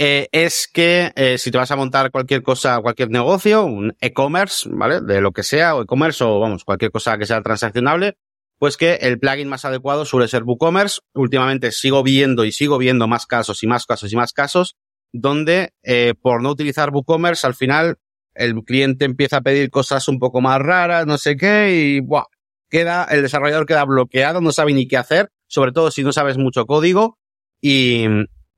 eh, 0.03 0.31
es 0.33 0.67
que 0.67 1.13
eh, 1.15 1.37
si 1.37 1.51
te 1.51 1.59
vas 1.59 1.71
a 1.71 1.77
montar 1.77 2.11
cualquier 2.11 2.43
cosa, 2.43 2.81
cualquier 2.81 3.11
negocio, 3.11 3.67
un 3.67 3.95
e-commerce, 4.01 4.67
¿vale? 4.73 5.03
De 5.03 5.21
lo 5.21 5.33
que 5.33 5.43
sea, 5.43 5.75
o 5.75 5.83
e-commerce, 5.83 6.25
o 6.25 6.41
vamos, 6.41 6.65
cualquier 6.65 6.91
cosa 6.91 7.19
que 7.19 7.27
sea 7.27 7.43
transaccionable, 7.43 8.17
pues 8.59 8.79
que 8.79 8.95
el 8.95 9.19
plugin 9.19 9.49
más 9.49 9.67
adecuado 9.67 10.07
suele 10.07 10.27
ser 10.27 10.45
WooCommerce. 10.45 11.01
Últimamente 11.13 11.71
sigo 11.71 12.03
viendo 12.03 12.47
y 12.47 12.53
sigo 12.53 12.79
viendo 12.79 13.09
más 13.09 13.27
casos 13.27 13.63
y 13.63 13.67
más 13.67 13.85
casos 13.85 14.11
y 14.11 14.17
más 14.17 14.33
casos, 14.33 14.79
donde 15.13 15.75
eh, 15.83 16.15
por 16.19 16.43
no 16.43 16.49
utilizar 16.49 16.89
WooCommerce, 16.95 17.47
al 17.47 17.55
final 17.55 17.99
el 18.33 18.55
cliente 18.65 19.05
empieza 19.05 19.37
a 19.37 19.43
pedir 19.43 19.69
cosas 19.69 20.09
un 20.09 20.19
poco 20.19 20.41
más 20.41 20.61
raras, 20.61 21.07
no 21.07 21.19
sé 21.19 21.37
qué, 21.37 21.75
y 21.75 22.01
buah, 22.01 22.25
queda, 22.71 23.05
el 23.05 23.21
desarrollador 23.21 23.67
queda 23.67 23.85
bloqueado, 23.85 24.41
no 24.41 24.51
sabe 24.51 24.73
ni 24.73 24.89
qué 24.89 24.97
hacer, 24.97 25.29
sobre 25.47 25.73
todo 25.73 25.91
si 25.91 26.03
no 26.03 26.13
sabes 26.15 26.39
mucho 26.39 26.65
código, 26.65 27.19
y, 27.61 28.07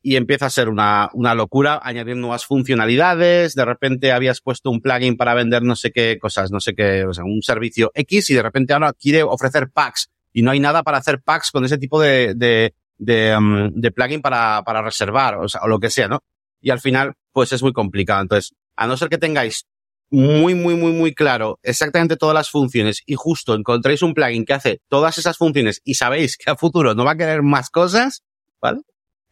y 0.02 0.16
empieza 0.16 0.46
a 0.46 0.50
ser 0.50 0.68
una, 0.68 1.08
una 1.14 1.34
locura, 1.34 1.80
añadir 1.82 2.16
nuevas 2.16 2.44
funcionalidades, 2.44 3.54
de 3.54 3.64
repente 3.64 4.12
habías 4.12 4.40
puesto 4.40 4.70
un 4.70 4.80
plugin 4.80 5.16
para 5.16 5.34
vender 5.34 5.62
no 5.62 5.76
sé 5.76 5.92
qué 5.92 6.18
cosas, 6.18 6.50
no 6.50 6.60
sé 6.60 6.74
qué, 6.74 7.04
o 7.04 7.14
sea, 7.14 7.24
un 7.24 7.42
servicio 7.42 7.92
X 7.94 8.30
y 8.30 8.34
de 8.34 8.42
repente 8.42 8.72
ahora 8.72 8.92
quiere 8.92 9.22
ofrecer 9.22 9.70
packs 9.70 10.10
y 10.32 10.42
no 10.42 10.50
hay 10.50 10.60
nada 10.60 10.82
para 10.82 10.98
hacer 10.98 11.22
packs 11.22 11.50
con 11.50 11.64
ese 11.64 11.78
tipo 11.78 12.00
de, 12.00 12.34
de, 12.34 12.74
de, 12.98 13.36
um, 13.36 13.70
de 13.72 13.90
plugin 13.92 14.20
para, 14.20 14.62
para 14.64 14.82
reservar, 14.82 15.36
o 15.36 15.48
sea, 15.48 15.60
o 15.62 15.68
lo 15.68 15.78
que 15.78 15.90
sea, 15.90 16.08
¿no? 16.08 16.20
Y 16.60 16.70
al 16.70 16.80
final, 16.80 17.14
pues 17.32 17.52
es 17.52 17.62
muy 17.62 17.72
complicado. 17.72 18.22
Entonces, 18.22 18.54
a 18.76 18.86
no 18.86 18.96
ser 18.96 19.08
que 19.08 19.18
tengáis 19.18 19.66
muy, 20.10 20.54
muy, 20.54 20.74
muy, 20.74 20.92
muy 20.92 21.14
claro 21.14 21.58
exactamente 21.62 22.16
todas 22.16 22.34
las 22.34 22.50
funciones 22.50 23.02
y 23.06 23.14
justo 23.14 23.54
encontréis 23.54 24.02
un 24.02 24.14
plugin 24.14 24.44
que 24.44 24.52
hace 24.52 24.80
todas 24.88 25.16
esas 25.16 25.38
funciones 25.38 25.80
y 25.84 25.94
sabéis 25.94 26.36
que 26.36 26.50
a 26.50 26.56
futuro 26.56 26.94
no 26.94 27.04
va 27.04 27.12
a 27.12 27.16
querer 27.16 27.42
más 27.42 27.70
cosas, 27.70 28.22
¿vale? 28.60 28.82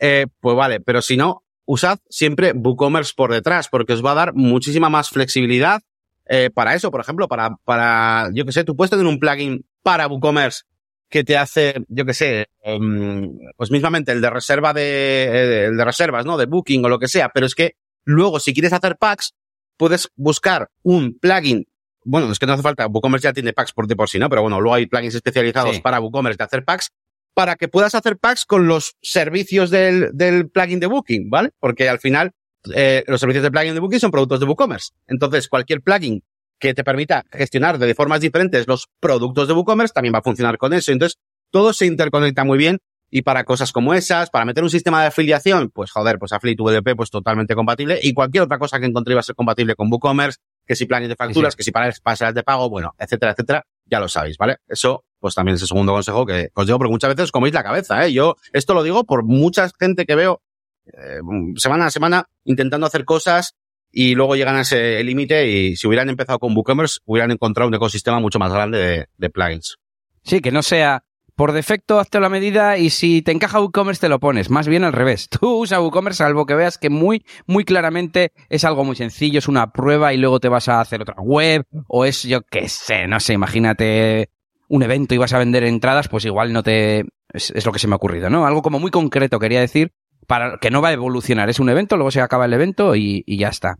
Eh, 0.00 0.26
pues 0.40 0.56
vale, 0.56 0.80
pero 0.80 1.02
si 1.02 1.16
no, 1.16 1.44
usad 1.66 1.98
siempre 2.08 2.52
WooCommerce 2.52 3.12
por 3.14 3.32
detrás, 3.32 3.68
porque 3.68 3.92
os 3.92 4.04
va 4.04 4.12
a 4.12 4.14
dar 4.14 4.34
muchísima 4.34 4.88
más 4.88 5.10
flexibilidad 5.10 5.82
eh, 6.26 6.50
para 6.52 6.74
eso, 6.74 6.90
por 6.90 7.00
ejemplo, 7.00 7.28
para, 7.28 7.56
para, 7.64 8.30
yo 8.32 8.44
que 8.44 8.52
sé, 8.52 8.64
tú 8.64 8.74
puedes 8.76 8.90
tener 8.90 9.06
un 9.06 9.18
plugin 9.18 9.66
para 9.82 10.06
WooCommerce 10.08 10.62
que 11.08 11.22
te 11.22 11.36
hace, 11.36 11.84
yo 11.88 12.06
que 12.06 12.14
sé, 12.14 12.48
um, 12.64 13.36
pues 13.56 13.70
mismamente 13.70 14.12
el 14.12 14.20
de 14.20 14.30
reserva 14.30 14.72
de, 14.72 14.82
eh, 14.82 15.64
el 15.66 15.76
de 15.76 15.84
reservas, 15.84 16.24
¿no? 16.24 16.38
De 16.38 16.46
Booking 16.46 16.84
o 16.84 16.88
lo 16.88 16.98
que 16.98 17.08
sea, 17.08 17.28
pero 17.28 17.46
es 17.46 17.54
que 17.54 17.74
luego 18.04 18.40
si 18.40 18.54
quieres 18.54 18.72
hacer 18.72 18.96
packs, 18.96 19.34
puedes 19.76 20.08
buscar 20.16 20.70
un 20.82 21.18
plugin 21.18 21.66
bueno, 22.02 22.32
es 22.32 22.38
que 22.38 22.46
no 22.46 22.54
hace 22.54 22.62
falta, 22.62 22.86
WooCommerce 22.86 23.24
ya 23.24 23.32
tiene 23.32 23.52
packs 23.52 23.72
por 23.72 23.86
de 23.86 23.94
por 23.94 24.08
sí, 24.08 24.18
¿no? 24.18 24.30
Pero 24.30 24.42
bueno, 24.42 24.60
luego 24.60 24.74
hay 24.74 24.86
plugins 24.86 25.14
especializados 25.14 25.80
para 25.80 26.00
WooCommerce 26.00 26.38
de 26.38 26.44
hacer 26.44 26.64
packs 26.64 26.90
para 27.34 27.56
que 27.56 27.68
puedas 27.68 27.94
hacer 27.94 28.18
packs 28.18 28.44
con 28.44 28.66
los 28.66 28.96
servicios 29.02 29.70
del, 29.70 30.10
del 30.12 30.48
plugin 30.50 30.80
de 30.80 30.86
Booking, 30.86 31.30
¿vale? 31.30 31.50
Porque 31.58 31.88
al 31.88 31.98
final 31.98 32.32
eh, 32.74 33.04
los 33.06 33.20
servicios 33.20 33.42
de 33.42 33.50
plugin 33.50 33.74
de 33.74 33.80
Booking 33.80 34.00
son 34.00 34.10
productos 34.10 34.40
de 34.40 34.46
WooCommerce. 34.46 34.92
Entonces, 35.06 35.48
cualquier 35.48 35.80
plugin 35.80 36.22
que 36.58 36.74
te 36.74 36.84
permita 36.84 37.24
gestionar 37.32 37.78
de 37.78 37.94
formas 37.94 38.20
diferentes 38.20 38.66
los 38.66 38.88
productos 39.00 39.48
de 39.48 39.54
WooCommerce 39.54 39.94
también 39.94 40.14
va 40.14 40.18
a 40.18 40.22
funcionar 40.22 40.58
con 40.58 40.72
eso. 40.72 40.92
Entonces, 40.92 41.18
todo 41.50 41.72
se 41.72 41.86
interconecta 41.86 42.44
muy 42.44 42.58
bien 42.58 42.78
y 43.10 43.22
para 43.22 43.44
cosas 43.44 43.72
como 43.72 43.92
esas, 43.94 44.30
para 44.30 44.44
meter 44.44 44.62
un 44.62 44.70
sistema 44.70 45.00
de 45.00 45.08
afiliación, 45.08 45.70
pues 45.70 45.90
joder, 45.90 46.18
pues 46.18 46.32
Affiliate 46.32 46.62
VDP 46.62 46.96
pues 46.96 47.10
totalmente 47.10 47.54
compatible 47.54 47.98
y 48.00 48.14
cualquier 48.14 48.44
otra 48.44 48.58
cosa 48.58 48.78
que 48.78 48.86
encontré 48.86 49.14
iba 49.14 49.20
a 49.20 49.24
ser 49.24 49.34
compatible 49.34 49.74
con 49.74 49.90
WooCommerce, 49.90 50.38
que 50.70 50.76
si 50.76 50.86
planes 50.86 51.08
de 51.08 51.16
facturas, 51.16 51.56
que 51.56 51.64
si 51.64 51.72
pasadas 51.72 52.32
de 52.32 52.44
pago, 52.44 52.70
bueno, 52.70 52.94
etcétera, 52.96 53.32
etcétera, 53.32 53.66
ya 53.86 53.98
lo 53.98 54.06
sabéis, 54.06 54.38
¿vale? 54.38 54.58
Eso 54.68 55.04
pues 55.18 55.34
también 55.34 55.56
es 55.56 55.62
el 55.62 55.66
segundo 55.66 55.92
consejo 55.92 56.24
que 56.24 56.50
os 56.54 56.64
digo, 56.64 56.78
porque 56.78 56.92
muchas 56.92 57.08
veces 57.08 57.24
os 57.24 57.32
coméis 57.32 57.52
la 57.52 57.64
cabeza, 57.64 58.06
¿eh? 58.06 58.12
Yo 58.12 58.36
esto 58.52 58.72
lo 58.72 58.84
digo 58.84 59.02
por 59.02 59.24
mucha 59.24 59.68
gente 59.80 60.06
que 60.06 60.14
veo 60.14 60.42
eh, 60.86 61.18
semana 61.56 61.86
a 61.86 61.90
semana 61.90 62.28
intentando 62.44 62.86
hacer 62.86 63.04
cosas 63.04 63.56
y 63.90 64.14
luego 64.14 64.36
llegan 64.36 64.54
a 64.54 64.60
ese 64.60 65.02
límite 65.02 65.50
y 65.50 65.74
si 65.74 65.88
hubieran 65.88 66.08
empezado 66.08 66.38
con 66.38 66.56
WooCommerce 66.56 67.00
hubieran 67.04 67.32
encontrado 67.32 67.66
un 67.66 67.74
ecosistema 67.74 68.20
mucho 68.20 68.38
más 68.38 68.52
grande 68.52 68.78
de, 68.78 69.06
de 69.16 69.30
plugins. 69.30 69.76
Sí, 70.22 70.40
que 70.40 70.52
no 70.52 70.62
sea 70.62 71.02
por 71.40 71.52
defecto 71.52 71.98
hazte 71.98 72.20
la 72.20 72.28
medida 72.28 72.76
y 72.76 72.90
si 72.90 73.22
te 73.22 73.32
encaja 73.32 73.62
WooCommerce 73.62 74.02
te 74.02 74.10
lo 74.10 74.20
pones. 74.20 74.50
Más 74.50 74.68
bien 74.68 74.84
al 74.84 74.92
revés. 74.92 75.26
Tú 75.40 75.60
usa 75.60 75.80
WooCommerce 75.80 76.18
salvo 76.18 76.44
que 76.44 76.54
veas 76.54 76.76
que 76.76 76.90
muy, 76.90 77.24
muy 77.46 77.64
claramente 77.64 78.32
es 78.50 78.62
algo 78.66 78.84
muy 78.84 78.94
sencillo, 78.94 79.38
es 79.38 79.48
una 79.48 79.72
prueba 79.72 80.12
y 80.12 80.18
luego 80.18 80.38
te 80.38 80.50
vas 80.50 80.68
a 80.68 80.82
hacer 80.82 81.00
otra 81.00 81.14
web 81.18 81.64
o 81.88 82.04
es 82.04 82.24
yo 82.24 82.42
qué 82.42 82.68
sé, 82.68 83.06
no 83.06 83.20
sé, 83.20 83.32
imagínate 83.32 84.28
un 84.68 84.82
evento 84.82 85.14
y 85.14 85.16
vas 85.16 85.32
a 85.32 85.38
vender 85.38 85.64
entradas, 85.64 86.08
pues 86.08 86.26
igual 86.26 86.52
no 86.52 86.62
te... 86.62 87.06
Es, 87.32 87.64
lo 87.64 87.72
que 87.72 87.78
se 87.78 87.86
me 87.86 87.94
ha 87.94 87.96
ocurrido, 87.96 88.28
¿no? 88.28 88.44
Algo 88.44 88.60
como 88.60 88.78
muy 88.78 88.90
concreto 88.90 89.38
quería 89.38 89.60
decir, 89.60 89.94
para 90.26 90.58
que 90.58 90.70
no 90.70 90.82
va 90.82 90.88
a 90.88 90.92
evolucionar. 90.92 91.48
Es 91.48 91.58
un 91.58 91.70
evento, 91.70 91.96
luego 91.96 92.10
se 92.10 92.20
acaba 92.20 92.44
el 92.44 92.52
evento 92.52 92.94
y, 92.96 93.24
ya 93.26 93.48
está. 93.48 93.78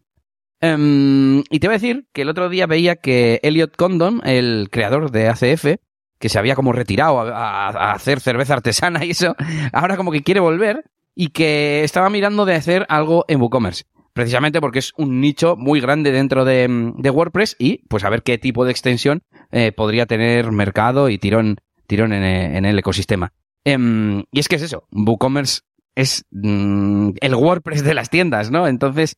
Em, 0.63 1.41
y 1.51 1.59
te 1.61 1.67
voy 1.67 1.75
a 1.75 1.79
decir 1.79 2.07
que 2.15 2.23
el 2.23 2.31
otro 2.31 2.49
día 2.49 2.67
veía 2.67 2.97
que 2.97 3.39
Elliot 3.43 3.77
Condon, 3.77 4.23
el 4.25 4.69
creador 4.71 5.11
de 5.11 5.29
ACF, 5.29 5.77
que 6.21 6.29
se 6.29 6.39
había 6.39 6.55
como 6.55 6.73
retirado 6.73 7.21
a, 7.21 7.93
hacer 7.93 8.21
cerveza 8.21 8.55
artesana 8.55 9.05
y 9.05 9.11
eso, 9.11 9.35
ahora 9.73 9.97
como 9.97 10.13
que 10.13 10.23
quiere 10.23 10.39
volver 10.39 10.85
y 11.17 11.31
que 11.31 11.83
estaba 11.83 12.11
mirando 12.11 12.45
de 12.45 12.55
hacer 12.55 12.87
algo 12.89 13.25
en 13.27 13.41
WooCommerce 13.41 13.85
precisamente 14.13 14.61
porque 14.61 14.81
es 14.81 14.93
un 14.97 15.21
nicho 15.21 15.57
muy 15.57 15.81
grande 15.81 16.13
dentro 16.13 16.45
de, 16.45 16.69
WordPress 17.11 17.57
y 17.59 17.79
pues 17.89 18.05
a 18.05 18.11
ver 18.11 18.23
qué 18.23 18.39
tipo 18.39 18.65
de 18.65 18.71
extensión 18.71 19.23
eh, 19.51 19.73
podría 19.73 20.07
tener 20.07 20.53
mercado 20.53 21.09
y 21.09 21.19
tirón, 21.19 21.57
tirón 21.87 22.13
en, 22.13 22.65
el 22.65 22.79
ecosistema. 22.79 23.33
Em, 23.65 24.25
y 24.31 24.41
es 24.41 24.49
que 24.49 24.57
es 24.57 24.63
eso, 24.63 24.85
WooCommerce 24.91 25.63
es 25.95 26.25
mm, 26.31 27.11
el 27.21 27.35
WordPress 27.35 27.85
de 27.85 27.95
las 27.95 28.11
tiendas, 28.11 28.51
¿no? 28.51 28.67
Entonces, 28.67 29.17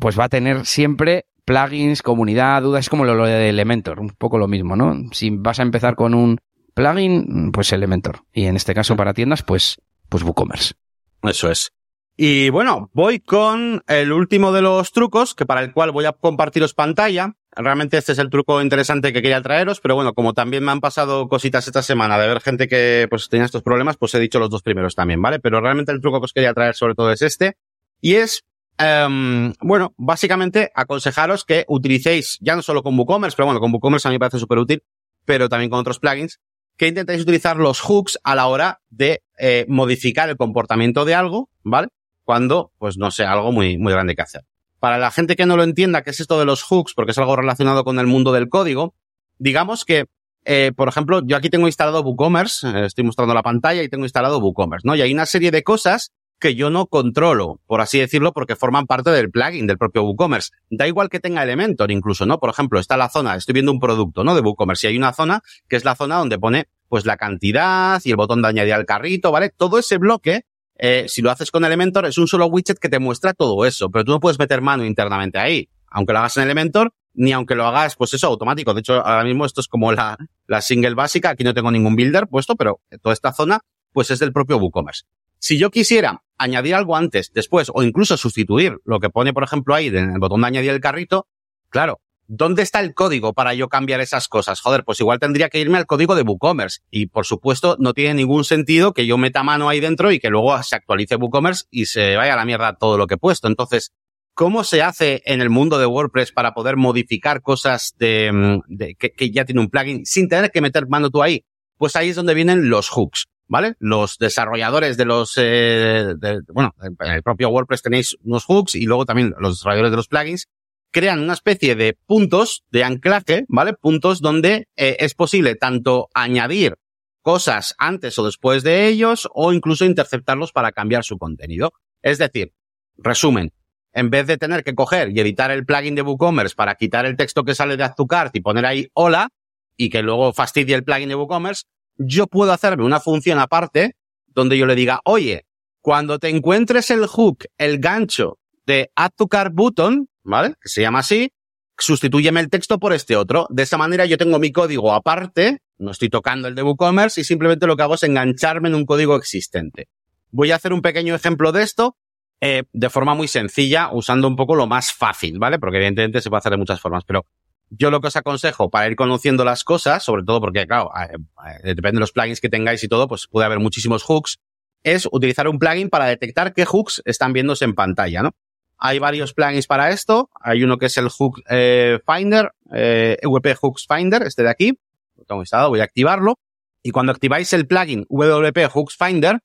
pues 0.00 0.18
va 0.18 0.24
a 0.24 0.28
tener 0.28 0.66
siempre 0.66 1.26
plugins, 1.46 2.02
comunidad, 2.02 2.60
dudas, 2.60 2.84
es 2.84 2.90
como 2.90 3.06
lo, 3.06 3.24
de 3.24 3.48
Elementor, 3.48 4.00
un 4.00 4.10
poco 4.10 4.36
lo 4.36 4.48
mismo, 4.48 4.76
¿no? 4.76 4.94
Si 5.12 5.30
vas 5.30 5.60
a 5.60 5.62
empezar 5.62 5.94
con 5.94 6.12
un 6.12 6.38
plugin, 6.74 7.50
pues 7.52 7.72
Elementor. 7.72 8.20
Y 8.32 8.44
en 8.44 8.56
este 8.56 8.74
caso 8.74 8.96
para 8.96 9.14
tiendas, 9.14 9.42
pues, 9.42 9.80
pues 10.10 10.22
WooCommerce. 10.22 10.74
Eso 11.22 11.50
es. 11.50 11.72
Y 12.18 12.48
bueno, 12.48 12.90
voy 12.94 13.20
con 13.20 13.82
el 13.86 14.10
último 14.10 14.50
de 14.50 14.62
los 14.62 14.90
trucos, 14.92 15.34
que 15.34 15.44
para 15.44 15.62
el 15.62 15.72
cual 15.72 15.92
voy 15.92 16.06
a 16.06 16.12
compartiros 16.12 16.72
pantalla. 16.72 17.34
Realmente 17.52 17.98
este 17.98 18.12
es 18.12 18.18
el 18.18 18.30
truco 18.30 18.60
interesante 18.62 19.12
que 19.12 19.22
quería 19.22 19.42
traeros, 19.42 19.80
pero 19.80 19.94
bueno, 19.94 20.14
como 20.14 20.32
también 20.32 20.64
me 20.64 20.72
han 20.72 20.80
pasado 20.80 21.28
cositas 21.28 21.66
esta 21.66 21.82
semana 21.82 22.18
de 22.18 22.26
ver 22.26 22.40
gente 22.40 22.68
que 22.68 23.06
pues 23.08 23.28
tenía 23.28 23.44
estos 23.44 23.62
problemas, 23.62 23.98
pues 23.98 24.14
he 24.14 24.18
dicho 24.18 24.38
los 24.38 24.50
dos 24.50 24.62
primeros 24.62 24.94
también, 24.94 25.20
¿vale? 25.20 25.40
Pero 25.40 25.60
realmente 25.60 25.92
el 25.92 26.00
truco 26.00 26.20
que 26.20 26.24
os 26.24 26.32
quería 26.32 26.54
traer 26.54 26.74
sobre 26.74 26.94
todo 26.94 27.12
es 27.12 27.20
este. 27.20 27.56
Y 28.00 28.14
es, 28.14 28.44
um, 28.80 29.52
bueno, 29.60 29.94
básicamente 29.96 30.70
aconsejaros 30.74 31.44
que 31.44 31.64
utilicéis, 31.68 32.38
ya 32.40 32.56
no 32.56 32.62
solo 32.62 32.82
con 32.82 32.98
WooCommerce, 32.98 33.36
pero 33.36 33.46
bueno, 33.46 33.60
con 33.60 33.72
WooCommerce 33.72 34.08
a 34.08 34.10
mí 34.10 34.16
me 34.16 34.20
parece 34.20 34.38
súper 34.38 34.58
útil, 34.58 34.82
pero 35.24 35.48
también 35.48 35.70
con 35.70 35.80
otros 35.80 35.98
plugins, 35.98 36.40
que 36.76 36.88
intentéis 36.88 37.22
utilizar 37.22 37.56
los 37.56 37.80
hooks 37.80 38.18
a 38.22 38.34
la 38.34 38.46
hora 38.46 38.80
de 38.90 39.22
eh, 39.38 39.64
modificar 39.68 40.28
el 40.28 40.36
comportamiento 40.36 41.04
de 41.04 41.14
algo, 41.14 41.50
¿vale? 41.62 41.88
Cuando, 42.24 42.72
pues 42.78 42.98
no 42.98 43.10
sé, 43.10 43.24
algo 43.24 43.52
muy, 43.52 43.78
muy 43.78 43.92
grande 43.92 44.14
que 44.14 44.22
hacer. 44.22 44.42
Para 44.78 44.98
la 44.98 45.10
gente 45.10 45.36
que 45.36 45.46
no 45.46 45.56
lo 45.56 45.62
entienda, 45.62 46.02
qué 46.02 46.10
es 46.10 46.20
esto 46.20 46.38
de 46.38 46.44
los 46.44 46.62
hooks, 46.62 46.92
porque 46.94 47.12
es 47.12 47.18
algo 47.18 47.34
relacionado 47.36 47.82
con 47.84 47.98
el 47.98 48.06
mundo 48.06 48.32
del 48.32 48.48
código, 48.48 48.94
digamos 49.38 49.84
que, 49.84 50.06
eh, 50.44 50.72
por 50.76 50.88
ejemplo, 50.88 51.22
yo 51.24 51.36
aquí 51.36 51.50
tengo 51.50 51.66
instalado 51.66 52.02
WooCommerce, 52.02 52.68
eh, 52.68 52.86
estoy 52.86 53.04
mostrando 53.04 53.34
la 53.34 53.42
pantalla 53.42 53.82
y 53.82 53.88
tengo 53.88 54.04
instalado 54.04 54.38
WooCommerce, 54.38 54.86
¿no? 54.86 54.94
Y 54.94 55.00
hay 55.00 55.12
una 55.12 55.26
serie 55.26 55.50
de 55.50 55.62
cosas 55.62 56.12
que 56.38 56.54
yo 56.54 56.70
no 56.70 56.86
controlo, 56.86 57.60
por 57.66 57.80
así 57.80 57.98
decirlo, 57.98 58.32
porque 58.32 58.56
forman 58.56 58.86
parte 58.86 59.10
del 59.10 59.30
plugin 59.30 59.66
del 59.66 59.78
propio 59.78 60.02
WooCommerce. 60.02 60.50
Da 60.70 60.86
igual 60.86 61.08
que 61.08 61.20
tenga 61.20 61.42
Elementor 61.42 61.90
incluso, 61.90 62.26
¿no? 62.26 62.38
Por 62.38 62.50
ejemplo, 62.50 62.78
está 62.78 62.96
la 62.96 63.08
zona, 63.08 63.36
estoy 63.36 63.54
viendo 63.54 63.72
un 63.72 63.80
producto, 63.80 64.24
¿no? 64.24 64.34
De 64.34 64.42
WooCommerce 64.42 64.86
y 64.86 64.90
hay 64.90 64.96
una 64.96 65.12
zona 65.12 65.42
que 65.68 65.76
es 65.76 65.84
la 65.84 65.94
zona 65.94 66.16
donde 66.16 66.38
pone 66.38 66.68
pues 66.88 67.04
la 67.06 67.16
cantidad 67.16 68.00
y 68.04 68.10
el 68.10 68.16
botón 68.16 68.42
de 68.42 68.48
añadir 68.48 68.74
al 68.74 68.86
carrito, 68.86 69.32
¿vale? 69.32 69.50
Todo 69.50 69.78
ese 69.78 69.98
bloque, 69.98 70.42
eh, 70.78 71.06
si 71.08 71.22
lo 71.22 71.30
haces 71.30 71.50
con 71.50 71.64
Elementor, 71.64 72.06
es 72.06 72.18
un 72.18 72.28
solo 72.28 72.46
widget 72.46 72.78
que 72.78 72.88
te 72.88 72.98
muestra 72.98 73.32
todo 73.32 73.64
eso, 73.64 73.90
pero 73.90 74.04
tú 74.04 74.12
no 74.12 74.20
puedes 74.20 74.38
meter 74.38 74.60
mano 74.60 74.84
internamente 74.84 75.38
ahí. 75.38 75.68
Aunque 75.88 76.12
lo 76.12 76.18
hagas 76.18 76.36
en 76.36 76.44
Elementor, 76.44 76.92
ni 77.14 77.32
aunque 77.32 77.54
lo 77.54 77.66
hagas, 77.66 77.96
pues 77.96 78.12
eso, 78.12 78.26
automático. 78.26 78.74
De 78.74 78.80
hecho, 78.80 78.94
ahora 78.94 79.24
mismo 79.24 79.46
esto 79.46 79.62
es 79.62 79.68
como 79.68 79.90
la, 79.92 80.18
la 80.46 80.60
single 80.60 80.94
básica. 80.94 81.30
Aquí 81.30 81.44
no 81.44 81.54
tengo 81.54 81.70
ningún 81.70 81.96
builder 81.96 82.26
puesto, 82.28 82.56
pero 82.56 82.80
toda 83.02 83.14
esta 83.14 83.32
zona, 83.32 83.60
pues 83.92 84.10
es 84.10 84.18
del 84.18 84.32
propio 84.32 84.58
WooCommerce. 84.58 85.04
Si 85.38 85.58
yo 85.58 85.70
quisiera 85.70 86.22
añadir 86.38 86.74
algo 86.74 86.96
antes, 86.96 87.32
después, 87.32 87.70
o 87.72 87.82
incluso 87.82 88.16
sustituir 88.16 88.78
lo 88.84 89.00
que 89.00 89.10
pone, 89.10 89.32
por 89.32 89.44
ejemplo, 89.44 89.74
ahí 89.74 89.88
en 89.88 90.10
el 90.10 90.18
botón 90.18 90.40
de 90.40 90.46
añadir 90.48 90.70
el 90.70 90.80
carrito, 90.80 91.26
claro, 91.70 92.00
¿dónde 92.28 92.62
está 92.62 92.80
el 92.80 92.94
código 92.94 93.32
para 93.32 93.54
yo 93.54 93.68
cambiar 93.68 94.00
esas 94.00 94.28
cosas? 94.28 94.60
Joder, 94.60 94.84
pues 94.84 95.00
igual 95.00 95.18
tendría 95.18 95.48
que 95.48 95.60
irme 95.60 95.78
al 95.78 95.86
código 95.86 96.14
de 96.14 96.22
WooCommerce. 96.22 96.80
Y 96.90 97.06
por 97.06 97.26
supuesto, 97.26 97.76
no 97.78 97.94
tiene 97.94 98.14
ningún 98.14 98.44
sentido 98.44 98.92
que 98.92 99.06
yo 99.06 99.18
meta 99.18 99.42
mano 99.42 99.68
ahí 99.68 99.80
dentro 99.80 100.12
y 100.12 100.18
que 100.18 100.30
luego 100.30 100.60
se 100.62 100.76
actualice 100.76 101.16
WooCommerce 101.16 101.64
y 101.70 101.86
se 101.86 102.16
vaya 102.16 102.34
a 102.34 102.36
la 102.36 102.44
mierda 102.44 102.76
todo 102.76 102.98
lo 102.98 103.06
que 103.06 103.14
he 103.14 103.18
puesto. 103.18 103.48
Entonces, 103.48 103.92
¿cómo 104.34 104.64
se 104.64 104.82
hace 104.82 105.22
en 105.24 105.40
el 105.40 105.50
mundo 105.50 105.78
de 105.78 105.86
WordPress 105.86 106.32
para 106.32 106.54
poder 106.54 106.76
modificar 106.76 107.42
cosas 107.42 107.94
de, 107.98 108.60
que, 108.98 109.12
que 109.12 109.30
ya 109.30 109.44
tiene 109.44 109.60
un 109.60 109.70
plugin 109.70 110.04
sin 110.04 110.28
tener 110.28 110.50
que 110.50 110.60
meter 110.60 110.88
mano 110.88 111.10
tú 111.10 111.22
ahí? 111.22 111.44
Pues 111.78 111.94
ahí 111.94 112.08
es 112.08 112.16
donde 112.16 112.34
vienen 112.34 112.70
los 112.70 112.88
hooks. 112.88 113.28
¿Vale? 113.48 113.74
Los 113.78 114.18
desarrolladores 114.18 114.96
de 114.96 115.04
los, 115.04 115.34
eh, 115.36 116.14
de, 116.18 116.40
bueno, 116.52 116.74
en 116.80 117.12
el 117.12 117.22
propio 117.22 117.50
WordPress 117.50 117.82
tenéis 117.82 118.16
unos 118.22 118.44
hooks 118.44 118.74
y 118.74 118.84
luego 118.84 119.06
también 119.06 119.34
los 119.38 119.56
desarrolladores 119.56 119.92
de 119.92 119.96
los 119.96 120.08
plugins 120.08 120.48
crean 120.90 121.20
una 121.20 121.34
especie 121.34 121.74
de 121.74 121.96
puntos 122.06 122.64
de 122.70 122.84
anclaje, 122.84 123.44
¿vale? 123.48 123.74
Puntos 123.74 124.20
donde 124.20 124.68
eh, 124.76 124.96
es 125.00 125.14
posible 125.14 125.54
tanto 125.54 126.08
añadir 126.14 126.76
cosas 127.20 127.74
antes 127.78 128.18
o 128.18 128.24
después 128.24 128.62
de 128.62 128.86
ellos 128.86 129.28
o 129.34 129.52
incluso 129.52 129.84
interceptarlos 129.84 130.52
para 130.52 130.72
cambiar 130.72 131.04
su 131.04 131.18
contenido. 131.18 131.72
Es 132.00 132.18
decir, 132.18 132.52
resumen, 132.96 133.52
en 133.92 134.10
vez 134.10 134.26
de 134.26 134.38
tener 134.38 134.62
que 134.62 134.74
coger 134.74 135.10
y 135.10 135.20
editar 135.20 135.50
el 135.50 135.66
plugin 135.66 135.94
de 135.94 136.02
WooCommerce 136.02 136.54
para 136.54 136.76
quitar 136.76 137.04
el 137.04 137.16
texto 137.16 137.44
que 137.44 137.54
sale 137.54 137.76
de 137.76 137.84
Azucart 137.84 138.34
y 138.36 138.40
poner 138.40 138.64
ahí 138.64 138.88
hola 138.94 139.30
y 139.76 139.90
que 139.90 140.02
luego 140.02 140.32
fastidie 140.32 140.74
el 140.74 140.84
plugin 140.84 141.08
de 141.08 141.14
WooCommerce, 141.14 141.64
yo 141.98 142.26
puedo 142.26 142.52
hacerme 142.52 142.84
una 142.84 143.00
función 143.00 143.38
aparte 143.38 143.96
donde 144.26 144.58
yo 144.58 144.66
le 144.66 144.74
diga, 144.74 145.00
oye, 145.04 145.46
cuando 145.80 146.18
te 146.18 146.28
encuentres 146.28 146.90
el 146.90 147.06
hook, 147.06 147.44
el 147.58 147.78
gancho 147.78 148.38
de 148.66 148.90
add 148.96 149.12
to 149.16 149.28
cart 149.28 149.52
button, 149.54 150.08
¿vale? 150.24 150.54
Que 150.60 150.68
se 150.68 150.82
llama 150.82 150.98
así, 150.98 151.30
sustitúyeme 151.78 152.40
el 152.40 152.50
texto 152.50 152.78
por 152.78 152.92
este 152.92 153.16
otro. 153.16 153.46
De 153.50 153.62
esa 153.62 153.78
manera 153.78 154.04
yo 154.04 154.18
tengo 154.18 154.38
mi 154.38 154.52
código 154.52 154.92
aparte, 154.92 155.60
no 155.78 155.90
estoy 155.90 156.08
tocando 156.08 156.48
el 156.48 156.54
de 156.54 156.62
WooCommerce 156.62 157.20
y 157.20 157.24
simplemente 157.24 157.66
lo 157.66 157.76
que 157.76 157.82
hago 157.82 157.94
es 157.94 158.02
engancharme 158.02 158.68
en 158.68 158.74
un 158.74 158.84
código 158.84 159.16
existente. 159.16 159.88
Voy 160.30 160.50
a 160.50 160.56
hacer 160.56 160.72
un 160.72 160.82
pequeño 160.82 161.14
ejemplo 161.14 161.52
de 161.52 161.62
esto 161.62 161.96
eh, 162.40 162.64
de 162.72 162.90
forma 162.90 163.14
muy 163.14 163.28
sencilla, 163.28 163.90
usando 163.92 164.28
un 164.28 164.36
poco 164.36 164.54
lo 164.54 164.66
más 164.66 164.92
fácil, 164.92 165.38
¿vale? 165.38 165.58
Porque 165.58 165.78
evidentemente 165.78 166.20
se 166.20 166.28
puede 166.28 166.40
hacer 166.40 166.52
de 166.52 166.58
muchas 166.58 166.80
formas, 166.80 167.04
pero 167.06 167.24
yo 167.70 167.90
lo 167.90 168.00
que 168.00 168.08
os 168.08 168.16
aconsejo 168.16 168.70
para 168.70 168.86
ir 168.88 168.96
conociendo 168.96 169.44
las 169.44 169.64
cosas, 169.64 170.02
sobre 170.02 170.22
todo 170.24 170.40
porque, 170.40 170.66
claro, 170.66 170.90
eh, 170.96 171.16
eh, 171.64 171.74
depende 171.74 171.96
de 171.96 172.00
los 172.00 172.12
plugins 172.12 172.40
que 172.40 172.48
tengáis 172.48 172.82
y 172.84 172.88
todo, 172.88 173.08
pues 173.08 173.26
puede 173.28 173.46
haber 173.46 173.58
muchísimos 173.58 174.02
hooks, 174.02 174.38
es 174.82 175.08
utilizar 175.10 175.48
un 175.48 175.58
plugin 175.58 175.90
para 175.90 176.06
detectar 176.06 176.54
qué 176.54 176.64
hooks 176.64 177.02
están 177.04 177.32
viéndose 177.32 177.64
en 177.64 177.74
pantalla, 177.74 178.22
¿no? 178.22 178.32
Hay 178.78 178.98
varios 178.98 179.32
plugins 179.32 179.66
para 179.66 179.90
esto. 179.90 180.30
Hay 180.40 180.62
uno 180.62 180.78
que 180.78 180.86
es 180.86 180.96
el 180.98 181.08
Hook 181.08 181.42
eh, 181.48 181.98
Finder, 182.06 182.52
eh, 182.72 183.16
WP 183.22 183.54
Hooks 183.60 183.86
Finder, 183.88 184.22
este 184.22 184.42
de 184.42 184.50
aquí. 184.50 184.78
Lo 185.16 185.24
tengo 185.24 185.42
instalado, 185.42 185.70
voy 185.70 185.80
a 185.80 185.84
activarlo. 185.84 186.38
Y 186.82 186.90
cuando 186.90 187.12
activáis 187.12 187.52
el 187.52 187.66
plugin 187.66 188.06
WP 188.08 188.68
Hooks 188.68 188.96
Finder, 188.96 189.40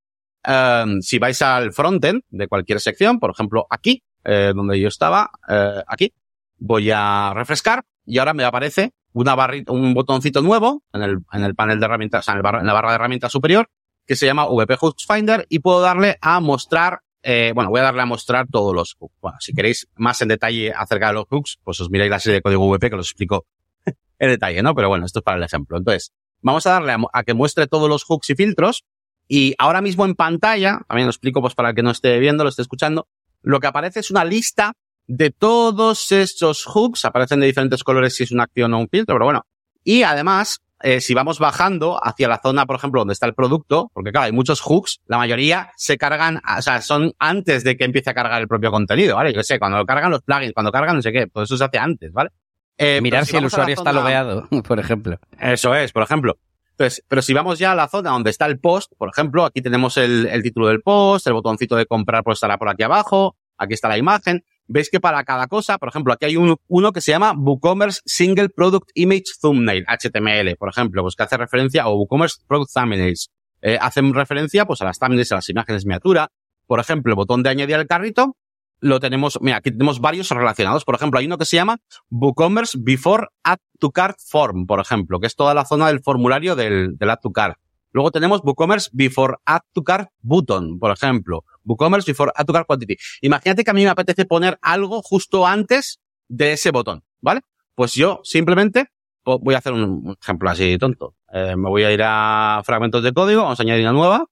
um, 0.48 1.02
si 1.02 1.18
vais 1.18 1.42
al 1.42 1.72
frontend 1.72 2.24
de 2.30 2.48
cualquier 2.48 2.80
sección, 2.80 3.20
por 3.20 3.32
ejemplo 3.32 3.66
aquí, 3.70 4.04
eh, 4.24 4.52
donde 4.54 4.80
yo 4.80 4.88
estaba, 4.90 5.32
eh, 5.50 5.82
aquí, 5.88 6.14
voy 6.58 6.92
a 6.94 7.34
refrescar 7.34 7.84
y 8.06 8.18
ahora 8.18 8.34
me 8.34 8.44
aparece 8.44 8.94
una 9.14 9.36
un 9.68 9.94
botoncito 9.94 10.42
nuevo 10.42 10.84
en 10.94 11.02
el, 11.02 11.18
en 11.32 11.44
el 11.44 11.56
panel 11.56 11.80
de 11.80 11.86
herramientas, 11.86 12.28
en, 12.28 12.38
el 12.38 12.46
en 12.46 12.66
la 12.66 12.74
barra 12.74 12.90
de 12.90 12.96
herramientas 12.96 13.32
superior, 13.32 13.70
que 14.06 14.16
se 14.16 14.26
llama 14.26 14.46
VP 14.48 14.76
Hooks 14.78 15.06
Finder 15.06 15.46
y 15.50 15.60
puedo 15.60 15.82
darle 15.82 16.18
a 16.22 16.40
mostrar, 16.40 17.02
eh, 17.24 17.52
bueno, 17.54 17.70
voy 17.70 17.82
a 17.82 17.84
darle 17.84 18.02
a 18.02 18.06
mostrar 18.06 18.48
todos 18.48 18.74
los 18.74 18.96
hooks. 19.00 19.16
Bueno, 19.22 19.38
si 19.40 19.54
queréis 19.54 19.88
más 19.96 20.22
en 20.22 20.30
detalle 20.30 20.74
acerca 20.74 21.08
de 21.08 21.14
los 21.14 21.26
hooks, 21.30 21.60
pues 21.64 21.80
os 21.82 21.90
miráis 21.90 22.10
la 22.10 22.20
serie 22.20 22.36
de 22.36 22.42
código 22.42 22.68
VP 22.70 22.90
que 22.90 22.96
os 22.96 23.08
explico 23.08 23.46
en 23.86 24.30
detalle, 24.30 24.64
¿no? 24.64 24.74
Pero 24.76 24.90
bueno, 24.90 25.06
esto 25.06 25.20
es 25.20 25.24
para 25.24 25.38
el 25.38 25.44
ejemplo. 25.44 25.78
Entonces, 25.78 26.14
vamos 26.42 26.66
a 26.66 26.72
darle 26.72 26.94
a, 26.94 26.98
a 27.14 27.24
que 27.24 27.34
muestre 27.34 27.68
todos 27.68 27.90
los 27.90 28.04
hooks 28.06 28.30
y 28.30 28.36
filtros 28.36 28.86
y 29.28 29.56
ahora 29.58 29.82
mismo 29.82 30.06
en 30.06 30.16
pantalla, 30.16 30.82
también 30.88 31.08
lo 31.08 31.12
explico 31.12 31.42
pues 31.42 31.56
para 31.56 31.70
el 31.70 31.76
que 31.76 31.84
no 31.84 31.92
esté 31.92 32.20
viendo, 32.20 32.44
lo 32.44 32.50
esté 32.50 32.64
escuchando, 32.64 33.08
lo 33.42 33.60
que 33.60 33.68
aparece 33.68 34.02
es 34.02 34.12
una 34.12 34.26
lista 34.26 34.74
de 35.08 35.32
todos 35.32 36.12
estos 36.12 36.66
hooks, 36.66 37.06
aparecen 37.06 37.40
de 37.40 37.48
diferentes 37.48 37.84
colores 37.84 38.16
si 38.16 38.24
es 38.24 38.32
una 38.32 38.44
acción 38.44 38.74
o 38.74 38.80
un 38.80 38.88
filtro, 38.88 39.16
pero 39.16 39.26
bueno. 39.26 39.46
Y 39.84 40.04
además, 40.04 40.62
eh, 40.84 41.02
si 41.02 41.14
vamos 41.14 41.40
bajando 41.40 42.00
hacia 42.04 42.28
la 42.28 42.40
zona, 42.42 42.66
por 42.66 42.76
ejemplo, 42.76 43.02
donde 43.02 43.14
está 43.14 43.26
el 43.26 43.34
producto, 43.34 43.92
porque 43.94 44.12
claro, 44.12 44.26
hay 44.26 44.32
muchos 44.32 44.62
hooks, 44.62 45.02
la 45.08 45.18
mayoría 45.18 45.72
se 45.76 45.98
cargan, 45.98 46.42
o 46.58 46.62
sea, 46.62 46.82
son 46.82 47.14
antes 47.20 47.64
de 47.64 47.78
que 47.78 47.84
empiece 47.84 48.10
a 48.10 48.14
cargar 48.14 48.42
el 48.42 48.48
propio 48.48 48.72
contenido, 48.72 49.16
¿vale? 49.16 49.34
Yo 49.34 49.44
sé, 49.44 49.60
cuando 49.60 49.78
lo 49.78 49.86
cargan 49.86 50.12
los 50.12 50.22
plugins, 50.22 50.54
cuando 50.54 50.72
cargan 50.72 50.96
no 50.96 51.02
sé 51.02 51.12
qué, 51.12 51.28
todo 51.28 51.44
eso 51.44 51.58
se 51.58 51.64
hace 51.64 51.78
antes, 51.78 52.12
¿vale? 52.12 52.32
Eh, 52.78 53.00
Mirar 53.02 53.26
si, 53.26 53.32
si 53.32 53.38
el 53.38 53.46
usuario 53.46 53.76
zona, 53.76 53.90
está 53.90 54.00
logueado, 54.00 54.48
por 54.68 54.80
ejemplo. 54.80 55.20
Eso 55.40 55.76
es, 55.76 55.92
por 55.92 56.04
ejemplo. 56.04 56.38
Entonces, 56.72 57.04
pero 57.08 57.22
si 57.22 57.34
vamos 57.34 57.60
ya 57.60 57.74
a 57.74 57.76
la 57.76 57.88
zona 57.88 58.12
donde 58.12 58.32
está 58.32 58.48
el 58.48 58.60
post, 58.60 58.94
por 58.98 59.10
ejemplo, 59.10 59.46
aquí 59.46 59.62
tenemos 59.62 59.98
el, 59.98 60.26
el 60.26 60.42
título 60.42 60.68
del 60.68 60.82
post, 60.82 61.28
el 61.28 61.34
botoncito 61.34 61.76
de 61.76 61.86
comprar 61.86 62.24
pues 62.24 62.38
estará 62.38 62.58
por 62.58 62.70
aquí 62.70 62.82
abajo, 62.82 63.36
aquí 63.58 63.76
está 63.76 63.88
la 63.88 64.00
imagen, 64.00 64.44
veis 64.68 64.90
que 64.90 65.00
para 65.00 65.24
cada 65.24 65.48
cosa, 65.48 65.78
por 65.78 65.90
ejemplo, 65.90 66.14
aquí 66.14 66.26
hay 66.26 66.38
uno, 66.38 66.58
uno 66.68 66.92
que 66.92 67.02
se 67.02 67.12
llama 67.12 67.34
WooCommerce 67.34 68.02
Single 68.06 68.50
Product 68.50 68.90
Image 68.96 69.26
Thumbnail, 69.42 69.86
HTML, 69.88 70.56
por 70.58 70.70
ejemplo, 70.70 71.02
pues 71.02 71.16
que 71.16 71.24
hace 71.24 71.38
referencia, 71.38 71.88
o 71.88 71.96
WooCommerce 71.96 72.42
Product 72.48 72.72
Thumbnails, 72.74 73.30
eh, 73.62 73.78
hacen 73.80 74.14
referencia 74.14 74.66
pues 74.66 74.82
a 74.82 74.86
las 74.86 75.00
thumbnails, 75.00 75.32
a 75.32 75.36
las 75.36 75.50
imágenes 75.50 75.86
miniatura. 75.86 76.30
Por 76.66 76.80
ejemplo, 76.80 77.12
el 77.12 77.16
botón 77.16 77.44
de 77.44 77.50
añadir 77.50 77.76
al 77.76 77.88
carrito, 77.88 78.38
lo 78.80 79.00
tenemos, 79.00 79.40
mira, 79.42 79.58
aquí 79.58 79.72
tenemos 79.72 80.00
varios 80.00 80.30
relacionados. 80.30 80.84
Por 80.84 80.96
ejemplo, 80.96 81.20
hay 81.20 81.28
uno 81.28 81.38
que 81.38 81.46
se 81.46 81.58
llama 81.58 81.78
WooCommerce 82.10 82.80
Before 82.82 83.28
Add 83.44 83.60
to 83.80 83.92
Cart 83.92 84.18
Form, 84.28 84.66
por 84.66 84.80
ejemplo, 84.80 85.20
que 85.20 85.28
es 85.28 85.36
toda 85.36 85.54
la 85.54 85.66
zona 85.66 85.88
del 85.88 86.02
formulario 86.02 86.56
del, 86.56 86.98
del 86.98 87.10
Add 87.10 87.20
to 87.22 87.32
Cart. 87.32 87.58
Luego 87.92 88.12
tenemos 88.12 88.42
WooCommerce 88.44 88.90
Before 88.94 89.36
Add 89.46 89.62
to 89.74 89.84
Cart 89.84 90.10
Button, 90.22 90.80
por 90.80 90.92
ejemplo. 90.92 91.44
WooCommerce 91.64 92.12
Before 92.12 92.32
Add 92.36 92.46
to 92.46 92.54
Cart 92.54 92.68
Quantity. 92.68 92.98
Imagínate 93.22 93.64
que 93.64 93.72
a 93.72 93.74
mí 93.74 93.84
me 93.84 93.90
apetece 93.90 94.26
poner 94.26 94.58
algo 94.62 95.02
justo 95.02 95.46
antes 95.46 96.00
de 96.28 96.54
ese 96.54 96.72
botón, 96.72 97.04
¿vale? 97.20 97.42
Pues 97.76 97.94
yo 97.94 98.22
simplemente 98.24 98.88
voy 99.24 99.56
a 99.56 99.60
hacer 99.60 99.74
un 99.74 100.16
ejemplo 100.22 100.50
así 100.50 100.78
tonto. 100.78 101.16
Eh, 101.32 101.56
me 101.56 101.70
voy 101.70 101.84
a 101.84 101.92
ir 101.92 102.02
a 102.04 102.62
fragmentos 102.66 103.04
de 103.04 103.14
código, 103.14 103.44
vamos 103.44 103.60
a 103.60 103.64
añadir 103.64 103.84
una 103.84 103.94
nueva. 103.94 104.26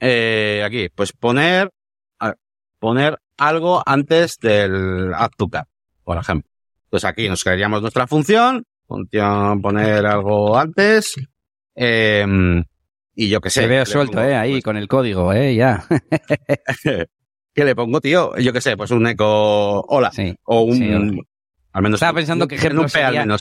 Eh, 0.00 0.62
aquí, 0.64 0.88
pues 0.94 1.12
poner, 1.12 1.70
poner 2.78 3.18
algo 3.38 3.82
antes 3.84 4.38
del 4.38 5.12
Add 5.14 5.30
to 5.36 5.48
Cart, 5.48 5.68
por 6.04 6.18
ejemplo. 6.18 6.50
Pues 6.90 7.04
aquí 7.04 7.28
nos 7.28 7.42
crearíamos 7.42 7.80
nuestra 7.82 8.06
función, 8.06 8.64
función 8.86 9.60
poner 9.60 10.06
algo 10.06 10.56
antes, 10.56 11.16
eh, 11.74 12.24
y 13.16 13.28
yo 13.28 13.40
qué 13.40 13.50
sé. 13.50 13.62
Se 13.62 13.66
veo 13.66 13.84
suelto, 13.86 14.22
eh, 14.22 14.36
ahí, 14.36 14.52
pues, 14.52 14.64
con 14.64 14.76
el 14.76 14.86
código, 14.86 15.32
eh, 15.32 15.54
ya. 15.56 15.84
¿Qué 17.54 17.64
le 17.64 17.74
pongo, 17.74 18.00
tío? 18.00 18.36
Yo 18.36 18.52
qué 18.52 18.60
sé, 18.60 18.76
pues 18.76 18.90
un 18.90 19.06
eco 19.06 19.80
hola. 19.80 20.12
Sí. 20.12 20.34
O 20.44 20.60
un. 20.62 20.76
Sí, 20.76 20.92
al 21.72 21.82
menos. 21.82 21.96
Estaba 21.96 22.14
pensando 22.14 22.46
que 22.46 22.56
ejemplo 22.56 22.82
un 22.82 22.88
P 22.88 22.98
al 23.02 23.06
sería- 23.06 23.20
menos. 23.22 23.40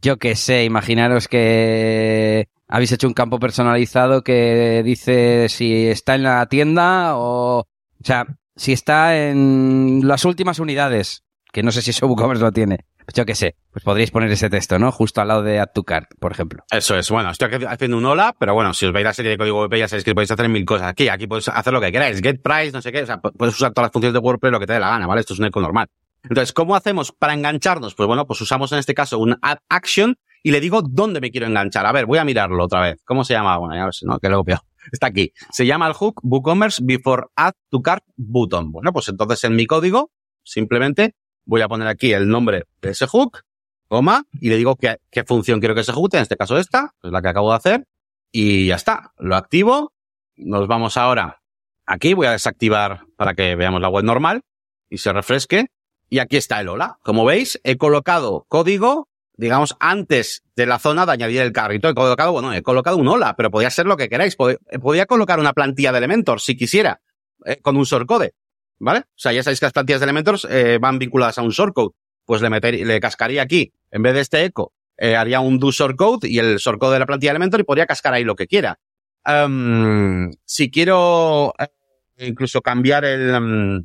Yo 0.00 0.18
qué 0.18 0.36
sé, 0.36 0.64
imaginaros 0.64 1.26
que 1.26 2.46
habéis 2.68 2.92
hecho 2.92 3.08
un 3.08 3.14
campo 3.14 3.40
personalizado 3.40 4.22
que 4.22 4.82
dice 4.84 5.48
si 5.48 5.88
está 5.88 6.14
en 6.14 6.22
la 6.22 6.46
tienda 6.46 7.16
o... 7.16 7.60
O 7.60 8.04
sea, 8.04 8.26
si 8.54 8.72
está 8.72 9.18
en 9.18 10.02
las 10.04 10.24
últimas 10.24 10.60
unidades, 10.60 11.24
que 11.52 11.64
no 11.64 11.72
sé 11.72 11.82
si 11.82 11.90
eso 11.90 12.06
WooCommerce 12.08 12.44
lo 12.44 12.52
tiene. 12.52 12.84
Yo 13.14 13.24
qué 13.24 13.34
sé, 13.34 13.56
pues 13.72 13.84
podríais 13.84 14.10
poner 14.10 14.30
ese 14.30 14.50
texto, 14.50 14.78
¿no? 14.78 14.92
Justo 14.92 15.20
al 15.22 15.28
lado 15.28 15.42
de 15.42 15.58
Add 15.60 15.70
to 15.74 15.82
Cart, 15.82 16.10
por 16.20 16.30
ejemplo. 16.32 16.62
Eso 16.70 16.94
es. 16.96 17.10
Bueno, 17.10 17.30
estoy 17.30 17.48
haciendo 17.66 17.96
un 17.96 18.04
hola, 18.04 18.36
pero 18.38 18.52
bueno, 18.52 18.74
si 18.74 18.84
os 18.86 18.92
veis 18.92 19.04
la 19.04 19.14
serie 19.14 19.30
de 19.30 19.38
código 19.38 19.62
web 19.62 19.74
ya 19.78 19.88
sabéis 19.88 20.04
que 20.04 20.14
podéis 20.14 20.30
hacer 20.30 20.48
mil 20.50 20.64
cosas 20.66 20.88
aquí. 20.88 21.08
Aquí 21.08 21.26
podéis 21.26 21.48
hacer 21.48 21.72
lo 21.72 21.80
que 21.80 21.90
queráis. 21.90 22.20
Get 22.20 22.42
price, 22.42 22.72
no 22.72 22.82
sé 22.82 22.92
qué. 22.92 23.02
O 23.02 23.06
sea, 23.06 23.20
pu- 23.22 23.32
puedes 23.36 23.54
usar 23.54 23.72
todas 23.72 23.86
las 23.86 23.92
funciones 23.92 24.12
de 24.12 24.18
WordPress 24.20 24.52
lo 24.52 24.60
que 24.60 24.66
te 24.66 24.74
dé 24.74 24.80
la 24.80 24.90
gana, 24.90 25.06
¿vale? 25.06 25.20
Esto 25.22 25.32
es 25.32 25.40
un 25.40 25.46
eco 25.46 25.60
normal. 25.60 25.86
Entonces, 26.22 26.52
¿cómo 26.52 26.76
hacemos 26.76 27.12
para 27.12 27.32
engancharnos? 27.32 27.94
Pues 27.94 28.06
bueno, 28.06 28.26
pues 28.26 28.40
usamos 28.42 28.70
en 28.72 28.78
este 28.78 28.92
caso 28.92 29.18
un 29.18 29.36
add 29.40 29.58
action 29.70 30.16
y 30.42 30.50
le 30.50 30.60
digo 30.60 30.82
dónde 30.82 31.20
me 31.22 31.30
quiero 31.30 31.46
enganchar. 31.46 31.86
A 31.86 31.92
ver, 31.92 32.04
voy 32.04 32.18
a 32.18 32.24
mirarlo 32.24 32.62
otra 32.64 32.82
vez. 32.82 33.00
¿Cómo 33.06 33.24
se 33.24 33.32
llama? 33.32 33.56
Bueno, 33.56 33.74
ya 33.74 33.86
ves, 33.86 34.00
¿no? 34.02 34.18
Que 34.18 34.28
lo 34.28 34.36
copiado. 34.38 34.62
Está 34.92 35.06
aquí. 35.06 35.32
Se 35.50 35.64
llama 35.64 35.86
el 35.86 35.94
hook 35.94 36.20
WooCommerce 36.22 36.82
before 36.84 37.24
add 37.36 37.52
to 37.70 37.80
cart 37.80 38.04
button. 38.16 38.70
Bueno, 38.70 38.92
pues 38.92 39.08
entonces 39.08 39.42
en 39.44 39.56
mi 39.56 39.66
código, 39.66 40.10
simplemente 40.42 41.14
voy 41.48 41.62
a 41.62 41.68
poner 41.68 41.88
aquí 41.88 42.12
el 42.12 42.28
nombre 42.28 42.64
de 42.82 42.90
ese 42.90 43.06
hook, 43.06 43.40
coma, 43.88 44.24
y 44.40 44.50
le 44.50 44.56
digo 44.56 44.76
qué, 44.76 44.98
qué 45.10 45.24
función 45.24 45.60
quiero 45.60 45.74
que 45.74 45.82
se 45.82 45.90
ejecute. 45.90 46.18
En 46.18 46.22
este 46.22 46.36
caso 46.36 46.58
esta, 46.58 46.94
es 47.02 47.10
la 47.10 47.22
que 47.22 47.28
acabo 47.28 47.50
de 47.50 47.56
hacer. 47.56 47.84
Y 48.30 48.66
ya 48.66 48.74
está. 48.76 49.12
Lo 49.18 49.34
activo. 49.34 49.92
Nos 50.36 50.68
vamos 50.68 50.96
ahora 50.98 51.40
aquí. 51.86 52.12
Voy 52.12 52.26
a 52.26 52.32
desactivar 52.32 53.06
para 53.16 53.32
que 53.34 53.56
veamos 53.56 53.80
la 53.80 53.88
web 53.88 54.04
normal 54.04 54.42
y 54.90 54.98
se 54.98 55.12
refresque. 55.12 55.66
Y 56.10 56.18
aquí 56.18 56.36
está 56.36 56.60
el 56.60 56.68
hola. 56.68 56.98
Como 57.02 57.24
veis, 57.24 57.58
he 57.64 57.76
colocado 57.78 58.44
código, 58.48 59.08
digamos, 59.36 59.74
antes 59.80 60.42
de 60.54 60.66
la 60.66 60.78
zona 60.78 61.06
de 61.06 61.12
añadir 61.12 61.40
el 61.40 61.52
carrito. 61.52 61.88
He 61.88 61.94
colocado, 61.94 62.32
bueno, 62.32 62.52
he 62.52 62.62
colocado 62.62 62.98
un 62.98 63.08
hola, 63.08 63.34
pero 63.36 63.50
podía 63.50 63.70
ser 63.70 63.86
lo 63.86 63.96
que 63.96 64.10
queráis. 64.10 64.36
Pod- 64.36 64.58
Podía 64.82 65.06
colocar 65.06 65.40
una 65.40 65.54
plantilla 65.54 65.92
de 65.92 65.98
Elementor, 65.98 66.40
si 66.42 66.56
quisiera, 66.56 67.00
eh, 67.46 67.56
con 67.62 67.76
un 67.78 67.84
shortcode. 67.84 68.34
¿Vale? 68.80 69.00
O 69.00 69.16
sea, 69.16 69.32
ya 69.32 69.42
sabéis 69.42 69.60
que 69.60 69.66
las 69.66 69.72
plantillas 69.72 70.00
de 70.00 70.04
Elementor 70.04 70.38
eh, 70.48 70.78
van 70.80 70.98
vinculadas 70.98 71.38
a 71.38 71.42
un 71.42 71.50
shortcode. 71.50 71.94
Pues 72.24 72.42
le, 72.42 72.50
meter, 72.50 72.74
le 72.74 73.00
cascaría 73.00 73.42
aquí, 73.42 73.72
en 73.90 74.02
vez 74.02 74.14
de 74.14 74.20
este 74.20 74.44
eco, 74.44 74.74
eh, 74.98 75.16
haría 75.16 75.40
un 75.40 75.58
do 75.58 75.70
shortcode 75.70 76.28
y 76.28 76.38
el 76.38 76.58
shortcode 76.58 76.94
de 76.94 76.98
la 76.98 77.06
plantilla 77.06 77.30
de 77.30 77.36
Elementor 77.36 77.60
y 77.60 77.64
podría 77.64 77.86
cascar 77.86 78.12
ahí 78.14 78.24
lo 78.24 78.36
que 78.36 78.46
quiera. 78.46 78.78
Em, 79.24 80.30
si 80.44 80.70
quiero 80.70 81.54
eh, 81.58 82.26
incluso 82.26 82.60
cambiar 82.60 83.04
el, 83.04 83.34
em, 83.34 83.84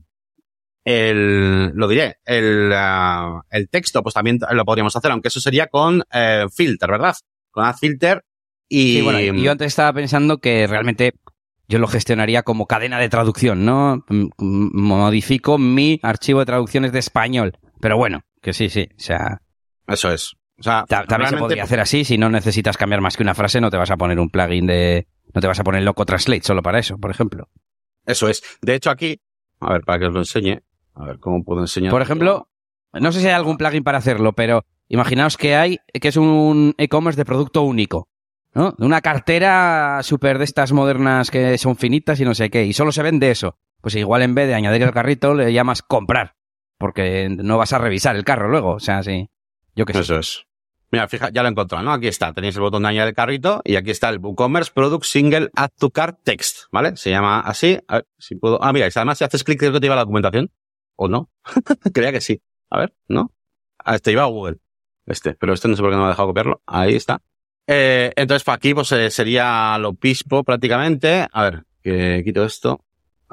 el, 0.83 1.67
lo 1.73 1.87
diré, 1.87 2.17
el, 2.25 2.71
ah, 2.73 3.41
el 3.49 3.69
texto, 3.69 4.03
pues 4.03 4.13
también 4.13 4.39
lo 4.51 4.65
podríamos 4.65 4.95
hacer, 4.95 5.11
aunque 5.11 5.29
eso 5.29 5.39
sería 5.39 5.67
con 5.67 6.03
eh, 6.11 6.45
filter, 6.53 6.89
¿verdad? 6.89 7.15
Con 7.51 7.65
add 7.65 7.77
filter 7.77 8.23
y... 8.67 9.01
Bueno, 9.01 9.19
yo 9.19 9.51
antes 9.51 9.67
estaba 9.67 9.93
pensando 9.93 10.39
que 10.39 10.67
realmente 10.67 11.13
yo 11.67 11.79
lo 11.79 11.87
gestionaría 11.87 12.43
como 12.43 12.67
cadena 12.67 12.99
de 12.99 13.09
traducción, 13.09 13.65
¿no? 13.65 14.03
Modifico 14.37 15.57
mi 15.57 15.99
archivo 16.03 16.39
de 16.39 16.45
traducciones 16.45 16.91
de 16.91 16.99
español. 16.99 17.57
Pero 17.79 17.97
bueno, 17.97 18.21
que 18.41 18.53
sí, 18.53 18.69
sí. 18.69 18.87
O 18.97 18.99
sea, 18.99 19.41
Eso 19.87 20.11
es. 20.11 20.33
O 20.59 20.63
sea, 20.63 20.85
ta- 20.87 21.05
también 21.05 21.29
se 21.31 21.37
podría 21.37 21.63
hacer 21.63 21.79
así. 21.79 22.05
Si 22.05 22.17
no 22.17 22.29
necesitas 22.29 22.77
cambiar 22.77 23.01
más 23.01 23.17
que 23.17 23.23
una 23.23 23.33
frase, 23.33 23.59
no 23.59 23.69
te 23.71 23.77
vas 23.77 23.91
a 23.91 23.97
poner 23.97 24.19
un 24.19 24.29
plugin 24.29 24.67
de... 24.67 25.07
No 25.33 25.41
te 25.41 25.47
vas 25.47 25.59
a 25.59 25.63
poner 25.63 25.83
Loco 25.83 26.05
Translate 26.05 26.43
solo 26.43 26.61
para 26.61 26.79
eso, 26.79 26.97
por 26.97 27.09
ejemplo. 27.11 27.49
Eso 28.05 28.29
es. 28.29 28.43
De 28.61 28.75
hecho, 28.75 28.91
aquí, 28.91 29.19
a 29.59 29.73
ver, 29.73 29.81
para 29.81 29.99
que 29.99 30.05
os 30.05 30.13
lo 30.13 30.19
enseñe, 30.19 30.59
a 30.93 31.05
ver 31.05 31.19
cómo 31.19 31.43
puedo 31.43 31.61
enseñar. 31.61 31.91
Por 31.91 32.01
ejemplo, 32.01 32.49
no 32.93 33.11
sé 33.11 33.19
si 33.21 33.27
hay 33.27 33.33
algún 33.33 33.57
plugin 33.57 33.83
para 33.83 33.97
hacerlo, 33.97 34.33
pero 34.33 34.63
imaginaos 34.89 35.37
que 35.37 35.55
hay, 35.55 35.79
que 35.99 36.07
es 36.09 36.17
un 36.17 36.75
e-commerce 36.77 37.17
de 37.19 37.25
producto 37.25 37.63
único, 37.63 38.07
¿no? 38.53 38.75
Una 38.79 39.01
cartera 39.01 39.99
súper 40.03 40.37
de 40.37 40.45
estas 40.45 40.71
modernas 40.71 41.31
que 41.31 41.57
son 41.57 41.75
finitas 41.75 42.19
y 42.19 42.25
no 42.25 42.35
sé 42.35 42.49
qué, 42.49 42.65
y 42.65 42.73
solo 42.73 42.91
se 42.91 43.03
vende 43.03 43.31
eso. 43.31 43.57
Pues 43.81 43.95
igual 43.95 44.21
en 44.21 44.35
vez 44.35 44.47
de 44.47 44.55
añadir 44.55 44.83
el 44.83 44.91
carrito 44.91 45.33
le 45.33 45.51
llamas 45.51 45.81
comprar, 45.81 46.35
porque 46.77 47.29
no 47.29 47.57
vas 47.57 47.73
a 47.73 47.79
revisar 47.79 48.15
el 48.15 48.23
carro 48.23 48.49
luego, 48.49 48.71
o 48.71 48.79
sea, 48.79 49.03
sí. 49.03 49.29
Yo 49.75 49.85
qué 49.85 49.93
sé. 49.93 49.99
Eso 49.99 50.19
es. 50.19 50.45
Mira, 50.93 51.07
fija, 51.07 51.31
ya 51.31 51.41
lo 51.41 51.49
he 51.49 51.83
¿no? 51.83 51.91
Aquí 51.91 52.07
está. 52.07 52.33
Tenéis 52.33 52.55
el 52.55 52.61
botón 52.61 52.83
de 52.83 52.89
añadir 52.89 53.09
el 53.09 53.15
carrito 53.15 53.61
y 53.65 53.77
aquí 53.77 53.89
está 53.89 54.09
el 54.09 54.19
WooCommerce 54.19 54.71
Product 54.75 55.03
Single 55.03 55.49
Add 55.55 55.71
to 55.79 55.89
Cart 55.89 56.19
Text, 56.23 56.67
¿vale? 56.71 56.95
Se 56.97 57.09
llama 57.09 57.39
así. 57.39 57.79
A 57.87 57.95
ver 57.95 58.07
si 58.19 58.35
puedo. 58.35 58.63
Ah, 58.63 58.71
mira, 58.71 58.87
además 58.95 59.17
si 59.17 59.23
haces 59.23 59.43
clic 59.43 59.57
creo 59.57 59.73
que 59.73 59.79
te 59.79 59.85
lleva 59.85 59.95
a 59.95 59.97
la 59.97 60.03
documentación. 60.03 60.51
¿O 60.95 61.07
no? 61.07 61.31
Creía 61.95 62.11
que 62.11 62.21
sí. 62.21 62.43
A 62.69 62.77
ver, 62.77 62.93
¿no? 63.07 63.33
Ah, 63.79 63.95
este 63.95 64.11
iba 64.11 64.21
a 64.21 64.27
Google. 64.27 64.59
Este, 65.07 65.33
pero 65.33 65.53
este 65.53 65.67
no 65.67 65.75
sé 65.75 65.81
por 65.81 65.89
qué 65.89 65.95
no 65.95 66.03
me 66.03 66.05
ha 66.05 66.09
dejado 66.09 66.27
copiarlo. 66.27 66.61
Ahí 66.67 66.93
está. 66.93 67.23
Eh, 67.67 68.11
entonces, 68.15 68.43
para 68.43 68.55
aquí, 68.57 68.73
pues 68.73 68.91
eh, 68.91 69.09
sería 69.09 69.77
lo 69.79 69.93
pispo 69.93 70.43
prácticamente. 70.43 71.27
A 71.31 71.43
ver, 71.43 71.63
que 71.81 72.21
quito 72.25 72.43
esto. 72.45 72.81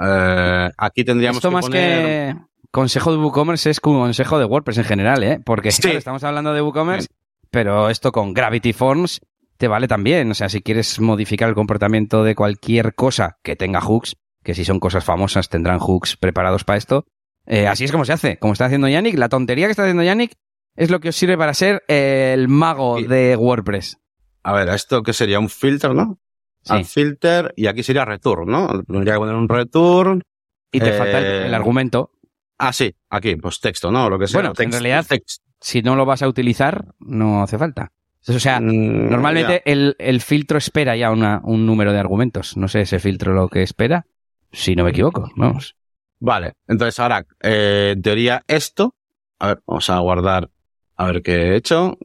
Eh, 0.01 0.71
aquí 0.77 1.05
tendríamos 1.05 1.39
Esto 1.39 1.49
que 1.49 1.55
más 1.55 1.67
poner... 1.67 2.35
que 2.35 2.41
consejo 2.71 3.13
de 3.13 3.19
WooCommerce 3.19 3.71
es 3.71 3.81
consejo 3.81 4.39
de 4.39 4.45
WordPress 4.45 4.79
en 4.79 4.85
general, 4.85 5.23
¿eh? 5.23 5.41
Porque 5.45 5.73
Sí. 5.73 5.83
claro, 5.83 5.99
estamos 5.99 6.25
hablando 6.25 6.55
de 6.55 6.63
WooCommerce, 6.63 7.09
pero 7.51 7.91
esto 7.91 8.13
con 8.13 8.33
Gravity 8.33 8.73
Forms 8.73 9.21
te 9.57 9.69
vale 9.69 9.89
también. 9.89 10.31
O 10.31 10.35
sea, 10.35 10.49
si 10.49 10.63
quieres 10.63 11.01
modificar 11.01 11.49
el 11.49 11.55
comportamiento 11.55 12.23
de 12.25 12.35
cualquier 12.35 12.95
cosa 12.95 13.39
que 13.43 13.57
tenga 13.57 13.81
hooks, 13.81 14.17
que 14.43 14.55
si 14.55 14.65
son 14.65 14.81
cosas 14.81 15.05
famosas 15.05 15.49
tendrán 15.49 15.81
hooks 15.81 16.17
preparados 16.17 16.65
para 16.65 16.79
esto, 16.79 17.05
eh, 17.47 17.67
así 17.67 17.85
es 17.85 17.93
como 17.93 18.05
se 18.05 18.13
hace, 18.13 18.39
como 18.39 18.53
está 18.53 18.67
haciendo 18.67 18.89
Yannick. 18.89 19.19
La 19.19 19.29
tontería 19.29 19.67
que 19.67 19.73
está 19.73 19.83
haciendo 19.83 20.03
Yannick 20.03 20.35
es 20.77 20.91
lo 20.91 21.01
que 21.01 21.11
os 21.11 21.17
sirve 21.17 21.37
para 21.37 21.53
ser 21.53 21.83
el 21.89 22.49
mago 22.49 23.03
de 23.03 23.37
WordPress. 23.37 23.99
A 24.43 24.53
ver, 24.53 24.69
esto 24.71 25.03
que 25.03 25.13
sería 25.13 25.39
un 25.39 25.49
filter, 25.51 25.95
¿no? 25.95 26.19
Sí. 26.63 26.73
Add 26.75 26.85
filter 26.85 27.55
y 27.57 27.67
aquí 27.67 27.83
sería 27.83 28.05
return, 28.05 28.51
¿no? 28.51 28.83
Tendría 28.85 29.15
que 29.15 29.19
poner 29.19 29.35
un 29.35 29.49
return. 29.49 30.23
Y 30.73 30.79
te 30.81 30.95
Eh, 30.95 30.99
falta 30.99 31.19
el, 31.19 31.25
el 31.47 31.55
argumento. 31.55 32.13
Ah, 32.59 32.73
sí, 32.73 32.95
aquí, 33.09 33.37
pues 33.37 33.61
texto, 33.61 33.91
¿no? 33.91 34.09
Lo 34.11 34.19
que 34.19 34.27
sea. 34.29 34.41
Bueno, 34.41 34.53
en 34.59 34.71
realidad- 34.73 35.07
text. 35.09 35.43
Si 35.63 35.83
no 35.83 35.95
lo 35.97 36.07
vas 36.07 36.23
a 36.23 36.29
utilizar, 36.29 36.87
no 37.01 37.43
hace 37.43 37.59
falta. 37.59 37.93
O 38.29 38.39
sea, 38.39 38.61
Mm, 38.61 39.11
Normalmente 39.11 39.63
el, 39.71 39.97
el 39.99 40.21
filtro 40.21 40.57
espera 40.59 40.97
ya 40.97 41.11
una- 41.11 41.41
un 41.45 41.67
número 41.67 41.93
de 41.93 41.99
argumentos. 41.99 42.57
No 42.57 42.69
sé 42.69 42.83
ese 42.83 42.99
filtro 42.99 43.33
lo 43.35 43.49
que 43.49 43.63
espera, 43.63 44.07
si 44.53 44.75
no 44.77 44.85
me 44.85 44.91
equivoco. 44.91 45.31
Vamos. 45.37 45.75
Vale, 46.19 46.53
entonces 46.69 46.99
ahora, 46.99 47.27
eh, 47.43 47.93
en 47.95 48.03
teoría 48.03 48.43
esto, 48.47 48.95
a 49.39 49.49
ver, 49.49 49.63
vamos 49.67 49.89
a 49.91 49.99
guardar, 50.01 50.51
a 50.97 51.07
ver 51.07 51.23
qué 51.23 51.33
he 51.35 51.57
hecho. 51.57 51.97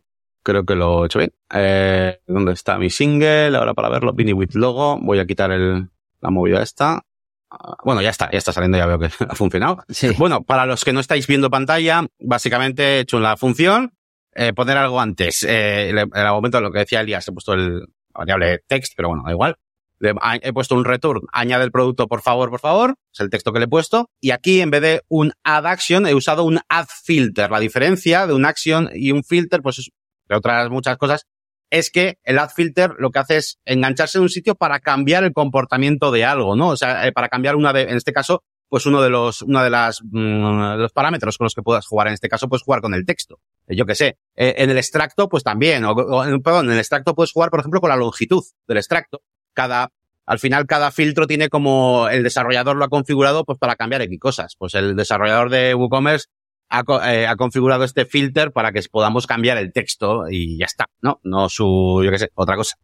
Creo 0.45 0.63
que 0.63 0.75
lo 0.75 1.03
he 1.03 1.05
hecho 1.07 1.17
bien. 1.19 1.33
Eh, 1.53 2.19
¿Dónde 2.27 2.53
está 2.53 2.77
mi 2.77 2.89
single? 2.91 3.57
Ahora 3.57 3.73
para 3.73 3.89
verlo, 3.89 4.13
Vini 4.13 4.31
with 4.31 4.53
logo. 4.53 4.99
Voy 5.01 5.17
a 5.17 5.25
quitar 5.25 5.51
el, 5.51 5.89
la 6.21 6.29
movida 6.29 6.61
esta. 6.61 7.01
Ah, 7.49 7.77
Bueno, 7.83 8.01
ya 8.03 8.11
está, 8.11 8.29
ya 8.31 8.37
está 8.37 8.53
saliendo, 8.53 8.77
ya 8.77 8.85
veo 8.85 8.99
que 8.99 9.05
ha 9.27 9.35
funcionado. 9.35 9.83
Sí. 9.89 10.11
Bueno, 10.17 10.43
para 10.43 10.65
los 10.67 10.85
que 10.85 10.93
no 10.93 10.99
estáis 10.99 11.25
viendo 11.25 11.49
pantalla, 11.49 12.05
básicamente 12.19 12.83
he 12.83 12.99
hecho 12.99 13.19
la 13.19 13.37
función, 13.37 13.93
eh, 14.35 14.53
poner 14.53 14.77
algo 14.77 15.01
antes. 15.01 15.41
Eh, 15.43 15.89
en 15.89 15.97
el 15.97 16.27
momento 16.31 16.61
lo 16.61 16.71
que 16.71 16.79
decía 16.79 17.01
Elías, 17.01 17.27
he 17.27 17.31
puesto 17.31 17.53
el 17.53 17.79
la 17.79 18.19
variable 18.19 18.59
text, 18.67 18.93
pero 18.95 19.09
bueno, 19.09 19.23
da 19.25 19.31
igual. 19.31 19.55
Le- 19.99 20.13
he 20.43 20.53
puesto 20.53 20.75
un 20.75 20.85
return, 20.85 21.21
añade 21.33 21.63
el 21.63 21.71
producto 21.71 22.07
por 22.07 22.21
favor, 22.21 22.49
por 22.51 22.59
favor, 22.59 22.95
es 23.13 23.19
el 23.19 23.29
texto 23.29 23.51
que 23.51 23.59
le 23.59 23.65
he 23.65 23.67
puesto. 23.69 24.09
Y 24.21 24.31
aquí 24.31 24.61
en 24.61 24.69
vez 24.69 24.81
de 24.81 25.01
un 25.07 25.31
add 25.43 25.65
action, 25.65 26.05
he 26.05 26.13
usado 26.13 26.43
un 26.43 26.59
add 26.69 26.85
filter. 27.03 27.49
La 27.49 27.59
diferencia 27.59 28.27
de 28.27 28.33
un 28.33 28.45
action 28.45 28.89
y 28.93 29.11
un 29.11 29.23
filter, 29.23 29.61
pues 29.61 29.79
es, 29.79 29.89
de 30.27 30.35
otras 30.35 30.69
muchas 30.69 30.97
cosas, 30.97 31.27
es 31.69 31.89
que 31.89 32.19
el 32.23 32.39
add 32.39 32.51
filter 32.55 32.91
lo 32.97 33.11
que 33.11 33.19
hace 33.19 33.37
es 33.37 33.59
engancharse 33.65 34.17
en 34.17 34.23
un 34.23 34.29
sitio 34.29 34.55
para 34.55 34.79
cambiar 34.79 35.23
el 35.23 35.33
comportamiento 35.33 36.11
de 36.11 36.25
algo, 36.25 36.55
¿no? 36.55 36.69
O 36.69 36.77
sea, 36.77 37.07
eh, 37.07 37.11
para 37.11 37.29
cambiar 37.29 37.55
una 37.55 37.73
de, 37.73 37.83
en 37.83 37.97
este 37.97 38.13
caso, 38.13 38.43
pues 38.69 38.85
uno 38.85 39.01
de 39.01 39.09
los, 39.09 39.41
una 39.41 39.63
de 39.63 39.69
las, 39.69 40.01
mm, 40.03 40.71
de 40.73 40.77
los 40.77 40.91
parámetros 40.91 41.37
con 41.37 41.45
los 41.45 41.53
que 41.53 41.61
puedas 41.61 41.85
jugar. 41.85 42.07
En 42.07 42.13
este 42.13 42.29
caso, 42.29 42.47
puedes 42.47 42.63
jugar 42.63 42.81
con 42.81 42.93
el 42.93 43.05
texto. 43.05 43.39
Eh, 43.67 43.75
Yo 43.75 43.85
qué 43.85 43.95
sé. 43.95 44.17
Eh, 44.35 44.55
en 44.57 44.69
el 44.69 44.77
extracto, 44.77 45.29
pues 45.29 45.43
también. 45.43 45.85
O, 45.85 45.91
o 45.91 46.23
perdón, 46.41 46.67
en 46.67 46.73
el 46.73 46.79
extracto 46.79 47.15
puedes 47.15 47.31
jugar, 47.31 47.49
por 47.49 47.59
ejemplo, 47.59 47.81
con 47.81 47.89
la 47.89 47.95
longitud 47.95 48.43
del 48.67 48.77
extracto. 48.77 49.21
Cada, 49.53 49.91
al 50.25 50.39
final, 50.39 50.65
cada 50.65 50.91
filtro 50.91 51.27
tiene 51.27 51.49
como 51.49 52.09
el 52.09 52.23
desarrollador 52.23 52.75
lo 52.75 52.85
ha 52.85 52.89
configurado, 52.89 53.45
pues 53.45 53.57
para 53.59 53.75
cambiar 53.75 54.01
X 54.01 54.19
cosas. 54.19 54.55
Pues 54.57 54.73
el 54.73 54.95
desarrollador 54.95 55.49
de 55.49 55.75
WooCommerce 55.75 56.27
ha, 56.69 56.83
eh, 57.13 57.27
ha 57.27 57.35
configurado 57.35 57.83
este 57.83 58.05
filter 58.05 58.51
para 58.51 58.71
que 58.71 58.81
podamos 58.91 59.27
cambiar 59.27 59.57
el 59.57 59.71
texto 59.71 60.25
y 60.29 60.57
ya 60.57 60.65
está, 60.65 60.87
¿no? 61.01 61.19
No 61.23 61.49
su, 61.49 62.01
yo 62.03 62.11
qué 62.11 62.19
sé, 62.19 62.29
otra 62.35 62.55
cosa. 62.55 62.77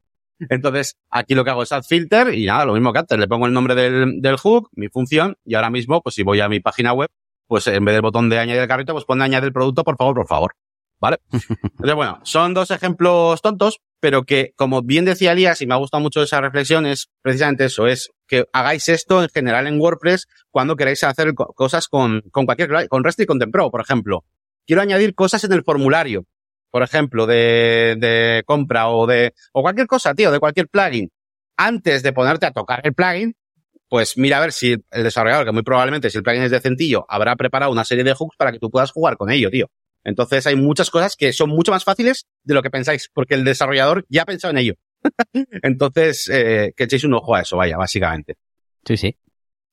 Entonces, 0.50 0.98
aquí 1.10 1.36
lo 1.36 1.44
que 1.44 1.52
hago 1.52 1.64
es 1.64 1.72
add 1.72 1.84
filter 1.84 2.34
y 2.34 2.46
nada, 2.46 2.66
lo 2.66 2.74
mismo 2.74 2.92
que 2.94 3.00
antes, 3.00 3.20
le 3.20 3.28
pongo 3.28 3.46
el 3.46 3.54
nombre 3.54 3.76
del, 3.76 4.22
del 4.22 4.38
hook, 4.38 4.70
mi 4.74 4.88
función, 4.88 5.38
y 5.46 5.56
ahora 5.56 5.70
mismo, 5.70 6.02
pues 6.02 6.16
si 6.16 6.24
voy 6.24 6.40
a 6.40 6.50
mi 6.50 6.60
página 6.60 6.94
web, 6.94 7.10
pues 7.48 7.68
en 7.68 7.84
vez 7.86 7.94
del 7.94 8.02
botón 8.02 8.30
de 8.30 8.40
añadir 8.40 8.62
el 8.62 8.68
carrito, 8.68 8.94
pues 8.94 9.06
pone 9.06 9.24
añadir 9.24 9.48
el 9.48 9.54
producto, 9.54 9.84
por 9.84 9.98
favor, 9.98 10.16
por 10.16 10.28
favor. 10.28 10.56
¿Vale? 11.00 11.18
Entonces, 11.32 11.96
bueno, 11.96 12.20
son 12.24 12.54
dos 12.54 12.72
ejemplos 12.72 13.42
tontos, 13.42 13.82
pero 14.00 14.24
que, 14.24 14.54
como 14.56 14.82
bien 14.82 15.06
decía 15.06 15.32
Elías, 15.32 15.62
y 15.62 15.68
me 15.68 15.74
ha 15.74 15.78
gustado 15.78 16.02
mucho 16.02 16.22
esa 16.24 16.42
reflexión, 16.42 16.86
es 16.86 17.10
precisamente 17.22 17.66
eso, 17.66 17.88
es 17.88 18.12
que 18.32 18.46
hagáis 18.54 18.88
esto 18.88 19.22
en 19.22 19.28
general 19.28 19.68
en 19.68 19.78
WordPress 19.78 20.26
cuando 20.52 20.78
queráis 20.78 21.04
hacer 21.04 21.34
cosas 21.34 21.90
con, 21.90 22.22
con 22.32 22.46
cualquier, 22.46 22.88
con 22.88 23.04
REST 23.04 23.20
y 23.20 23.26
con 23.26 23.40
Tempro, 23.40 23.70
por 23.70 23.82
ejemplo. 23.82 24.24
Quiero 24.66 24.82
añadir 24.82 25.14
cosas 25.16 25.44
en 25.44 25.52
el 25.52 25.66
formulario, 25.66 26.26
por 26.70 26.82
ejemplo, 26.82 27.28
de, 27.28 27.98
de 28.00 28.44
compra 28.46 28.88
o 28.88 29.06
de, 29.06 29.34
o 29.52 29.62
cualquier 29.62 29.86
cosa, 29.86 30.14
tío, 30.14 30.32
de 30.32 30.40
cualquier 30.40 30.70
plugin. 30.70 31.12
Antes 31.58 32.04
de 32.04 32.14
ponerte 32.14 32.46
a 32.46 32.52
tocar 32.52 32.80
el 32.86 32.94
plugin, 32.94 33.36
pues 33.90 34.18
mira 34.18 34.38
a 34.38 34.40
ver 34.40 34.54
si 34.54 34.78
el 34.92 35.04
desarrollador, 35.04 35.48
que 35.48 35.52
muy 35.52 35.64
probablemente 35.64 36.10
si 36.10 36.18
el 36.18 36.24
plugin 36.24 36.44
es 36.44 36.52
decentillo, 36.52 37.06
habrá 37.10 37.36
preparado 37.36 37.70
una 37.70 37.84
serie 37.84 38.06
de 38.06 38.14
hooks 38.14 38.38
para 38.38 38.54
que 38.54 38.60
tú 38.60 38.72
puedas 38.72 38.92
jugar 38.92 39.18
con 39.18 39.30
ello, 39.30 39.50
tío. 39.50 39.68
Entonces 40.06 40.48
hay 40.48 40.56
muchas 40.56 40.90
cosas 40.90 41.18
que 41.18 41.34
son 41.34 41.50
mucho 41.50 41.74
más 41.74 41.84
fáciles 41.84 42.28
de 42.44 42.54
lo 42.54 42.64
que 42.64 42.70
pensáis, 42.70 43.10
porque 43.14 43.34
el 43.34 43.44
desarrollador 43.44 44.06
ya 44.08 44.22
ha 44.22 44.26
pensado 44.26 44.52
en 44.52 44.60
ello. 44.60 44.76
Entonces, 45.64 46.30
eh, 46.32 46.74
que 46.76 46.84
echéis 46.86 47.04
un 47.04 47.14
ojo 47.14 47.36
a 47.36 47.42
eso, 47.42 47.58
vaya, 47.58 47.78
básicamente. 47.78 48.36
Sí, 48.86 48.98
sí. 48.98 49.18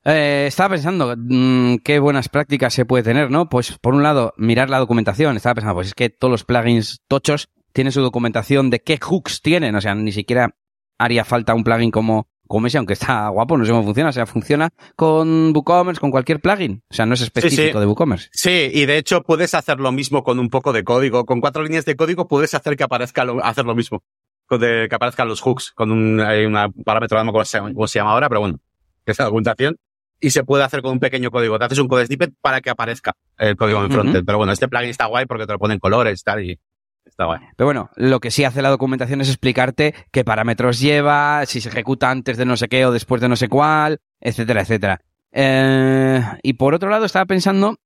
Eh, 0.05 0.47
estaba 0.47 0.71
pensando, 0.71 1.15
mmm, 1.17 1.77
qué 1.85 1.99
buenas 1.99 2.29
prácticas 2.29 2.73
se 2.73 2.85
puede 2.87 3.03
tener, 3.03 3.31
¿no? 3.31 3.49
Pues 3.49 3.77
por 3.79 3.95
un 3.95 4.03
lado, 4.03 4.33
mirar 4.37 4.71
la 4.71 4.79
documentación. 4.79 5.37
Estaba 5.37 5.55
pensando, 5.57 5.75
pues 5.75 5.89
es 5.89 5.95
que 5.95 6.09
todos 6.09 6.31
los 6.31 6.45
plugins 6.45 7.03
tochos 7.09 7.49
tienen 7.73 7.93
su 7.93 8.01
documentación 8.01 8.71
de 8.71 8.81
qué 8.81 8.97
hooks 8.99 9.43
tienen. 9.43 9.75
O 9.75 9.81
sea, 9.81 9.95
ni 9.95 10.13
siquiera 10.13 10.55
haría 10.99 11.25
falta 11.25 11.55
un 11.55 11.65
plugin 11.65 11.91
como, 11.91 12.29
como 12.47 12.67
ese, 12.69 12.79
aunque 12.79 12.95
está 12.95 13.29
guapo, 13.29 13.59
no 13.59 13.65
sé 13.65 13.73
cómo 13.73 13.85
funciona. 13.85 14.09
O 14.11 14.13
sea, 14.13 14.25
funciona 14.25 14.71
con 14.97 15.53
WooCommerce, 15.55 16.01
con 16.01 16.11
cualquier 16.11 16.41
plugin. 16.41 16.83
O 16.91 16.95
sea, 16.95 17.05
no 17.05 17.15
es 17.15 17.21
específico 17.21 17.63
Sí, 17.63 17.73
sí. 17.73 17.79
de 17.79 17.87
WooCommerce. 17.87 18.29
Sí, 18.33 18.71
y 18.73 18.87
de 18.87 18.97
hecho 18.99 19.23
puedes 19.23 19.53
hacer 19.55 19.79
lo 19.79 19.93
mismo 19.93 20.23
con 20.23 20.39
un 20.39 20.49
poco 20.49 20.73
de 20.73 20.85
código. 20.85 21.27
Con 21.27 21.41
cuatro 21.41 21.63
líneas 21.63 21.85
de 21.85 21.97
código 21.97 22.29
puedes 22.29 22.55
hacer 22.55 22.77
que 22.77 22.85
aparezca 22.85 23.25
lo, 23.25 23.45
hacer 23.45 23.67
lo 23.67 23.75
mismo. 23.75 24.03
De, 24.51 24.87
que 24.89 24.95
aparezcan 24.95 25.29
los 25.29 25.41
hooks 25.41 25.73
con 25.73 25.93
un 25.93 26.21
hay 26.21 26.47
una 26.47 26.69
parámetro, 26.71 27.23
no 27.23 27.33
cómo 27.33 27.45
se 27.45 27.59
llama- 27.99 28.11
ahora, 28.11 28.29
pero 28.29 28.41
bueno, 28.41 28.59
que 29.05 29.13
es 29.13 29.19
la 29.19 29.27
documentación. 29.27 29.77
Y 30.21 30.31
se 30.31 30.43
puede 30.43 30.65
hacer 30.65 30.83
con 30.83 30.93
un 30.93 30.99
pequeño 30.99 31.31
código. 31.31 31.59
Te 31.59 31.67
haces 31.67 31.79
un 31.79 31.87
code 31.87 32.07
snippet 32.07 32.33
para 32.41 32.61
que 32.61 32.71
aparezca 32.71 33.15
el 33.37 33.57
código 33.57 33.85
en 33.85 33.93
frontend. 33.93 34.27
Pero 34.27 34.39
bueno, 34.39 34.53
este 34.53 34.67
plugin 34.67 34.91
está 34.91 35.07
guay 35.07 35.27
porque 35.27 35.47
te 35.47 35.53
lo 35.53 35.59
ponen 35.59 35.79
colores 35.79 36.25
tal, 36.25 36.43
y 36.43 36.59
está 37.05 37.27
guay. 37.27 37.41
Pero 37.57 37.67
bueno, 37.67 37.91
lo 37.95 38.19
que 38.19 38.31
sí 38.31 38.43
hace 38.45 38.61
la 38.63 38.71
documentación 38.71 39.21
es 39.21 39.29
explicarte 39.29 39.95
qué 40.11 40.25
parámetros 40.25 40.81
lleva, 40.81 41.45
si 41.47 41.61
se 41.61 41.69
ejecuta 41.69 42.11
antes 42.11 42.37
de 42.37 42.47
no 42.47 42.57
sé 42.57 42.69
qué 42.69 42.85
o 42.87 42.91
después 42.91 43.21
de 43.21 43.29
no 43.29 43.37
sé 43.37 43.49
cuál, 43.49 44.01
etcétera, 44.21 44.63
etcétera. 44.63 45.01
Eh, 45.31 46.21
y 46.43 46.55
por 46.55 46.75
otro 46.75 46.91
lado, 46.91 47.05
estaba 47.05 47.27
pensando, 47.27 47.79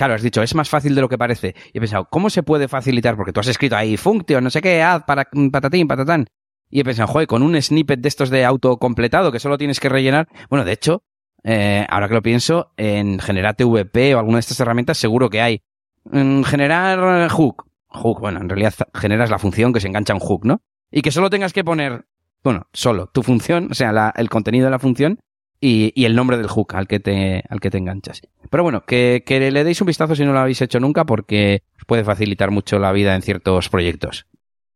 claro, 0.00 0.14
has 0.14 0.22
dicho, 0.22 0.42
es 0.42 0.54
más 0.54 0.70
fácil 0.70 0.94
de 0.94 1.02
lo 1.02 1.10
que 1.10 1.18
parece. 1.18 1.54
Y 1.74 1.76
he 1.76 1.80
pensado, 1.80 2.08
¿cómo 2.10 2.30
se 2.30 2.42
puede 2.42 2.68
facilitar? 2.68 3.16
Porque 3.16 3.34
tú 3.34 3.40
has 3.40 3.48
escrito 3.48 3.76
ahí 3.76 3.98
function, 3.98 4.42
no 4.42 4.48
sé 4.48 4.62
qué, 4.62 4.80
add, 4.80 5.02
para, 5.04 5.28
patatín, 5.52 5.86
patatán. 5.86 6.24
Y 6.70 6.80
he 6.80 6.84
pensado, 6.84 7.06
joder, 7.08 7.26
con 7.26 7.42
un 7.42 7.60
snippet 7.60 8.00
de 8.00 8.08
estos 8.08 8.30
de 8.30 8.46
autocompletado 8.46 9.30
que 9.30 9.38
solo 9.38 9.58
tienes 9.58 9.78
que 9.78 9.90
rellenar. 9.90 10.26
Bueno, 10.48 10.64
de 10.64 10.72
hecho, 10.72 11.02
eh, 11.44 11.84
ahora 11.86 12.08
que 12.08 12.14
lo 12.14 12.22
pienso, 12.22 12.72
en 12.78 13.18
Generate 13.18 13.62
VP 13.62 14.14
o 14.14 14.18
alguna 14.18 14.36
de 14.36 14.40
estas 14.40 14.58
herramientas 14.60 14.96
seguro 14.96 15.28
que 15.28 15.42
hay. 15.42 15.64
En 16.10 16.44
generar 16.44 17.28
hook. 17.28 17.66
Hook, 17.88 18.20
bueno, 18.20 18.40
en 18.40 18.48
realidad 18.48 18.72
generas 18.94 19.28
la 19.28 19.38
función 19.38 19.74
que 19.74 19.80
se 19.80 19.88
engancha 19.88 20.14
un 20.14 20.20
hook, 20.20 20.46
¿no? 20.46 20.62
Y 20.90 21.02
que 21.02 21.10
solo 21.10 21.28
tengas 21.28 21.52
que 21.52 21.62
poner, 21.62 22.06
bueno, 22.42 22.68
solo 22.72 23.08
tu 23.08 23.22
función, 23.22 23.68
o 23.70 23.74
sea, 23.74 24.14
el 24.16 24.30
contenido 24.30 24.64
de 24.64 24.70
la 24.70 24.78
función 24.78 25.20
y, 25.60 25.92
y 25.94 26.04
el 26.06 26.16
nombre 26.16 26.36
del 26.36 26.48
hook 26.48 26.74
al 26.74 26.88
que 26.88 27.00
te, 27.00 27.44
al 27.48 27.60
que 27.60 27.70
te 27.70 27.78
enganchas. 27.78 28.22
Pero 28.48 28.62
bueno, 28.62 28.84
que, 28.84 29.22
que 29.24 29.50
le 29.50 29.64
deis 29.64 29.80
un 29.80 29.86
vistazo 29.86 30.16
si 30.16 30.24
no 30.24 30.32
lo 30.32 30.40
habéis 30.40 30.62
hecho 30.62 30.80
nunca 30.80 31.04
porque 31.04 31.62
os 31.78 31.84
puede 31.84 32.04
facilitar 32.04 32.50
mucho 32.50 32.78
la 32.78 32.92
vida 32.92 33.14
en 33.14 33.22
ciertos 33.22 33.68
proyectos. 33.68 34.26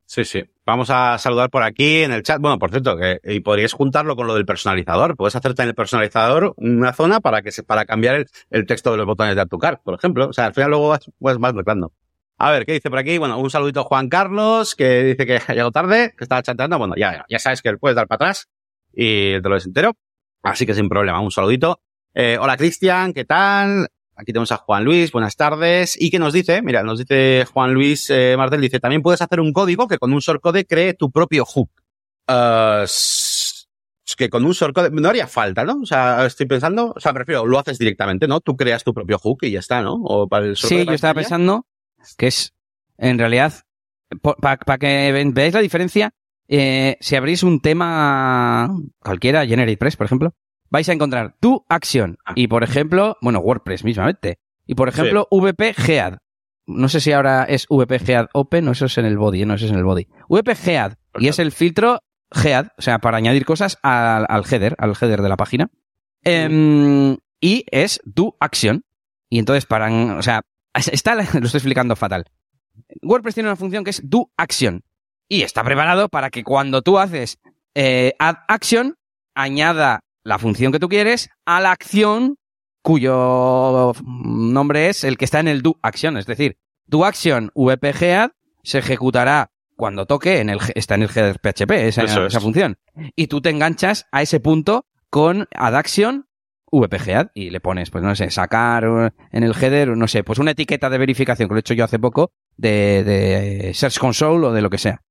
Sí, 0.06 0.24
sí. 0.24 0.44
Vamos 0.66 0.90
a 0.90 1.18
saludar 1.18 1.50
por 1.50 1.62
aquí 1.62 2.02
en 2.02 2.12
el 2.12 2.22
chat. 2.22 2.40
Bueno, 2.40 2.58
por 2.58 2.70
cierto, 2.70 2.96
que 2.96 3.20
y 3.24 3.40
podríais 3.40 3.72
juntarlo 3.72 4.16
con 4.16 4.26
lo 4.26 4.34
del 4.34 4.44
personalizador. 4.44 5.16
Puedes 5.16 5.34
hacerte 5.34 5.62
en 5.62 5.68
el 5.68 5.74
personalizador 5.74 6.54
una 6.56 6.92
zona 6.92 7.20
para 7.20 7.42
que 7.42 7.50
se, 7.50 7.62
para 7.62 7.84
cambiar 7.84 8.26
el, 8.50 8.66
texto 8.66 8.90
de 8.92 8.98
los 8.98 9.06
botones 9.06 9.34
de 9.34 9.40
AutoCAD, 9.40 9.78
por 9.82 9.94
ejemplo. 9.94 10.28
O 10.28 10.32
sea, 10.32 10.46
al 10.46 10.54
final 10.54 10.70
luego 10.70 10.88
vas, 10.90 11.10
vas 11.18 11.54
mezclando. 11.54 11.92
A 12.36 12.50
ver, 12.50 12.66
¿qué 12.66 12.72
dice 12.74 12.90
por 12.90 12.98
aquí? 12.98 13.18
Bueno, 13.18 13.38
un 13.38 13.50
saludito 13.50 13.80
a 13.80 13.84
Juan 13.84 14.08
Carlos, 14.08 14.74
que 14.74 15.02
dice 15.02 15.26
que 15.26 15.36
ha 15.48 15.52
llegado 15.52 15.72
tarde, 15.72 16.14
que 16.16 16.24
estaba 16.24 16.42
chateando. 16.42 16.78
Bueno, 16.78 16.94
ya, 16.96 17.24
ya 17.28 17.38
sabes 17.38 17.62
que 17.62 17.76
puedes 17.76 17.96
dar 17.96 18.06
para 18.06 18.28
atrás 18.28 18.48
y 18.92 19.40
te 19.40 19.48
lo 19.48 19.54
des 19.54 19.66
entero. 19.66 19.96
Así 20.44 20.64
que 20.66 20.74
sin 20.74 20.88
problema, 20.88 21.20
un 21.20 21.30
saludito. 21.32 21.80
Eh, 22.14 22.38
hola 22.40 22.56
Cristian, 22.56 23.12
¿qué 23.12 23.24
tal? 23.24 23.88
Aquí 24.14 24.26
tenemos 24.32 24.52
a 24.52 24.58
Juan 24.58 24.84
Luis, 24.84 25.10
buenas 25.10 25.34
tardes. 25.36 26.00
¿Y 26.00 26.10
qué 26.10 26.18
nos 26.20 26.32
dice? 26.32 26.62
Mira, 26.62 26.82
nos 26.84 27.00
dice 27.00 27.44
Juan 27.52 27.74
Luis 27.74 28.08
eh, 28.10 28.34
Martel, 28.36 28.60
dice, 28.60 28.78
también 28.78 29.02
puedes 29.02 29.20
hacer 29.20 29.40
un 29.40 29.52
código 29.52 29.88
que 29.88 29.98
con 29.98 30.12
un 30.12 30.20
shortcode 30.20 30.66
cree 30.66 30.94
tu 30.94 31.10
propio 31.10 31.44
hook. 31.44 31.70
Es 34.06 34.16
que 34.16 34.28
con 34.28 34.44
un 34.44 34.52
shortcode 34.52 34.90
no 34.90 35.08
haría 35.08 35.26
falta, 35.26 35.64
¿no? 35.64 35.80
O 35.82 35.86
sea, 35.86 36.26
estoy 36.26 36.46
pensando, 36.46 36.92
o 36.94 37.00
sea, 37.00 37.12
me 37.12 37.20
refiero, 37.20 37.46
lo 37.46 37.58
haces 37.58 37.78
directamente, 37.78 38.28
¿no? 38.28 38.40
Tú 38.40 38.54
creas 38.56 38.84
tu 38.84 38.92
propio 38.92 39.18
hook 39.18 39.38
y 39.42 39.50
ya 39.50 39.60
está, 39.60 39.82
¿no? 39.82 39.94
O 39.94 40.28
para 40.28 40.44
el 40.46 40.56
Sí, 40.56 40.84
yo 40.84 40.92
estaba 40.92 41.14
pensando 41.14 41.66
que 42.18 42.26
es, 42.26 42.52
en 42.98 43.18
realidad, 43.18 43.52
para 44.40 44.78
que 44.78 45.10
ve- 45.10 45.30
veáis 45.32 45.54
la 45.54 45.60
diferencia, 45.60 46.12
eh, 46.48 46.96
si 47.00 47.16
abrís 47.16 47.42
un 47.42 47.60
tema 47.60 48.70
cualquiera, 48.98 49.46
GeneratePress, 49.46 49.96
por 49.96 50.06
ejemplo, 50.06 50.34
vais 50.70 50.88
a 50.88 50.92
encontrar 50.92 51.36
tu 51.40 51.64
acción 51.68 52.18
Ah. 52.24 52.32
y, 52.36 52.48
por 52.48 52.64
ejemplo, 52.64 53.16
bueno, 53.22 53.40
WordPress 53.40 53.84
mismamente, 53.84 54.38
y 54.66 54.74
por 54.74 54.88
ejemplo, 54.88 55.28
VP 55.30 55.74
Gead. 55.74 56.18
No 56.66 56.88
sé 56.88 57.00
si 57.00 57.12
ahora 57.12 57.44
es 57.44 57.66
VP 57.68 57.98
Gead 57.98 58.26
Open 58.32 58.68
o 58.68 58.72
eso 58.72 58.86
es 58.86 58.96
en 58.98 59.04
el 59.04 59.18
body, 59.18 59.44
no, 59.44 59.54
eso 59.54 59.66
es 59.66 59.72
en 59.72 59.78
el 59.78 59.84
body. 59.84 60.06
VP 60.28 60.54
Gead, 60.54 60.94
y 61.18 61.28
es 61.28 61.38
el 61.38 61.52
filtro 61.52 62.00
Gead, 62.30 62.68
o 62.78 62.82
sea, 62.82 62.98
para 62.98 63.18
añadir 63.18 63.44
cosas 63.44 63.78
al, 63.82 64.24
al 64.28 64.44
header, 64.50 64.74
al 64.78 64.94
header 65.00 65.20
de 65.22 65.28
la 65.28 65.36
página. 65.36 65.70
Em, 66.24 67.18
y 67.40 67.64
es 67.70 68.00
tu 68.14 68.34
acción. 68.40 68.84
Y 69.28 69.38
entonces, 69.38 69.66
para, 69.66 69.92
o 70.16 70.22
sea, 70.22 70.40
está, 70.74 71.14
lo 71.14 71.20
estoy 71.22 71.58
explicando 71.58 71.96
fatal. 71.96 72.24
WordPress 73.02 73.34
tiene 73.34 73.50
una 73.50 73.56
función 73.56 73.84
que 73.84 73.90
es 73.90 74.00
do 74.08 74.30
action 74.36 74.82
y 75.28 75.42
está 75.42 75.64
preparado 75.64 76.08
para 76.08 76.30
que 76.30 76.44
cuando 76.44 76.82
tú 76.82 76.98
haces 76.98 77.38
eh, 77.74 78.14
add 78.18 78.36
action 78.48 78.96
añada 79.34 80.00
la 80.22 80.38
función 80.38 80.72
que 80.72 80.78
tú 80.78 80.88
quieres 80.88 81.30
a 81.44 81.60
la 81.60 81.72
acción 81.72 82.36
cuyo 82.82 83.92
nombre 84.04 84.88
es 84.88 85.04
el 85.04 85.16
que 85.16 85.24
está 85.24 85.40
en 85.40 85.48
el 85.48 85.62
do 85.62 85.76
action, 85.82 86.16
es 86.16 86.26
decir, 86.26 86.58
do 86.86 87.04
action 87.04 87.50
vpg 87.54 88.04
add 88.04 88.30
se 88.62 88.78
ejecutará 88.78 89.50
cuando 89.76 90.06
toque 90.06 90.40
en 90.40 90.50
el 90.50 90.58
está 90.74 90.94
en 90.94 91.02
el 91.02 91.10
header 91.10 91.38
PHP 91.40 91.70
esa, 91.88 92.04
esa 92.04 92.26
es. 92.26 92.38
función 92.38 92.78
y 93.16 93.26
tú 93.26 93.40
te 93.40 93.50
enganchas 93.50 94.06
a 94.12 94.22
ese 94.22 94.40
punto 94.40 94.86
con 95.10 95.48
add 95.54 95.74
action 95.74 96.26
VPGAD 96.80 97.28
y 97.34 97.50
le 97.50 97.60
pones, 97.60 97.90
pues 97.90 98.02
no 98.02 98.14
sé, 98.16 98.30
sacar 98.30 98.84
eh, 98.84 99.10
en 99.30 99.44
el 99.44 99.54
header, 99.54 99.96
no 99.96 100.08
sé, 100.08 100.24
pues 100.24 100.38
una 100.38 100.52
etiqueta 100.52 100.90
de 100.90 100.98
verificación 100.98 101.48
que 101.48 101.54
lo 101.54 101.58
he 101.58 101.60
hecho 101.60 101.74
yo 101.74 101.84
hace 101.84 101.98
poco 101.98 102.32
de, 102.56 103.04
de 103.04 103.72
Search 103.74 103.98
Console 103.98 104.46
o 104.46 104.52
de 104.52 104.62
lo 104.62 104.70
que 104.70 104.78
sea. 104.78 105.02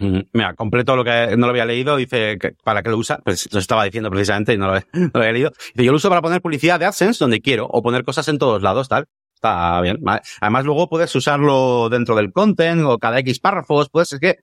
Mm, 0.00 0.20
Mira, 0.32 0.54
completo 0.54 0.96
lo 0.96 1.04
que 1.04 1.36
no 1.36 1.46
lo 1.46 1.50
había 1.50 1.64
leído, 1.66 1.96
dice 1.96 2.38
que 2.38 2.52
para 2.64 2.82
qué 2.82 2.90
lo 2.90 2.96
usa, 2.96 3.18
pues 3.24 3.48
lo 3.52 3.58
estaba 3.60 3.84
diciendo 3.84 4.10
precisamente 4.10 4.54
y 4.54 4.58
no 4.58 4.66
lo, 4.68 4.76
he- 4.78 4.86
no 4.94 5.10
lo 5.14 5.20
había 5.20 5.32
leído. 5.32 5.52
Dice, 5.74 5.84
yo 5.84 5.92
lo 5.92 5.96
uso 5.96 6.08
para 6.08 6.22
poner 6.22 6.40
publicidad 6.40 6.80
de 6.80 6.86
AdSense 6.86 7.22
donde 7.22 7.40
quiero 7.40 7.66
o 7.66 7.82
poner 7.82 8.02
cosas 8.04 8.26
en 8.28 8.38
todos 8.38 8.62
lados, 8.62 8.88
tal. 8.88 9.06
Está 9.34 9.80
bien. 9.80 9.98
vale. 10.00 10.20
Además, 10.40 10.64
luego 10.64 10.88
puedes 10.88 11.14
usarlo 11.14 11.88
dentro 11.88 12.14
del 12.16 12.32
content 12.32 12.82
o 12.84 12.98
cada 12.98 13.18
X 13.20 13.40
párrafos, 13.40 13.88
pues 13.90 14.12
es 14.12 14.20
que 14.20 14.38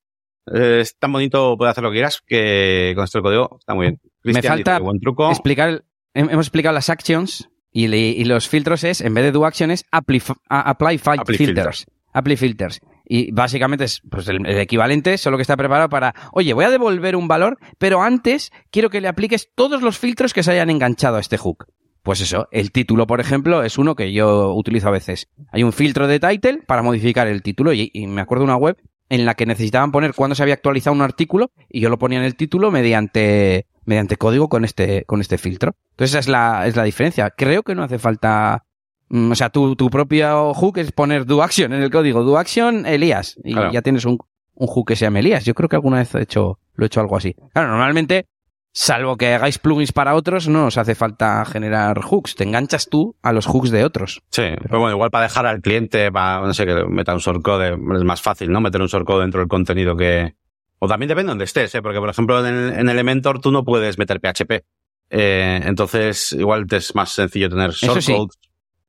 eh, 0.53 0.79
es 0.81 0.97
tan 0.97 1.11
bonito, 1.11 1.55
puedes 1.57 1.71
hacer 1.71 1.83
lo 1.83 1.89
que 1.91 1.95
quieras 1.97 2.21
que 2.25 2.93
con 2.95 3.03
este 3.03 3.21
código 3.21 3.57
está 3.59 3.75
muy 3.75 3.87
bien. 3.87 3.99
Cristian 4.21 4.53
falta 4.55 4.71
dice, 4.73 4.83
buen 4.83 4.99
truco. 4.99 5.29
Explicar, 5.29 5.83
hemos 6.13 6.45
explicado 6.47 6.73
las 6.73 6.89
actions 6.89 7.49
y, 7.71 8.23
los 8.25 8.47
filtros 8.47 8.83
es, 8.83 9.01
en 9.01 9.13
vez 9.13 9.23
de 9.25 9.31
do 9.31 9.45
action, 9.45 9.69
es 9.71 9.85
apply, 9.91 10.21
Apply 10.49 10.97
filters. 11.37 11.85
Apply 12.13 12.37
filters. 12.37 12.79
Y 13.09 13.31
básicamente 13.31 13.85
es 13.85 14.01
pues, 14.09 14.27
el, 14.27 14.45
equivalente, 14.45 15.17
solo 15.17 15.37
que 15.37 15.41
está 15.41 15.55
preparado 15.55 15.89
para, 15.89 16.13
oye, 16.33 16.53
voy 16.53 16.65
a 16.65 16.69
devolver 16.69 17.15
un 17.15 17.27
valor, 17.27 17.57
pero 17.77 18.01
antes 18.01 18.51
quiero 18.69 18.89
que 18.89 18.99
le 18.99 19.07
apliques 19.07 19.49
todos 19.55 19.81
los 19.81 19.97
filtros 19.97 20.33
que 20.33 20.43
se 20.43 20.51
hayan 20.51 20.69
enganchado 20.69 21.17
a 21.17 21.21
este 21.21 21.37
hook. 21.37 21.67
Pues 22.03 22.21
eso, 22.21 22.47
el 22.51 22.71
título, 22.71 23.07
por 23.07 23.19
ejemplo, 23.19 23.63
es 23.63 23.77
uno 23.77 23.95
que 23.95 24.13
yo 24.13 24.53
utilizo 24.53 24.87
a 24.87 24.91
veces. 24.91 25.29
Hay 25.51 25.63
un 25.63 25.73
filtro 25.73 26.07
de 26.07 26.19
title 26.19 26.59
para 26.65 26.81
modificar 26.81 27.27
el 27.27 27.41
título 27.41 27.73
y, 27.73 27.91
me 28.07 28.21
acuerdo 28.21 28.43
de 28.43 28.51
una 28.51 28.57
web 28.57 28.77
en 29.09 29.25
la 29.25 29.35
que 29.35 29.45
necesitaban 29.45 29.91
poner 29.91 30.13
cuándo 30.13 30.35
se 30.35 30.43
había 30.43 30.55
actualizado 30.55 30.95
un 30.95 31.01
artículo 31.01 31.51
y 31.69 31.79
yo 31.79 31.89
lo 31.89 31.97
ponía 31.97 32.19
en 32.19 32.25
el 32.25 32.35
título 32.35 32.71
mediante, 32.71 33.67
mediante 33.85 34.17
código 34.17 34.49
con 34.49 34.65
este, 34.65 35.05
con 35.05 35.21
este 35.21 35.37
filtro. 35.37 35.75
Entonces 35.91 36.11
esa 36.11 36.19
es 36.19 36.27
la, 36.27 36.67
es 36.67 36.75
la 36.75 36.83
diferencia. 36.83 37.29
Creo 37.29 37.63
que 37.63 37.75
no 37.75 37.83
hace 37.83 37.99
falta, 37.99 38.65
o 39.09 39.35
sea, 39.35 39.49
tu, 39.49 39.75
tu 39.75 39.89
propio 39.89 40.53
hook 40.53 40.77
es 40.79 40.91
poner 40.91 41.25
do 41.25 41.41
action 41.43 41.73
en 41.73 41.81
el 41.81 41.89
código, 41.91 42.23
do 42.23 42.37
action 42.37 42.85
Elías 42.85 43.37
y 43.43 43.53
Claro. 43.53 43.71
ya 43.71 43.81
tienes 43.81 44.05
un, 44.05 44.17
un 44.55 44.67
hook 44.67 44.87
que 44.89 44.95
se 44.95 45.05
llama 45.05 45.19
Elías. 45.19 45.45
Yo 45.45 45.53
creo 45.53 45.69
que 45.69 45.75
alguna 45.75 45.97
vez 45.97 46.13
he 46.15 46.21
hecho, 46.21 46.59
lo 46.75 46.85
he 46.85 46.87
hecho 46.87 46.99
algo 47.01 47.15
así. 47.17 47.35
Claro, 47.53 47.69
normalmente, 47.69 48.25
salvo 48.73 49.17
que 49.17 49.33
hagáis 49.33 49.57
plugins 49.59 49.91
para 49.91 50.13
otros, 50.15 50.47
no 50.47 50.65
os 50.67 50.77
hace 50.77 50.93
falta 50.95 51.43
generar 51.45 52.01
hooks. 52.01 52.35
Te 52.35 52.43
enganchas 52.43 52.87
tú 52.89 53.15
a 53.23 53.31
los 53.33 53.45
hooks 53.47 53.71
de 53.71 53.83
otros. 53.85 54.21
Sí, 54.29 54.43
pero 54.63 54.79
bueno, 54.79 54.91
igual 54.95 55.09
para 55.09 55.23
dejar 55.23 55.45
al 55.45 55.61
cliente, 55.61 56.11
para, 56.11 56.41
no 56.41 56.53
sé, 56.53 56.65
que 56.65 56.83
meta 56.85 57.13
un 57.13 57.19
shortcode, 57.19 57.73
es 57.73 58.03
más 58.03 58.21
fácil, 58.21 58.51
¿no? 58.51 58.61
Meter 58.61 58.81
un 58.81 58.87
shortcode 58.87 59.21
dentro 59.21 59.39
del 59.39 59.47
contenido 59.49 59.95
que... 59.95 60.35
O 60.79 60.87
también 60.87 61.07
depende 61.07 61.29
de 61.29 61.31
donde 61.31 61.45
estés, 61.45 61.73
¿eh? 61.73 61.81
Porque, 61.81 61.99
por 61.99 62.09
ejemplo, 62.09 62.45
en, 62.45 62.53
el- 62.53 62.73
en 62.79 62.87
Elementor 62.89 63.39
tú 63.41 63.51
no 63.51 63.63
puedes 63.63 63.97
meter 63.97 64.19
PHP. 64.19 64.63
Eh, 65.09 65.61
entonces, 65.63 66.33
igual 66.33 66.67
te 66.67 66.77
es 66.77 66.93
más 66.93 67.09
sencillo 67.11 67.49
tener 67.49 67.71
shortcodes, 67.71 68.37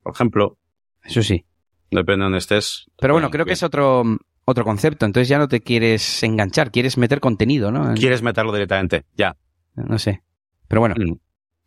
por 0.09 0.15
ejemplo. 0.15 0.57
Eso 1.05 1.23
sí. 1.23 1.45
Depende 1.91 2.21
de 2.21 2.25
donde 2.25 2.39
estés. 2.39 2.87
Pero 2.99 3.13
bueno, 3.13 3.31
creo 3.31 3.45
que 3.45 3.53
es 3.53 3.63
otro, 3.63 4.05
otro 4.47 4.65
concepto. 4.65 5.05
Entonces 5.05 5.29
ya 5.29 5.37
no 5.37 5.49
te 5.49 5.61
quieres 5.61 6.23
enganchar, 6.23 6.71
quieres 6.71 6.97
meter 6.97 7.21
contenido, 7.21 7.71
¿no? 7.71 7.93
Quieres 7.93 8.23
meterlo 8.23 8.51
directamente, 8.51 9.05
ya. 9.19 9.37
No 9.75 9.99
sé. 9.99 10.23
Pero 10.67 10.81
bueno, 10.81 10.95
mm. 10.97 11.19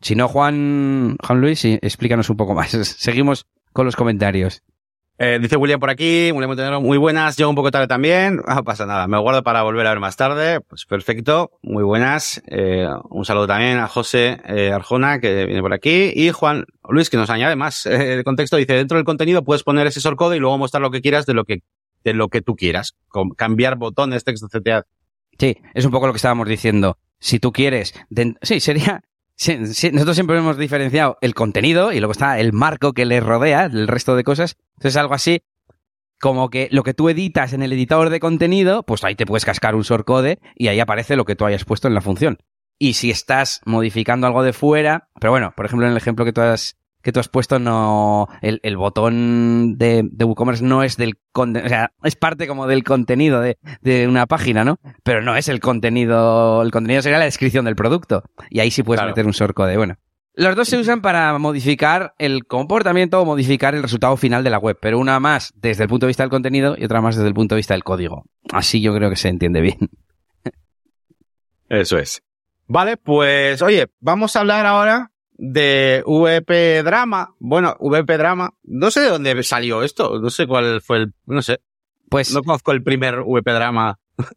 si 0.02 0.16
no, 0.16 0.28
Juan, 0.28 1.18
Juan 1.24 1.40
Luis, 1.40 1.66
explícanos 1.66 2.32
un 2.32 2.38
poco 2.38 2.56
más. 2.56 2.72
Seguimos 2.98 3.46
con 3.74 3.86
los 3.86 3.96
comentarios. 3.96 4.64
Eh, 5.24 5.38
dice 5.40 5.56
William 5.56 5.80
por 5.80 5.92
aquí, 5.92 6.32
William 6.32 6.50
Montenegro, 6.50 6.82
muy 6.82 6.98
buenas, 6.98 7.38
yo 7.38 7.48
un 7.48 7.54
poco 7.54 7.70
tarde 7.70 7.86
también, 7.86 8.38
no 8.48 8.64
pasa 8.64 8.88
nada, 8.88 9.06
me 9.06 9.20
guardo 9.20 9.44
para 9.44 9.62
volver 9.62 9.86
a 9.86 9.92
ver 9.92 10.00
más 10.00 10.18
tarde, 10.18 10.62
pues 10.62 10.88
perfecto, 10.88 11.52
muy 11.62 11.84
buenas, 11.84 12.42
eh, 12.48 12.88
un 13.08 13.24
saludo 13.24 13.46
también 13.46 13.78
a 13.78 13.88
José 13.88 14.40
eh, 14.48 14.72
Arjona 14.72 15.20
que 15.20 15.46
viene 15.46 15.62
por 15.62 15.74
aquí 15.74 16.12
y 16.16 16.32
Juan 16.32 16.66
Luis 16.90 17.12
que 17.12 17.18
nos 17.18 17.30
añade 17.30 17.56
más 17.56 17.86
eh, 17.86 18.14
el 18.14 18.24
contexto, 18.24 18.58
dice 18.58 18.74
dentro 18.74 18.98
del 18.98 19.06
contenido 19.06 19.44
puedes 19.44 19.62
poner 19.62 19.86
ese 19.86 20.00
shortcode 20.00 20.38
y 20.38 20.40
luego 20.40 20.58
mostrar 20.58 20.82
lo 20.82 20.90
que 20.90 21.02
quieras 21.02 21.28
de 21.28 21.36
lo 21.36 21.46
que 21.46 21.60
de 22.04 22.16
lo 22.16 22.30
que 22.30 22.42
tú 22.42 22.56
quieras, 22.56 22.96
cambiar 23.38 23.78
botones, 23.78 24.24
texto, 24.24 24.48
etc. 24.52 24.86
Sí, 25.38 25.56
es 25.76 25.86
un 25.86 25.92
poco 25.92 26.08
lo 26.08 26.14
que 26.14 26.18
estábamos 26.18 26.48
diciendo. 26.48 26.98
Si 27.20 27.38
tú 27.38 27.52
quieres, 27.52 27.94
sí, 28.42 28.60
sería 28.60 29.04
nosotros 29.48 30.16
siempre 30.16 30.38
hemos 30.38 30.58
diferenciado 30.58 31.18
el 31.22 31.34
contenido 31.34 31.92
y 31.92 32.00
luego 32.00 32.12
está 32.12 32.40
el 32.40 32.54
marco 32.54 32.94
que 32.94 33.06
le 33.06 33.20
rodea, 33.20 33.66
el 33.66 33.88
resto 33.88 34.16
de 34.16 34.24
cosas. 34.24 34.58
Entonces, 34.76 34.98
algo 34.98 35.14
así 35.14 35.42
como 36.22 36.50
que 36.50 36.70
lo 36.72 36.84
que 36.84 36.94
tú 36.94 37.10
editas 37.10 37.52
en 37.52 37.64
el 37.64 37.74
editor 37.74 38.10
de 38.10 38.20
contenido, 38.20 38.84
pues 38.84 39.04
ahí 39.04 39.16
te 39.16 39.26
puedes 39.26 39.44
cascar 39.44 39.76
un 39.76 39.82
shortcode 39.82 40.40
y 40.56 40.68
ahí 40.68 40.80
aparece 40.80 41.16
lo 41.16 41.26
que 41.26 41.36
tú 41.36 41.46
hayas 41.46 41.66
puesto 41.66 41.88
en 41.88 41.96
la 41.96 42.02
función. 42.02 42.38
Y 42.78 42.94
si 42.94 43.10
estás 43.10 43.62
modificando 43.66 44.28
algo 44.28 44.44
de 44.44 44.54
fuera, 44.54 45.10
pero 45.20 45.32
bueno, 45.32 45.54
por 45.56 45.66
ejemplo, 45.66 45.88
en 45.88 45.92
el 45.92 45.98
ejemplo 45.98 46.24
que 46.24 46.34
tú 46.34 46.42
has 46.42 46.78
que 47.02 47.12
tú 47.12 47.20
has 47.20 47.30
puesto 47.30 47.60
no 47.60 48.28
el, 48.42 48.60
el 48.64 48.78
botón 48.78 49.78
de, 49.78 50.08
de, 50.12 50.26
WooCommerce 50.26 50.64
no 50.64 50.84
es 50.84 50.98
del 50.98 51.18
o 51.34 51.46
sea 51.68 51.92
es 52.04 52.16
parte 52.16 52.48
como 52.48 52.68
del 52.68 52.84
contenido 52.84 53.42
de, 53.42 53.58
de, 53.82 54.08
una 54.08 54.28
página 54.28 54.64
no 54.64 54.80
pero 55.04 55.22
no 55.22 55.36
es 55.36 55.48
el 55.48 55.60
contenido 55.60 56.62
el 56.62 56.72
contenido 56.72 57.02
sería 57.02 57.20
la 57.20 57.26
descripción 57.26 57.66
del 57.66 57.76
producto 57.76 58.24
y 58.50 58.60
ahí 58.60 58.72
sí 58.72 58.84
puedes 58.84 59.04
meter 59.06 59.26
un 59.26 59.32
shortcode 59.32 59.78
bueno 59.78 59.98
los 60.34 60.56
dos 60.56 60.70
se 60.70 60.78
usan 60.78 61.02
para 61.02 61.38
modificar 61.38 62.14
el 62.18 62.46
comportamiento 62.46 63.22
o 63.22 63.26
modificar 63.26 63.76
el 63.76 63.84
resultado 63.84 64.16
final 64.16 64.46
de 64.46 64.50
la 64.50 64.60
web, 64.60 64.78
pero 64.82 64.98
una 64.98 65.20
más 65.20 65.52
desde 65.58 65.84
el 65.84 65.90
punto 65.90 66.06
de 66.06 66.10
vista 66.10 66.24
del 66.24 66.30
contenido 66.30 66.76
y 66.78 66.86
otra 66.86 67.02
más 67.02 67.18
desde 67.18 67.28
el 67.28 67.34
punto 67.34 67.56
de 67.56 67.60
vista 67.60 67.74
del 67.74 67.84
código. 67.84 68.24
Así 68.54 68.82
yo 68.82 68.96
creo 68.96 69.10
que 69.10 69.18
se 69.18 69.28
entiende 69.28 69.60
bien. 69.60 69.90
Eso 71.68 71.98
es. 71.98 72.22
Vale, 72.68 72.96
pues 72.96 73.62
oye, 73.62 73.88
vamos 74.00 74.36
a 74.36 74.40
hablar 74.40 74.66
ahora 74.66 75.12
de 75.42 76.04
VP 76.06 76.84
Drama. 76.84 77.36
Bueno, 77.40 77.76
VP 77.80 78.18
Drama. 78.18 78.54
No 78.64 78.92
sé 78.92 79.02
de 79.02 79.10
dónde 79.10 79.42
salió 79.42 79.82
esto. 79.82 80.20
No 80.20 80.30
sé 80.30 80.46
cuál 80.46 80.82
fue 80.82 80.98
el. 80.98 81.14
No 81.26 81.42
sé. 81.42 81.62
Pues. 82.10 82.32
No 82.34 82.44
conozco 82.44 82.72
el 82.72 82.84
primer 82.84 83.22
VP 83.26 83.52
Drama. 83.52 84.00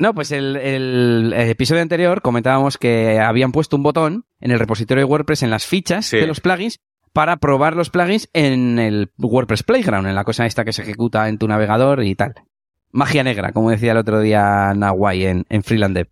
No, 0.00 0.14
pues 0.14 0.30
el, 0.30 0.54
el, 0.54 1.32
episodio 1.32 1.82
anterior 1.82 2.22
comentábamos 2.22 2.78
que 2.78 3.18
habían 3.18 3.50
puesto 3.50 3.74
un 3.74 3.82
botón 3.82 4.26
en 4.38 4.52
el 4.52 4.60
repositorio 4.60 5.00
de 5.04 5.10
WordPress 5.10 5.42
en 5.42 5.50
las 5.50 5.66
fichas 5.66 6.12
de 6.12 6.24
los 6.24 6.38
plugins 6.38 6.78
para 7.12 7.38
probar 7.38 7.74
los 7.74 7.90
plugins 7.90 8.30
en 8.32 8.78
el 8.78 9.10
WordPress 9.18 9.64
Playground, 9.64 10.06
en 10.06 10.14
la 10.14 10.22
cosa 10.22 10.46
esta 10.46 10.64
que 10.64 10.72
se 10.72 10.82
ejecuta 10.82 11.28
en 11.28 11.38
tu 11.38 11.48
navegador 11.48 12.04
y 12.04 12.14
tal. 12.14 12.34
Magia 12.92 13.24
negra, 13.24 13.50
como 13.50 13.70
decía 13.70 13.90
el 13.90 13.98
otro 13.98 14.20
día 14.20 14.72
Nawai 14.76 15.26
en, 15.26 15.46
en 15.48 15.64
Freeland 15.64 16.06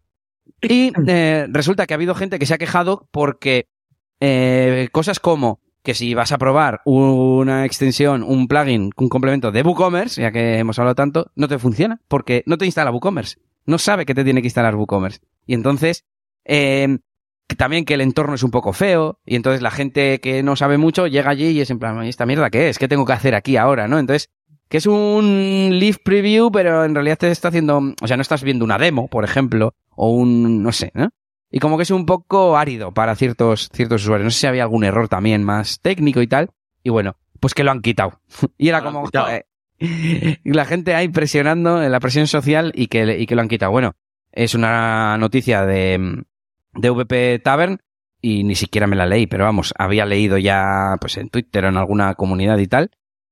Y 0.63 0.93
eh, 1.07 1.47
resulta 1.49 1.87
que 1.87 1.95
ha 1.95 1.99
habido 1.99 2.17
gente 2.17 2.41
que 2.41 2.47
se 2.47 2.55
ha 2.55 2.59
quejado 2.59 3.09
porque 3.13 3.69
eh, 4.21 4.89
cosas 4.93 5.21
como 5.21 5.61
que 5.83 5.95
si 5.95 6.14
vas 6.14 6.33
a 6.33 6.39
probar 6.39 6.81
una 6.85 7.64
extensión, 7.64 8.25
un 8.25 8.49
plugin, 8.49 8.91
un 8.97 9.09
complemento 9.09 9.53
de 9.53 9.62
WooCommerce, 9.62 10.21
ya 10.21 10.33
que 10.33 10.59
hemos 10.59 10.79
hablado 10.81 10.97
tanto, 10.97 11.31
no 11.37 11.47
te 11.47 11.61
funciona 11.61 12.01
porque 12.09 12.43
no 12.47 12.59
te 12.59 12.67
instala 12.67 12.91
WooCommerce. 12.91 13.37
No 13.67 13.79
sabe 13.79 14.05
que 14.05 14.14
te 14.14 14.25
tiene 14.25 14.43
que 14.43 14.49
instalar 14.49 14.75
WooCommerce. 14.75 15.21
Y 15.47 15.55
entonces, 15.55 16.05
eh, 16.45 16.99
también 17.57 17.85
que 17.85 17.95
el 17.95 18.01
entorno 18.01 18.35
es 18.35 18.43
un 18.43 18.51
poco 18.51 18.73
feo 18.73 19.21
y 19.25 19.37
entonces 19.37 19.62
la 19.62 19.71
gente 19.71 20.21
que 20.21 20.43
no 20.43 20.57
sabe 20.57 20.77
mucho 20.79 21.07
llega 21.07 21.31
allí 21.31 21.49
y 21.49 21.61
es 21.61 21.71
en 21.71 21.79
plan, 21.79 22.03
¿esta 22.03 22.27
mierda 22.27 22.51
qué 22.51 22.69
es? 22.69 22.79
¿Qué 22.79 22.89
tengo 22.89 23.05
que 23.05 23.12
hacer 23.12 23.37
aquí 23.37 23.57
ahora? 23.57 23.87
¿No? 23.87 24.01
Entonces, 24.01 24.31
que 24.69 24.79
es 24.79 24.87
un 24.87 25.71
live 25.79 25.99
preview, 26.05 26.51
pero 26.51 26.85
en 26.85 26.95
realidad 26.95 27.19
te 27.19 27.31
está 27.31 27.49
haciendo, 27.49 27.95
o 28.01 28.09
sea, 28.09 28.17
no 28.17 28.23
estás 28.23 28.43
viendo 28.43 28.64
una 28.64 28.79
demo, 28.79 29.07
por 29.07 29.25
ejemplo, 29.25 29.75
o 29.95 30.11
un, 30.11 30.62
no 30.62 30.73
sé, 30.73 30.91
¿no? 30.95 31.11
Y 31.51 31.59
como 31.61 31.77
que 31.77 31.85
es 31.85 31.91
un 31.91 32.07
poco 32.07 32.57
árido 32.57 32.93
para 32.93 33.15
ciertos, 33.15 33.69
ciertos 33.73 34.03
usuarios. 34.03 34.25
No 34.25 34.31
sé 34.31 34.41
si 34.41 34.47
había 34.47 34.65
algún 34.65 34.85
error 34.85 35.09
también 35.09 35.45
más 35.45 35.81
técnico 35.81 36.21
y 36.21 36.27
tal. 36.27 36.51
Y 36.83 36.91
bueno, 36.91 37.17
pues 37.41 37.55
que 37.55 37.65
lo 37.65 37.71
han 37.71 37.83
quitado. 37.83 38.21
y 38.59 38.69
era 38.69 38.83
como, 38.83 39.09
la 40.45 40.65
gente 40.65 40.95
ahí 40.95 41.09
presionando 41.09 41.83
en 41.83 41.93
la 41.93 42.01
presión 42.01 42.27
social 42.27 42.73
y 42.75 42.89
que, 42.89 43.19
y 43.19 43.27
que 43.27 43.35
lo 43.35 43.43
han 43.43 43.49
quitado. 43.49 43.73
Bueno, 43.73 43.95
es 44.33 44.55
una 44.55 45.17
noticia 45.19 45.65
de, 45.65 46.25
de 46.75 46.91
VP 46.91 47.41
Tavern 47.41 47.81
y 48.21 48.45
ni 48.45 48.55
siquiera 48.55 48.87
me 48.87 48.97
la 48.97 49.07
leí, 49.07 49.27
pero 49.27 49.45
vamos, 49.45 49.73
había 49.79 50.05
leído 50.05 50.39
ya 50.39 50.97
pues 51.01 51.17
en 51.17 51.29
Twitter 51.29 51.65
o 51.65 51.69
en 51.69 51.77
alguna 51.77 52.15
comunidad 52.15 52.59
y 52.59 52.67
tal. 52.67 52.91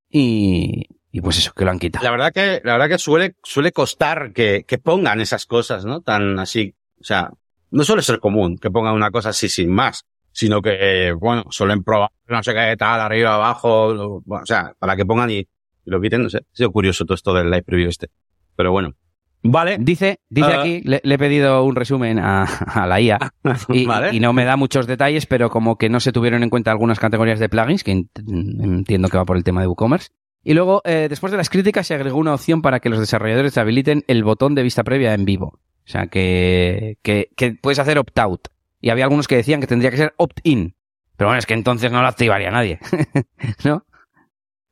Y, 0.08 0.86
y 1.10 1.20
pues 1.20 1.38
eso, 1.38 1.52
que 1.52 1.64
lo 1.64 1.72
han 1.72 1.78
quitado. 1.78 2.04
La 2.04 2.10
verdad 2.10 2.32
que, 2.32 2.60
la 2.62 2.72
verdad 2.74 2.88
que 2.88 2.98
suele, 2.98 3.34
suele 3.42 3.72
costar 3.72 4.32
que, 4.32 4.64
que 4.66 4.78
pongan 4.78 5.20
esas 5.20 5.46
cosas, 5.46 5.84
¿no? 5.84 6.00
Tan 6.00 6.38
así. 6.38 6.76
O 7.00 7.04
sea, 7.04 7.30
no 7.74 7.84
suele 7.84 8.02
ser 8.02 8.20
común 8.20 8.56
que 8.56 8.70
pongan 8.70 8.94
una 8.94 9.10
cosa 9.10 9.30
así 9.30 9.48
sin 9.48 9.70
más, 9.70 10.04
sino 10.32 10.62
que, 10.62 11.12
bueno, 11.12 11.44
suelen 11.50 11.82
probar 11.82 12.10
no 12.28 12.42
sé 12.42 12.54
qué 12.54 12.76
tal, 12.76 13.00
arriba, 13.00 13.34
abajo, 13.34 14.22
o 14.26 14.46
sea, 14.46 14.72
para 14.78 14.96
que 14.96 15.04
pongan 15.04 15.30
y, 15.30 15.46
lo 15.84 16.00
quiten, 16.00 16.22
no 16.22 16.30
sé. 16.30 16.38
Ha 16.38 16.56
sido 16.56 16.72
curioso 16.72 17.04
todo 17.04 17.14
esto 17.14 17.34
del 17.34 17.50
live 17.50 17.62
preview 17.62 17.90
este. 17.90 18.08
Pero 18.56 18.72
bueno. 18.72 18.94
Vale. 19.42 19.76
Dice, 19.78 20.20
dice 20.30 20.52
ah. 20.54 20.60
aquí, 20.60 20.80
le, 20.84 21.02
he 21.02 21.18
pedido 21.18 21.62
un 21.64 21.76
resumen 21.76 22.18
a, 22.18 22.46
la 22.86 23.00
IA 23.00 23.18
y, 23.68 23.86
y, 24.12 24.20
no 24.20 24.32
me 24.32 24.46
da 24.46 24.56
muchos 24.56 24.86
detalles, 24.86 25.26
pero 25.26 25.50
como 25.50 25.76
que 25.76 25.90
no 25.90 26.00
se 26.00 26.12
tuvieron 26.12 26.42
en 26.42 26.48
cuenta 26.48 26.70
algunas 26.70 26.98
categorías 26.98 27.38
de 27.38 27.50
plugins, 27.50 27.84
que 27.84 28.06
entiendo 28.16 29.08
que 29.08 29.18
va 29.18 29.26
por 29.26 29.36
el 29.36 29.44
tema 29.44 29.60
de 29.60 29.66
WooCommerce. 29.66 30.08
Y 30.42 30.54
luego, 30.54 30.80
eh, 30.84 31.06
después 31.10 31.30
de 31.30 31.38
las 31.38 31.50
críticas, 31.50 31.86
se 31.86 31.94
agregó 31.94 32.18
una 32.18 32.34
opción 32.34 32.62
para 32.62 32.80
que 32.80 32.88
los 32.88 33.00
desarrolladores 33.00 33.58
habiliten 33.58 34.04
el 34.08 34.24
botón 34.24 34.54
de 34.54 34.62
vista 34.62 34.84
previa 34.84 35.12
en 35.14 35.24
vivo. 35.24 35.58
O 35.86 35.88
sea, 35.88 36.06
que, 36.06 36.98
que, 37.02 37.30
que 37.36 37.52
puedes 37.52 37.78
hacer 37.78 37.98
opt-out. 37.98 38.48
Y 38.80 38.90
había 38.90 39.04
algunos 39.04 39.28
que 39.28 39.36
decían 39.36 39.60
que 39.60 39.66
tendría 39.66 39.90
que 39.90 39.96
ser 39.96 40.14
opt-in. 40.16 40.74
Pero 41.16 41.28
bueno, 41.28 41.38
es 41.38 41.46
que 41.46 41.54
entonces 41.54 41.92
no 41.92 42.02
lo 42.02 42.08
activaría 42.08 42.50
nadie. 42.50 42.78
¿No? 43.64 43.84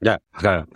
Ya, 0.01 0.21
claro. 0.33 0.67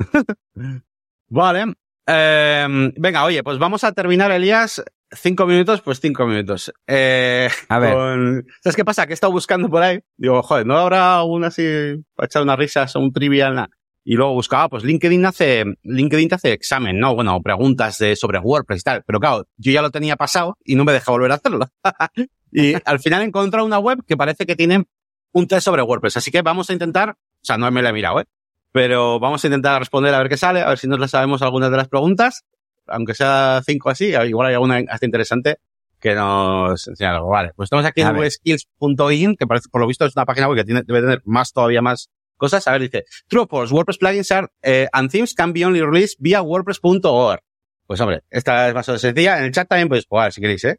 vale. 1.29 1.75
Eh, 2.07 2.93
venga, 2.97 3.25
oye, 3.25 3.43
pues 3.43 3.59
vamos 3.59 3.83
a 3.85 3.93
terminar, 3.93 4.31
Elías. 4.31 4.83
Cinco 5.11 5.47
minutos, 5.47 5.83
pues 5.83 6.01
cinco 6.01 6.27
minutos. 6.27 6.73
Eh, 6.87 7.49
a 7.69 7.79
ver. 7.79 8.45
¿Sabes 8.63 8.77
qué 8.77 8.85
pasa? 8.85 9.07
Que 9.07 9.13
he 9.13 9.15
estado 9.15 9.33
buscando 9.33 9.69
por 9.69 9.83
ahí. 9.83 10.01
Digo, 10.17 10.43
joder, 10.43 10.67
¿no 10.67 10.77
habrá 10.77 11.23
una 11.23 11.49
así 11.49 12.05
para 12.15 12.27
echar 12.27 12.43
unas 12.43 12.59
risas 12.59 12.95
o 12.97 13.01
un 13.01 13.13
trivial? 13.13 13.69
Y 14.09 14.15
luego 14.15 14.35
buscaba, 14.35 14.69
pues 14.69 14.85
LinkedIn 14.85 15.27
hace, 15.27 15.65
LinkedIn 15.83 16.29
te 16.29 16.37
hace 16.37 16.53
examen, 16.53 17.01
¿no? 17.01 17.17
Bueno, 17.17 17.43
preguntas 17.43 17.99
de, 17.99 18.15
sobre 18.15 18.39
WordPress 18.39 18.83
y 18.83 18.85
tal. 18.85 19.03
Pero 19.05 19.19
claro, 19.19 19.49
yo 19.57 19.73
ya 19.73 19.83
lo 19.83 19.91
tenía 19.91 20.15
pasado 20.15 20.57
y 20.65 20.77
no 20.77 20.85
me 20.85 20.93
deja 20.93 21.11
volver 21.11 21.33
a 21.33 21.35
hacerlo. 21.35 21.67
y 22.53 22.75
al 22.85 23.01
final 23.01 23.23
he 23.23 23.25
encontrado 23.25 23.67
una 23.67 23.81
web 23.81 24.05
que 24.07 24.17
parece 24.17 24.47
que 24.47 24.55
tiene 24.55 24.85
un 25.33 25.49
test 25.49 25.65
sobre 25.65 25.83
WordPress. 25.83 26.19
Así 26.19 26.31
que 26.31 26.43
vamos 26.43 26.71
a 26.71 26.73
intentar, 26.73 27.11
o 27.11 27.17
sea, 27.43 27.59
no 27.59 27.69
me 27.73 27.83
lo 27.83 27.89
he 27.89 27.93
mirado, 27.93 28.21
¿eh? 28.21 28.27
Pero 28.71 29.19
vamos 29.19 29.43
a 29.43 29.49
intentar 29.49 29.81
responder 29.81 30.15
a 30.15 30.19
ver 30.19 30.29
qué 30.29 30.37
sale, 30.37 30.61
a 30.61 30.69
ver 30.69 30.79
si 30.79 30.87
nos 30.87 31.01
la 31.01 31.09
sabemos 31.09 31.43
algunas 31.43 31.73
de 31.73 31.77
las 31.77 31.89
preguntas. 31.89 32.45
Aunque 32.87 33.13
sea 33.13 33.61
cinco 33.67 33.91
así, 33.91 34.15
igual 34.29 34.47
hay 34.47 34.55
alguna 34.55 34.85
hasta 34.89 35.05
interesante 35.05 35.57
que 35.99 36.15
nos 36.15 36.87
enseña 36.87 37.17
algo. 37.17 37.31
Vale, 37.31 37.51
pues 37.57 37.67
estamos 37.67 37.85
aquí 37.85 38.03
en 38.03 38.15
webskills.in, 38.15 39.35
que 39.35 39.49
parece, 39.49 39.69
por 39.69 39.81
lo 39.81 39.89
visto 39.89 40.05
es 40.05 40.15
una 40.15 40.27
página 40.27 40.47
web 40.47 40.59
que 40.59 40.65
tiene, 40.65 40.83
debe 40.87 41.01
tener 41.01 41.23
más, 41.25 41.53
todavía 41.53 41.83
más 41.83 42.09
cosas. 42.37 42.67
A 42.69 42.73
ver, 42.73 42.83
dice, 42.83 43.05
true 43.29 43.47
or 43.51 43.69
WordPress 43.69 43.99
plugins 43.99 44.31
are, 44.31 44.49
eh, 44.63 44.89
and 44.93 45.11
themes 45.11 45.35
can 45.35 45.53
be 45.53 45.65
only 45.65 45.81
released 45.81 46.17
via 46.21 46.43
wordpress.org. 46.43 47.41
Pues 47.87 48.01
hombre, 48.01 48.23
esta 48.31 48.69
es 48.69 48.75
más 48.75 48.87
sencilla. 48.87 49.39
En 49.39 49.45
el 49.45 49.53
chat 49.53 49.69
también 49.69 49.89
podéis 49.89 50.07
jugar 50.07 50.33
si 50.33 50.41
queréis, 50.41 50.65
¿eh? 50.65 50.79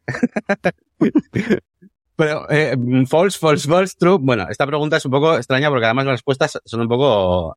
Pero, 2.16 2.50
eh, 2.50 2.76
false, 3.06 3.38
false, 3.38 3.68
false, 3.68 3.94
true. 3.98 4.18
Bueno, 4.20 4.46
esta 4.50 4.66
pregunta 4.66 4.96
es 4.96 5.04
un 5.04 5.12
poco 5.12 5.36
extraña 5.36 5.70
porque 5.70 5.86
además 5.86 6.06
las 6.06 6.14
respuestas 6.14 6.58
son 6.64 6.80
un 6.80 6.88
poco... 6.88 7.56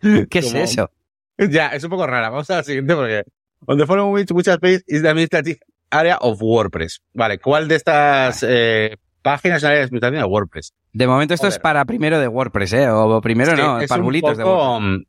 ¿Qué 0.30 0.38
es 0.38 0.54
eso? 0.54 0.90
Ya, 1.36 1.68
es 1.68 1.82
un 1.84 1.90
poco 1.90 2.06
rara. 2.06 2.30
Vamos 2.30 2.48
a 2.50 2.56
la 2.58 2.62
siguiente 2.62 2.94
porque... 2.94 3.24
On 3.66 3.76
the 3.76 3.86
following 3.86 4.12
which 4.12 4.30
muchas 4.32 4.56
space 4.56 4.84
is 4.86 5.02
the 5.02 5.08
administrative 5.08 5.58
area 5.90 6.16
of 6.20 6.40
WordPress. 6.40 7.02
Vale, 7.12 7.38
¿cuál 7.38 7.66
de 7.66 7.74
estas 7.74 8.44
eh, 8.46 8.96
páginas 9.22 9.62
en 9.62 9.66
área 9.66 9.78
de 9.78 9.84
administración 9.86 10.22
de 10.22 10.28
WordPress? 10.28 10.72
De 10.96 11.06
momento 11.06 11.34
esto 11.34 11.46
es 11.46 11.58
para 11.58 11.84
primero 11.84 12.18
de 12.18 12.26
WordPress, 12.26 12.72
¿eh? 12.72 12.88
O 12.88 13.20
primero 13.20 13.54
no, 13.54 13.86
para 13.86 14.02
bulitos 14.02 14.38
de 14.38 14.44
WordPress. 14.44 15.00
Mm, 15.00 15.02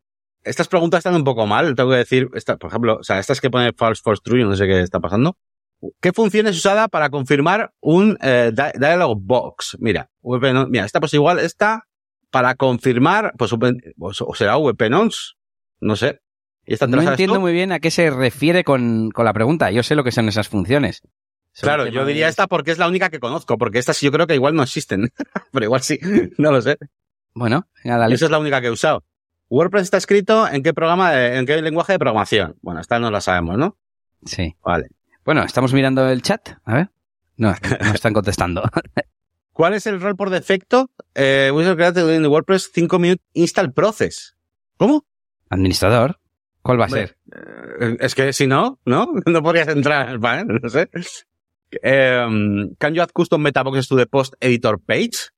estas 0.44 0.68
preguntas 0.68 0.98
están 0.98 1.16
un 1.16 1.24
poco 1.24 1.46
mal, 1.48 1.76
tengo 1.76 1.92
que 1.92 1.96
decir, 1.96 2.28
esta, 2.34 2.58
por 2.58 2.70
ejemplo, 2.70 2.98
o 3.00 3.04
sea, 3.04 3.20
estas 3.20 3.40
que 3.40 3.50
pone 3.50 3.72
false, 3.72 4.02
false, 4.04 4.22
true, 4.22 4.42
yo 4.42 4.48
no 4.48 4.56
sé 4.58 4.68
qué 4.68 4.82
está 4.82 5.00
pasando. 5.00 5.38
¿Qué 6.02 6.12
función 6.12 6.46
es 6.48 6.58
usada 6.58 6.90
para 6.90 7.10
confirmar 7.10 7.72
un 7.80 8.18
eh, 8.22 8.52
dialog 8.78 9.18
box? 9.22 9.78
Mira, 9.80 10.10
mira, 10.68 10.84
esta 10.84 11.00
pues 11.00 11.14
igual 11.14 11.40
está 11.40 11.86
para 12.32 12.56
confirmar, 12.56 13.32
pues, 13.38 13.54
pues 13.98 14.22
o 14.22 14.36
será 14.36 14.58
VPNONS, 14.58 15.38
no 15.80 15.96
sé. 15.96 16.20
¿Y 16.66 16.74
esta 16.74 16.88
no 16.88 17.02
entiendo 17.02 17.40
muy 17.40 17.54
bien 17.54 17.72
a 17.72 17.80
qué 17.80 17.92
se 17.92 18.10
refiere 18.10 18.66
con, 18.66 19.10
con, 19.12 19.24
la 19.24 19.32
pregunta. 19.32 19.72
Yo 19.72 19.84
sé 19.84 19.96
lo 19.96 20.04
que 20.04 20.12
son 20.12 20.28
esas 20.28 20.50
funciones. 20.50 21.02
Claro, 21.62 21.88
yo 21.88 22.06
diría 22.06 22.28
esta 22.28 22.48
porque 22.48 22.72
es 22.72 22.78
la 22.78 22.88
única 22.88 23.10
que 23.10 23.20
conozco, 23.20 23.58
porque 23.58 23.80
estas 23.80 24.00
yo 24.02 24.12
creo 24.12 24.28
que 24.28 24.36
igual 24.36 24.56
no 24.56 24.64
existen, 24.64 25.12
pero 25.52 25.66
igual 25.66 25.82
sí, 25.82 26.00
no 26.38 26.52
lo 26.52 26.62
sé. 26.62 26.78
Bueno, 27.34 27.68
Esa 27.84 28.26
es 28.26 28.32
la 28.32 28.40
única 28.40 28.62
que 28.62 28.68
he 28.68 28.72
usado. 28.72 29.04
WordPress 29.50 29.84
está 29.84 29.98
escrito 29.98 30.48
en 30.48 30.64
qué 30.64 30.74
programa, 30.74 31.36
en 31.36 31.46
qué 31.46 31.62
lenguaje 31.62 31.94
de 31.94 32.00
programación. 32.00 32.56
Bueno, 32.62 32.82
esta 32.82 33.00
no 33.00 33.12
la 33.12 33.22
sabemos, 33.22 33.58
¿no? 33.58 33.78
Sí. 34.26 34.56
Vale. 34.64 34.90
Bueno, 35.24 35.44
estamos 35.44 35.74
mirando 35.74 36.10
el 36.10 36.22
chat. 36.22 36.50
A 36.66 36.74
ver. 36.74 36.90
No, 37.38 37.52
no 37.52 37.94
están 37.94 38.14
contestando. 38.14 38.64
¿Cuál 39.54 39.74
es 39.74 39.88
el 39.88 40.02
rol 40.02 40.16
por 40.16 40.30
defecto? 40.30 40.92
Eh, 41.16 41.52
in 41.52 42.26
WordPress 42.26 42.72
5 42.74 43.00
Minute 43.00 43.24
Install 43.34 43.74
Process. 43.74 44.36
¿Cómo? 44.78 45.06
Administrador. 45.50 46.20
¿Cuál 46.62 46.82
va 46.82 46.86
a 46.86 46.90
ser? 46.90 47.18
Eh, 47.80 47.98
es 48.00 48.14
que 48.14 48.34
si 48.34 48.46
no, 48.46 48.80
¿no? 48.86 49.14
No 49.26 49.42
podrías 49.42 49.68
entrar 49.70 50.20
panel, 50.20 50.60
no 50.62 50.70
sé. 50.70 50.90
Um, 51.84 52.76
can 52.80 52.96
you 52.96 53.02
add 53.02 53.14
custom 53.14 53.42
meta 53.42 53.64
boxes 53.64 53.88
to 53.88 53.96
the 53.96 54.06
post 54.06 54.36
editor 54.40 54.78
page? 54.78 55.30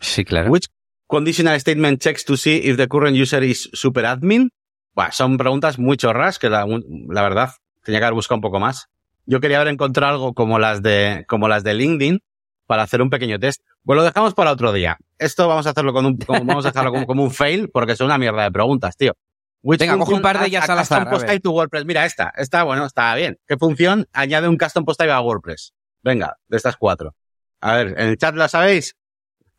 Sí, 0.00 0.24
claro. 0.24 0.50
Which 0.50 0.68
conditional 1.06 1.58
statement 1.58 2.00
checks 2.00 2.24
to 2.24 2.36
see 2.36 2.56
if 2.56 2.76
the 2.76 2.88
current 2.88 3.16
user 3.16 3.42
is 3.42 3.70
super 3.72 4.04
admin? 4.04 4.50
Bueno, 4.94 5.12
son 5.12 5.38
preguntas 5.38 5.78
muy 5.78 5.96
chorras 5.96 6.38
que 6.38 6.50
la, 6.50 6.66
la 6.66 7.22
verdad 7.22 7.50
tenía 7.84 8.00
que 8.00 8.04
haber 8.04 8.14
buscado 8.14 8.36
un 8.36 8.42
poco 8.42 8.60
más. 8.60 8.88
Yo 9.26 9.40
quería 9.40 9.60
haber 9.60 9.72
encontrado 9.72 10.14
algo 10.14 10.34
como 10.34 10.58
las 10.58 10.82
de, 10.82 11.24
como 11.28 11.48
las 11.48 11.64
de 11.64 11.74
LinkedIn 11.74 12.20
para 12.66 12.82
hacer 12.82 13.00
un 13.02 13.10
pequeño 13.10 13.38
test. 13.38 13.62
Pues 13.84 13.96
lo 13.96 14.02
dejamos 14.02 14.34
para 14.34 14.52
otro 14.52 14.72
día. 14.72 14.98
Esto 15.18 15.48
vamos 15.48 15.66
a 15.66 15.70
hacerlo 15.70 15.92
con 15.92 16.04
un, 16.06 16.18
vamos 16.28 16.64
a 16.66 16.70
dejarlo 16.70 17.06
como, 17.06 17.22
un 17.22 17.30
fail 17.30 17.70
porque 17.70 17.96
son 17.96 18.06
una 18.06 18.18
mierda 18.18 18.42
de 18.42 18.50
preguntas, 18.50 18.96
tío. 18.96 19.14
Venga, 19.62 19.98
coge 19.98 20.14
un 20.14 20.22
par 20.22 20.38
de 20.38 20.46
ellas 20.46 20.68
al 20.68 20.78
azar. 20.78 21.08
Custom 21.08 21.26
post 21.26 21.42
to 21.42 21.50
WordPress. 21.50 21.84
Mira 21.84 22.04
esta. 22.04 22.32
Esta, 22.36 22.62
bueno, 22.62 22.84
está 22.84 23.14
bien. 23.14 23.38
¿Qué 23.46 23.56
función 23.56 24.06
añade 24.12 24.48
un 24.48 24.56
custom 24.56 24.84
post 24.84 25.00
type 25.00 25.10
a 25.10 25.20
WordPress? 25.20 25.74
Venga, 26.08 26.38
de 26.48 26.56
estas 26.56 26.78
cuatro. 26.78 27.14
A 27.60 27.76
ver, 27.76 27.88
¿en 27.98 28.08
el 28.08 28.16
chat 28.16 28.34
la 28.34 28.48
sabéis? 28.48 28.96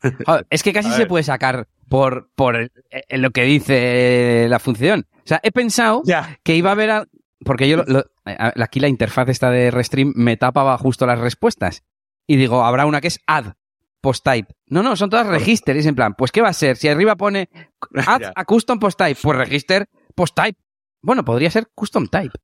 es 0.50 0.64
que 0.64 0.72
casi 0.72 0.90
se 0.90 1.06
puede 1.06 1.22
sacar 1.22 1.68
por, 1.88 2.28
por 2.34 2.72
lo 3.08 3.30
que 3.30 3.42
dice 3.44 4.46
la 4.48 4.58
función. 4.58 5.06
O 5.18 5.26
sea, 5.26 5.38
he 5.44 5.52
pensado 5.52 6.02
que 6.42 6.56
iba 6.56 6.70
a 6.70 6.72
haber... 6.72 7.08
porque 7.44 7.68
yo, 7.68 7.84
aquí 8.24 8.80
la 8.80 8.88
interfaz 8.88 9.28
esta 9.28 9.52
de 9.52 9.70
Restream 9.70 10.12
me 10.16 10.36
tapaba 10.36 10.76
justo 10.76 11.06
las 11.06 11.20
respuestas. 11.20 11.84
Y 12.26 12.34
digo, 12.34 12.64
habrá 12.64 12.84
una 12.84 13.00
que 13.00 13.06
es 13.08 13.20
add 13.28 13.52
post 14.00 14.24
type. 14.24 14.52
No, 14.66 14.82
no, 14.82 14.96
son 14.96 15.08
todas 15.08 15.28
register. 15.28 15.76
en 15.76 15.94
plan, 15.94 16.14
pues 16.14 16.32
¿qué 16.32 16.42
va 16.42 16.48
a 16.48 16.52
ser? 16.52 16.78
Si 16.78 16.88
arriba 16.88 17.14
pone 17.14 17.48
add 18.08 18.32
a 18.34 18.44
custom 18.44 18.80
post 18.80 18.98
type, 18.98 19.20
pues 19.22 19.38
register 19.38 19.88
post 20.16 20.34
type. 20.34 20.58
Bueno, 21.00 21.24
podría 21.24 21.52
ser 21.52 21.68
custom 21.76 22.08
type. 22.08 22.34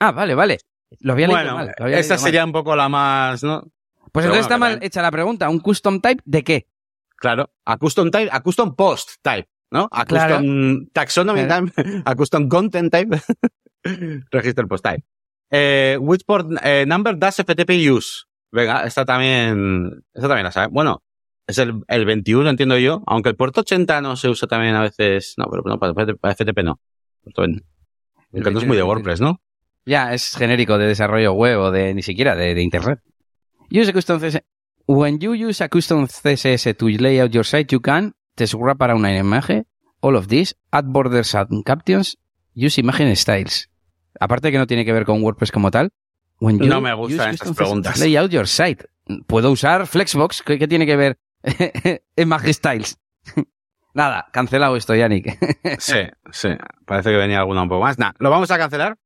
Ah, 0.00 0.10
vale, 0.10 0.34
vale. 0.34 0.58
Lo 1.00 1.12
había 1.12 1.28
leído 1.28 1.54
mal. 1.54 1.74
esta 1.88 2.18
sería 2.18 2.44
un 2.44 2.52
poco 2.52 2.76
la 2.76 2.88
más, 2.88 3.42
¿no? 3.42 3.64
Pues 4.12 4.26
entonces 4.26 4.44
está 4.44 4.58
mal 4.58 4.78
hecha 4.82 5.00
la 5.00 5.10
pregunta. 5.10 5.48
¿Un 5.48 5.60
custom 5.60 6.00
type 6.00 6.22
de 6.24 6.44
qué? 6.44 6.66
Claro, 7.16 7.50
a 7.64 7.76
custom 7.78 8.10
type, 8.10 8.28
a 8.30 8.40
custom 8.42 8.74
post 8.74 9.12
type, 9.22 9.48
¿no? 9.70 9.88
A 9.90 10.04
custom 10.04 10.86
taxonomy 10.92 11.46
type, 11.46 11.72
a 12.04 12.14
custom 12.14 12.48
content 12.48 12.92
type, 12.92 13.16
register 14.30 14.66
post 14.66 14.84
type. 14.84 15.04
Eh, 15.50 15.98
which 16.00 16.24
port 16.26 16.50
eh, 16.62 16.84
number 16.86 17.16
does 17.16 17.36
FTP 17.36 17.70
use? 17.90 18.24
Venga, 18.50 18.84
esta 18.84 19.04
también, 19.04 20.04
esta 20.12 20.28
también 20.28 20.44
la 20.44 20.52
sabe. 20.52 20.68
Bueno, 20.70 21.02
es 21.46 21.58
el, 21.58 21.82
el 21.88 22.04
21, 22.04 22.50
entiendo 22.50 22.76
yo, 22.78 23.02
aunque 23.06 23.30
el 23.30 23.36
puerto 23.36 23.60
80 23.60 24.00
no 24.00 24.16
se 24.16 24.28
usa 24.28 24.48
también 24.48 24.74
a 24.74 24.82
veces, 24.82 25.34
no, 25.36 25.46
pero 25.50 25.62
no, 25.64 25.78
para, 25.78 26.34
FTP 26.34 26.62
no. 26.62 26.80
Aunque 27.36 28.50
no 28.50 28.58
es 28.58 28.66
muy 28.66 28.76
de 28.76 28.82
WordPress, 28.82 29.20
¿no? 29.20 29.40
Ya, 29.84 30.14
es 30.14 30.36
genérico 30.36 30.78
de 30.78 30.86
desarrollo 30.86 31.32
web 31.32 31.58
o 31.58 31.70
de 31.70 31.94
ni 31.94 32.02
siquiera 32.02 32.36
de, 32.36 32.54
de 32.54 32.62
internet. 32.62 33.00
Use 33.70 33.92
custom 33.92 34.20
CSS. 34.20 34.42
When 34.86 35.18
you 35.18 35.34
use 35.34 35.62
a 35.62 35.68
custom 35.68 36.06
CSS 36.06 36.76
to 36.76 36.88
lay 36.88 37.20
out 37.20 37.30
your 37.30 37.44
site, 37.44 37.72
you 37.72 37.80
can 37.80 38.14
describe 38.36 38.76
para 38.76 38.94
una 38.94 39.16
imagen, 39.16 39.66
all 40.00 40.16
of 40.16 40.28
this, 40.28 40.56
add 40.70 40.86
borders 40.86 41.34
and 41.34 41.64
captions, 41.64 42.18
use 42.54 42.80
imagine 42.80 43.14
styles. 43.16 43.70
Aparte 44.20 44.48
de 44.48 44.52
que 44.52 44.58
no 44.58 44.66
tiene 44.66 44.84
que 44.84 44.92
ver 44.92 45.04
con 45.04 45.22
WordPress 45.22 45.52
como 45.52 45.70
tal, 45.70 45.92
no 46.42 46.80
me 46.80 46.94
gustan 46.94 47.34
estas 47.34 47.54
preguntas. 47.54 47.98
Layout 47.98 48.30
your 48.30 48.48
site. 48.48 48.84
Puedo 49.26 49.50
usar 49.50 49.86
Flexbox. 49.86 50.42
¿Qué, 50.42 50.66
tiene 50.66 50.86
que 50.86 50.96
ver 50.96 51.18
en 52.16 52.54
Styles? 52.54 52.98
Nada, 53.94 54.26
cancelado 54.32 54.76
esto, 54.76 54.94
Yannick. 54.94 55.38
sí, 55.78 55.98
sí. 56.30 56.48
Parece 56.86 57.10
que 57.10 57.16
venía 57.16 57.38
alguna 57.38 57.62
un 57.62 57.68
poco 57.68 57.82
más. 57.82 57.98
Nada, 57.98 58.14
lo 58.18 58.30
vamos 58.30 58.50
a 58.50 58.58
cancelar, 58.58 58.98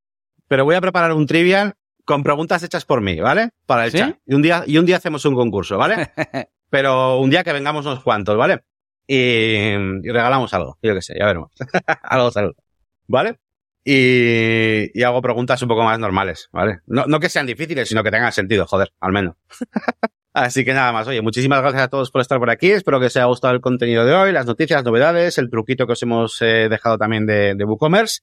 pero 0.49 0.65
voy 0.65 0.75
a 0.75 0.81
preparar 0.81 1.13
un 1.13 1.27
trivial 1.27 1.75
con 2.05 2.23
preguntas 2.23 2.63
hechas 2.63 2.85
por 2.85 3.01
mí, 3.01 3.21
¿vale? 3.21 3.51
Para 3.67 3.87
el 3.87 3.93
chat. 3.93 4.17
Y 4.27 4.35
un 4.35 4.43
día, 4.43 4.65
y 4.67 4.79
un 4.79 4.87
día 4.87 4.97
hacemos 4.97 5.25
un 5.25 5.35
concurso, 5.35 5.77
¿vale? 5.77 6.11
pero 6.71 7.19
un 7.19 7.31
día 7.31 7.45
que 7.45 7.53
vengamos 7.53 7.85
unos 7.87 8.03
cuantos, 8.03 8.37
¿vale? 8.37 8.63
Y, 9.07 9.75
regalamos 10.05 10.53
algo, 10.55 10.79
yo 10.83 10.95
qué 10.95 11.03
sé, 11.03 11.17
ya 11.19 11.27
veremos. 11.27 11.51
algo, 12.03 12.31
algo. 12.35 12.55
¿Vale? 13.09 13.39
y, 13.89 15.03
hago 15.05 15.23
preguntas 15.23 15.63
un 15.63 15.69
poco 15.69 15.85
más 15.85 15.99
normales, 15.99 16.49
¿vale? 16.53 16.81
No, 16.87 17.07
no 17.07 17.21
que 17.21 17.29
sean 17.29 17.47
difíciles, 17.47 17.89
sino 17.89 18.03
que 18.03 18.11
tengan 18.11 18.33
sentido, 18.33 18.67
joder, 18.67 18.93
al 19.01 19.13
menos. 19.13 19.37
Así 20.33 20.65
que 20.65 20.75
nada 20.75 20.93
más, 20.93 21.07
oye, 21.07 21.23
muchísimas 21.23 21.63
gracias 21.63 21.85
a 21.85 21.89
todos 21.89 22.11
por 22.11 22.21
estar 22.21 22.39
por 22.39 22.51
aquí. 22.51 22.71
Espero 22.71 23.01
que 23.01 23.07
os 23.07 23.17
haya 23.17 23.25
gustado 23.25 23.55
el 23.55 23.61
contenido 23.61 24.05
de 24.05 24.13
hoy, 24.13 24.33
las 24.33 24.45
noticias, 24.45 24.79
las 24.79 24.85
novedades, 24.85 25.39
el 25.39 25.49
truquito 25.49 25.87
que 25.87 25.93
os 25.95 26.03
hemos 26.03 26.43
eh, 26.43 26.69
dejado 26.69 26.99
también 26.99 27.25
de, 27.27 27.55
de 27.55 27.65
WooCommerce, 27.65 28.21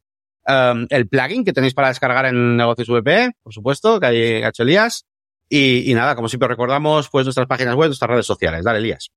um, 0.47 0.85
el 0.89 1.07
plugin 1.07 1.43
que 1.43 1.53
tenéis 1.53 1.73
para 1.73 1.89
descargar 1.89 2.25
en 2.25 2.57
Negocios 2.57 2.89
VP, 2.89 3.31
por 3.41 3.53
supuesto, 3.53 3.99
que 3.99 4.05
hay 4.07 4.43
hecho 4.43 4.63
Elías. 4.63 5.05
Y, 5.49 5.89
y 5.91 5.93
nada, 5.93 6.15
como 6.15 6.29
siempre 6.29 6.47
recordamos, 6.47 7.09
pues 7.09 7.25
nuestras 7.25 7.47
páginas 7.47 7.75
web, 7.75 7.87
nuestras 7.87 8.09
redes 8.09 8.25
sociales. 8.25 8.63
Dale, 8.63 8.79
Elías. 8.79 9.11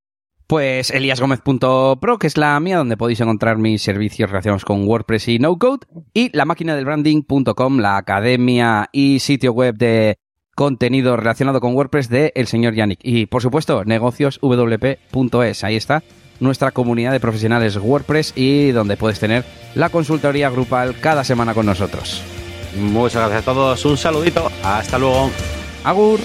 Pues 0.47 0.91
eliasgomez.pro, 0.91 2.19
que 2.19 2.27
es 2.27 2.37
la 2.37 2.59
mía, 2.61 2.79
donde 2.79 2.97
podéis 2.97 3.21
encontrar 3.21 3.59
mis 3.59 3.83
servicios 3.83 4.31
relacionados 4.31 4.65
con 4.65 4.87
WordPress 4.87 5.29
y 5.29 5.39
no 5.41 5.59
code, 5.59 5.87
y 6.15 6.37
la 6.37 6.45
máquina 6.45 6.77
del 6.77 6.85
branding.com, 6.85 7.79
la 7.79 7.97
academia 7.97 8.89
y 8.93 9.19
sitio 9.19 9.53
web 9.53 9.75
de 9.77 10.19
contenido 10.55 11.17
relacionado 11.17 11.61
con 11.61 11.75
WordPress 11.75 12.09
de 12.09 12.33
el 12.37 12.47
señor 12.47 12.75
Yannick. 12.75 13.01
Y 13.03 13.27
por 13.27 13.43
supuesto, 13.43 13.85
negocioswp.es, 13.85 15.65
ahí 15.65 15.77
está 15.77 16.05
nuestra 16.41 16.71
comunidad 16.71 17.13
de 17.13 17.21
profesionales 17.21 17.77
WordPress 17.77 18.33
y 18.37 18.71
donde 18.73 18.97
puedes 18.97 19.21
tener 19.21 19.45
la 19.75 19.89
consultoría 19.89 20.51
grupal 20.51 20.95
cada 21.01 21.25
semana 21.25 21.55
con 21.55 21.67
nosotros. 21.67 22.23
Muchas 22.77 23.23
gracias 23.23 23.43
a 23.43 23.45
todos, 23.45 23.85
un 23.85 23.97
saludito, 23.97 24.51
hasta 24.63 24.99
luego. 24.99 25.31
Agur. 25.85 26.21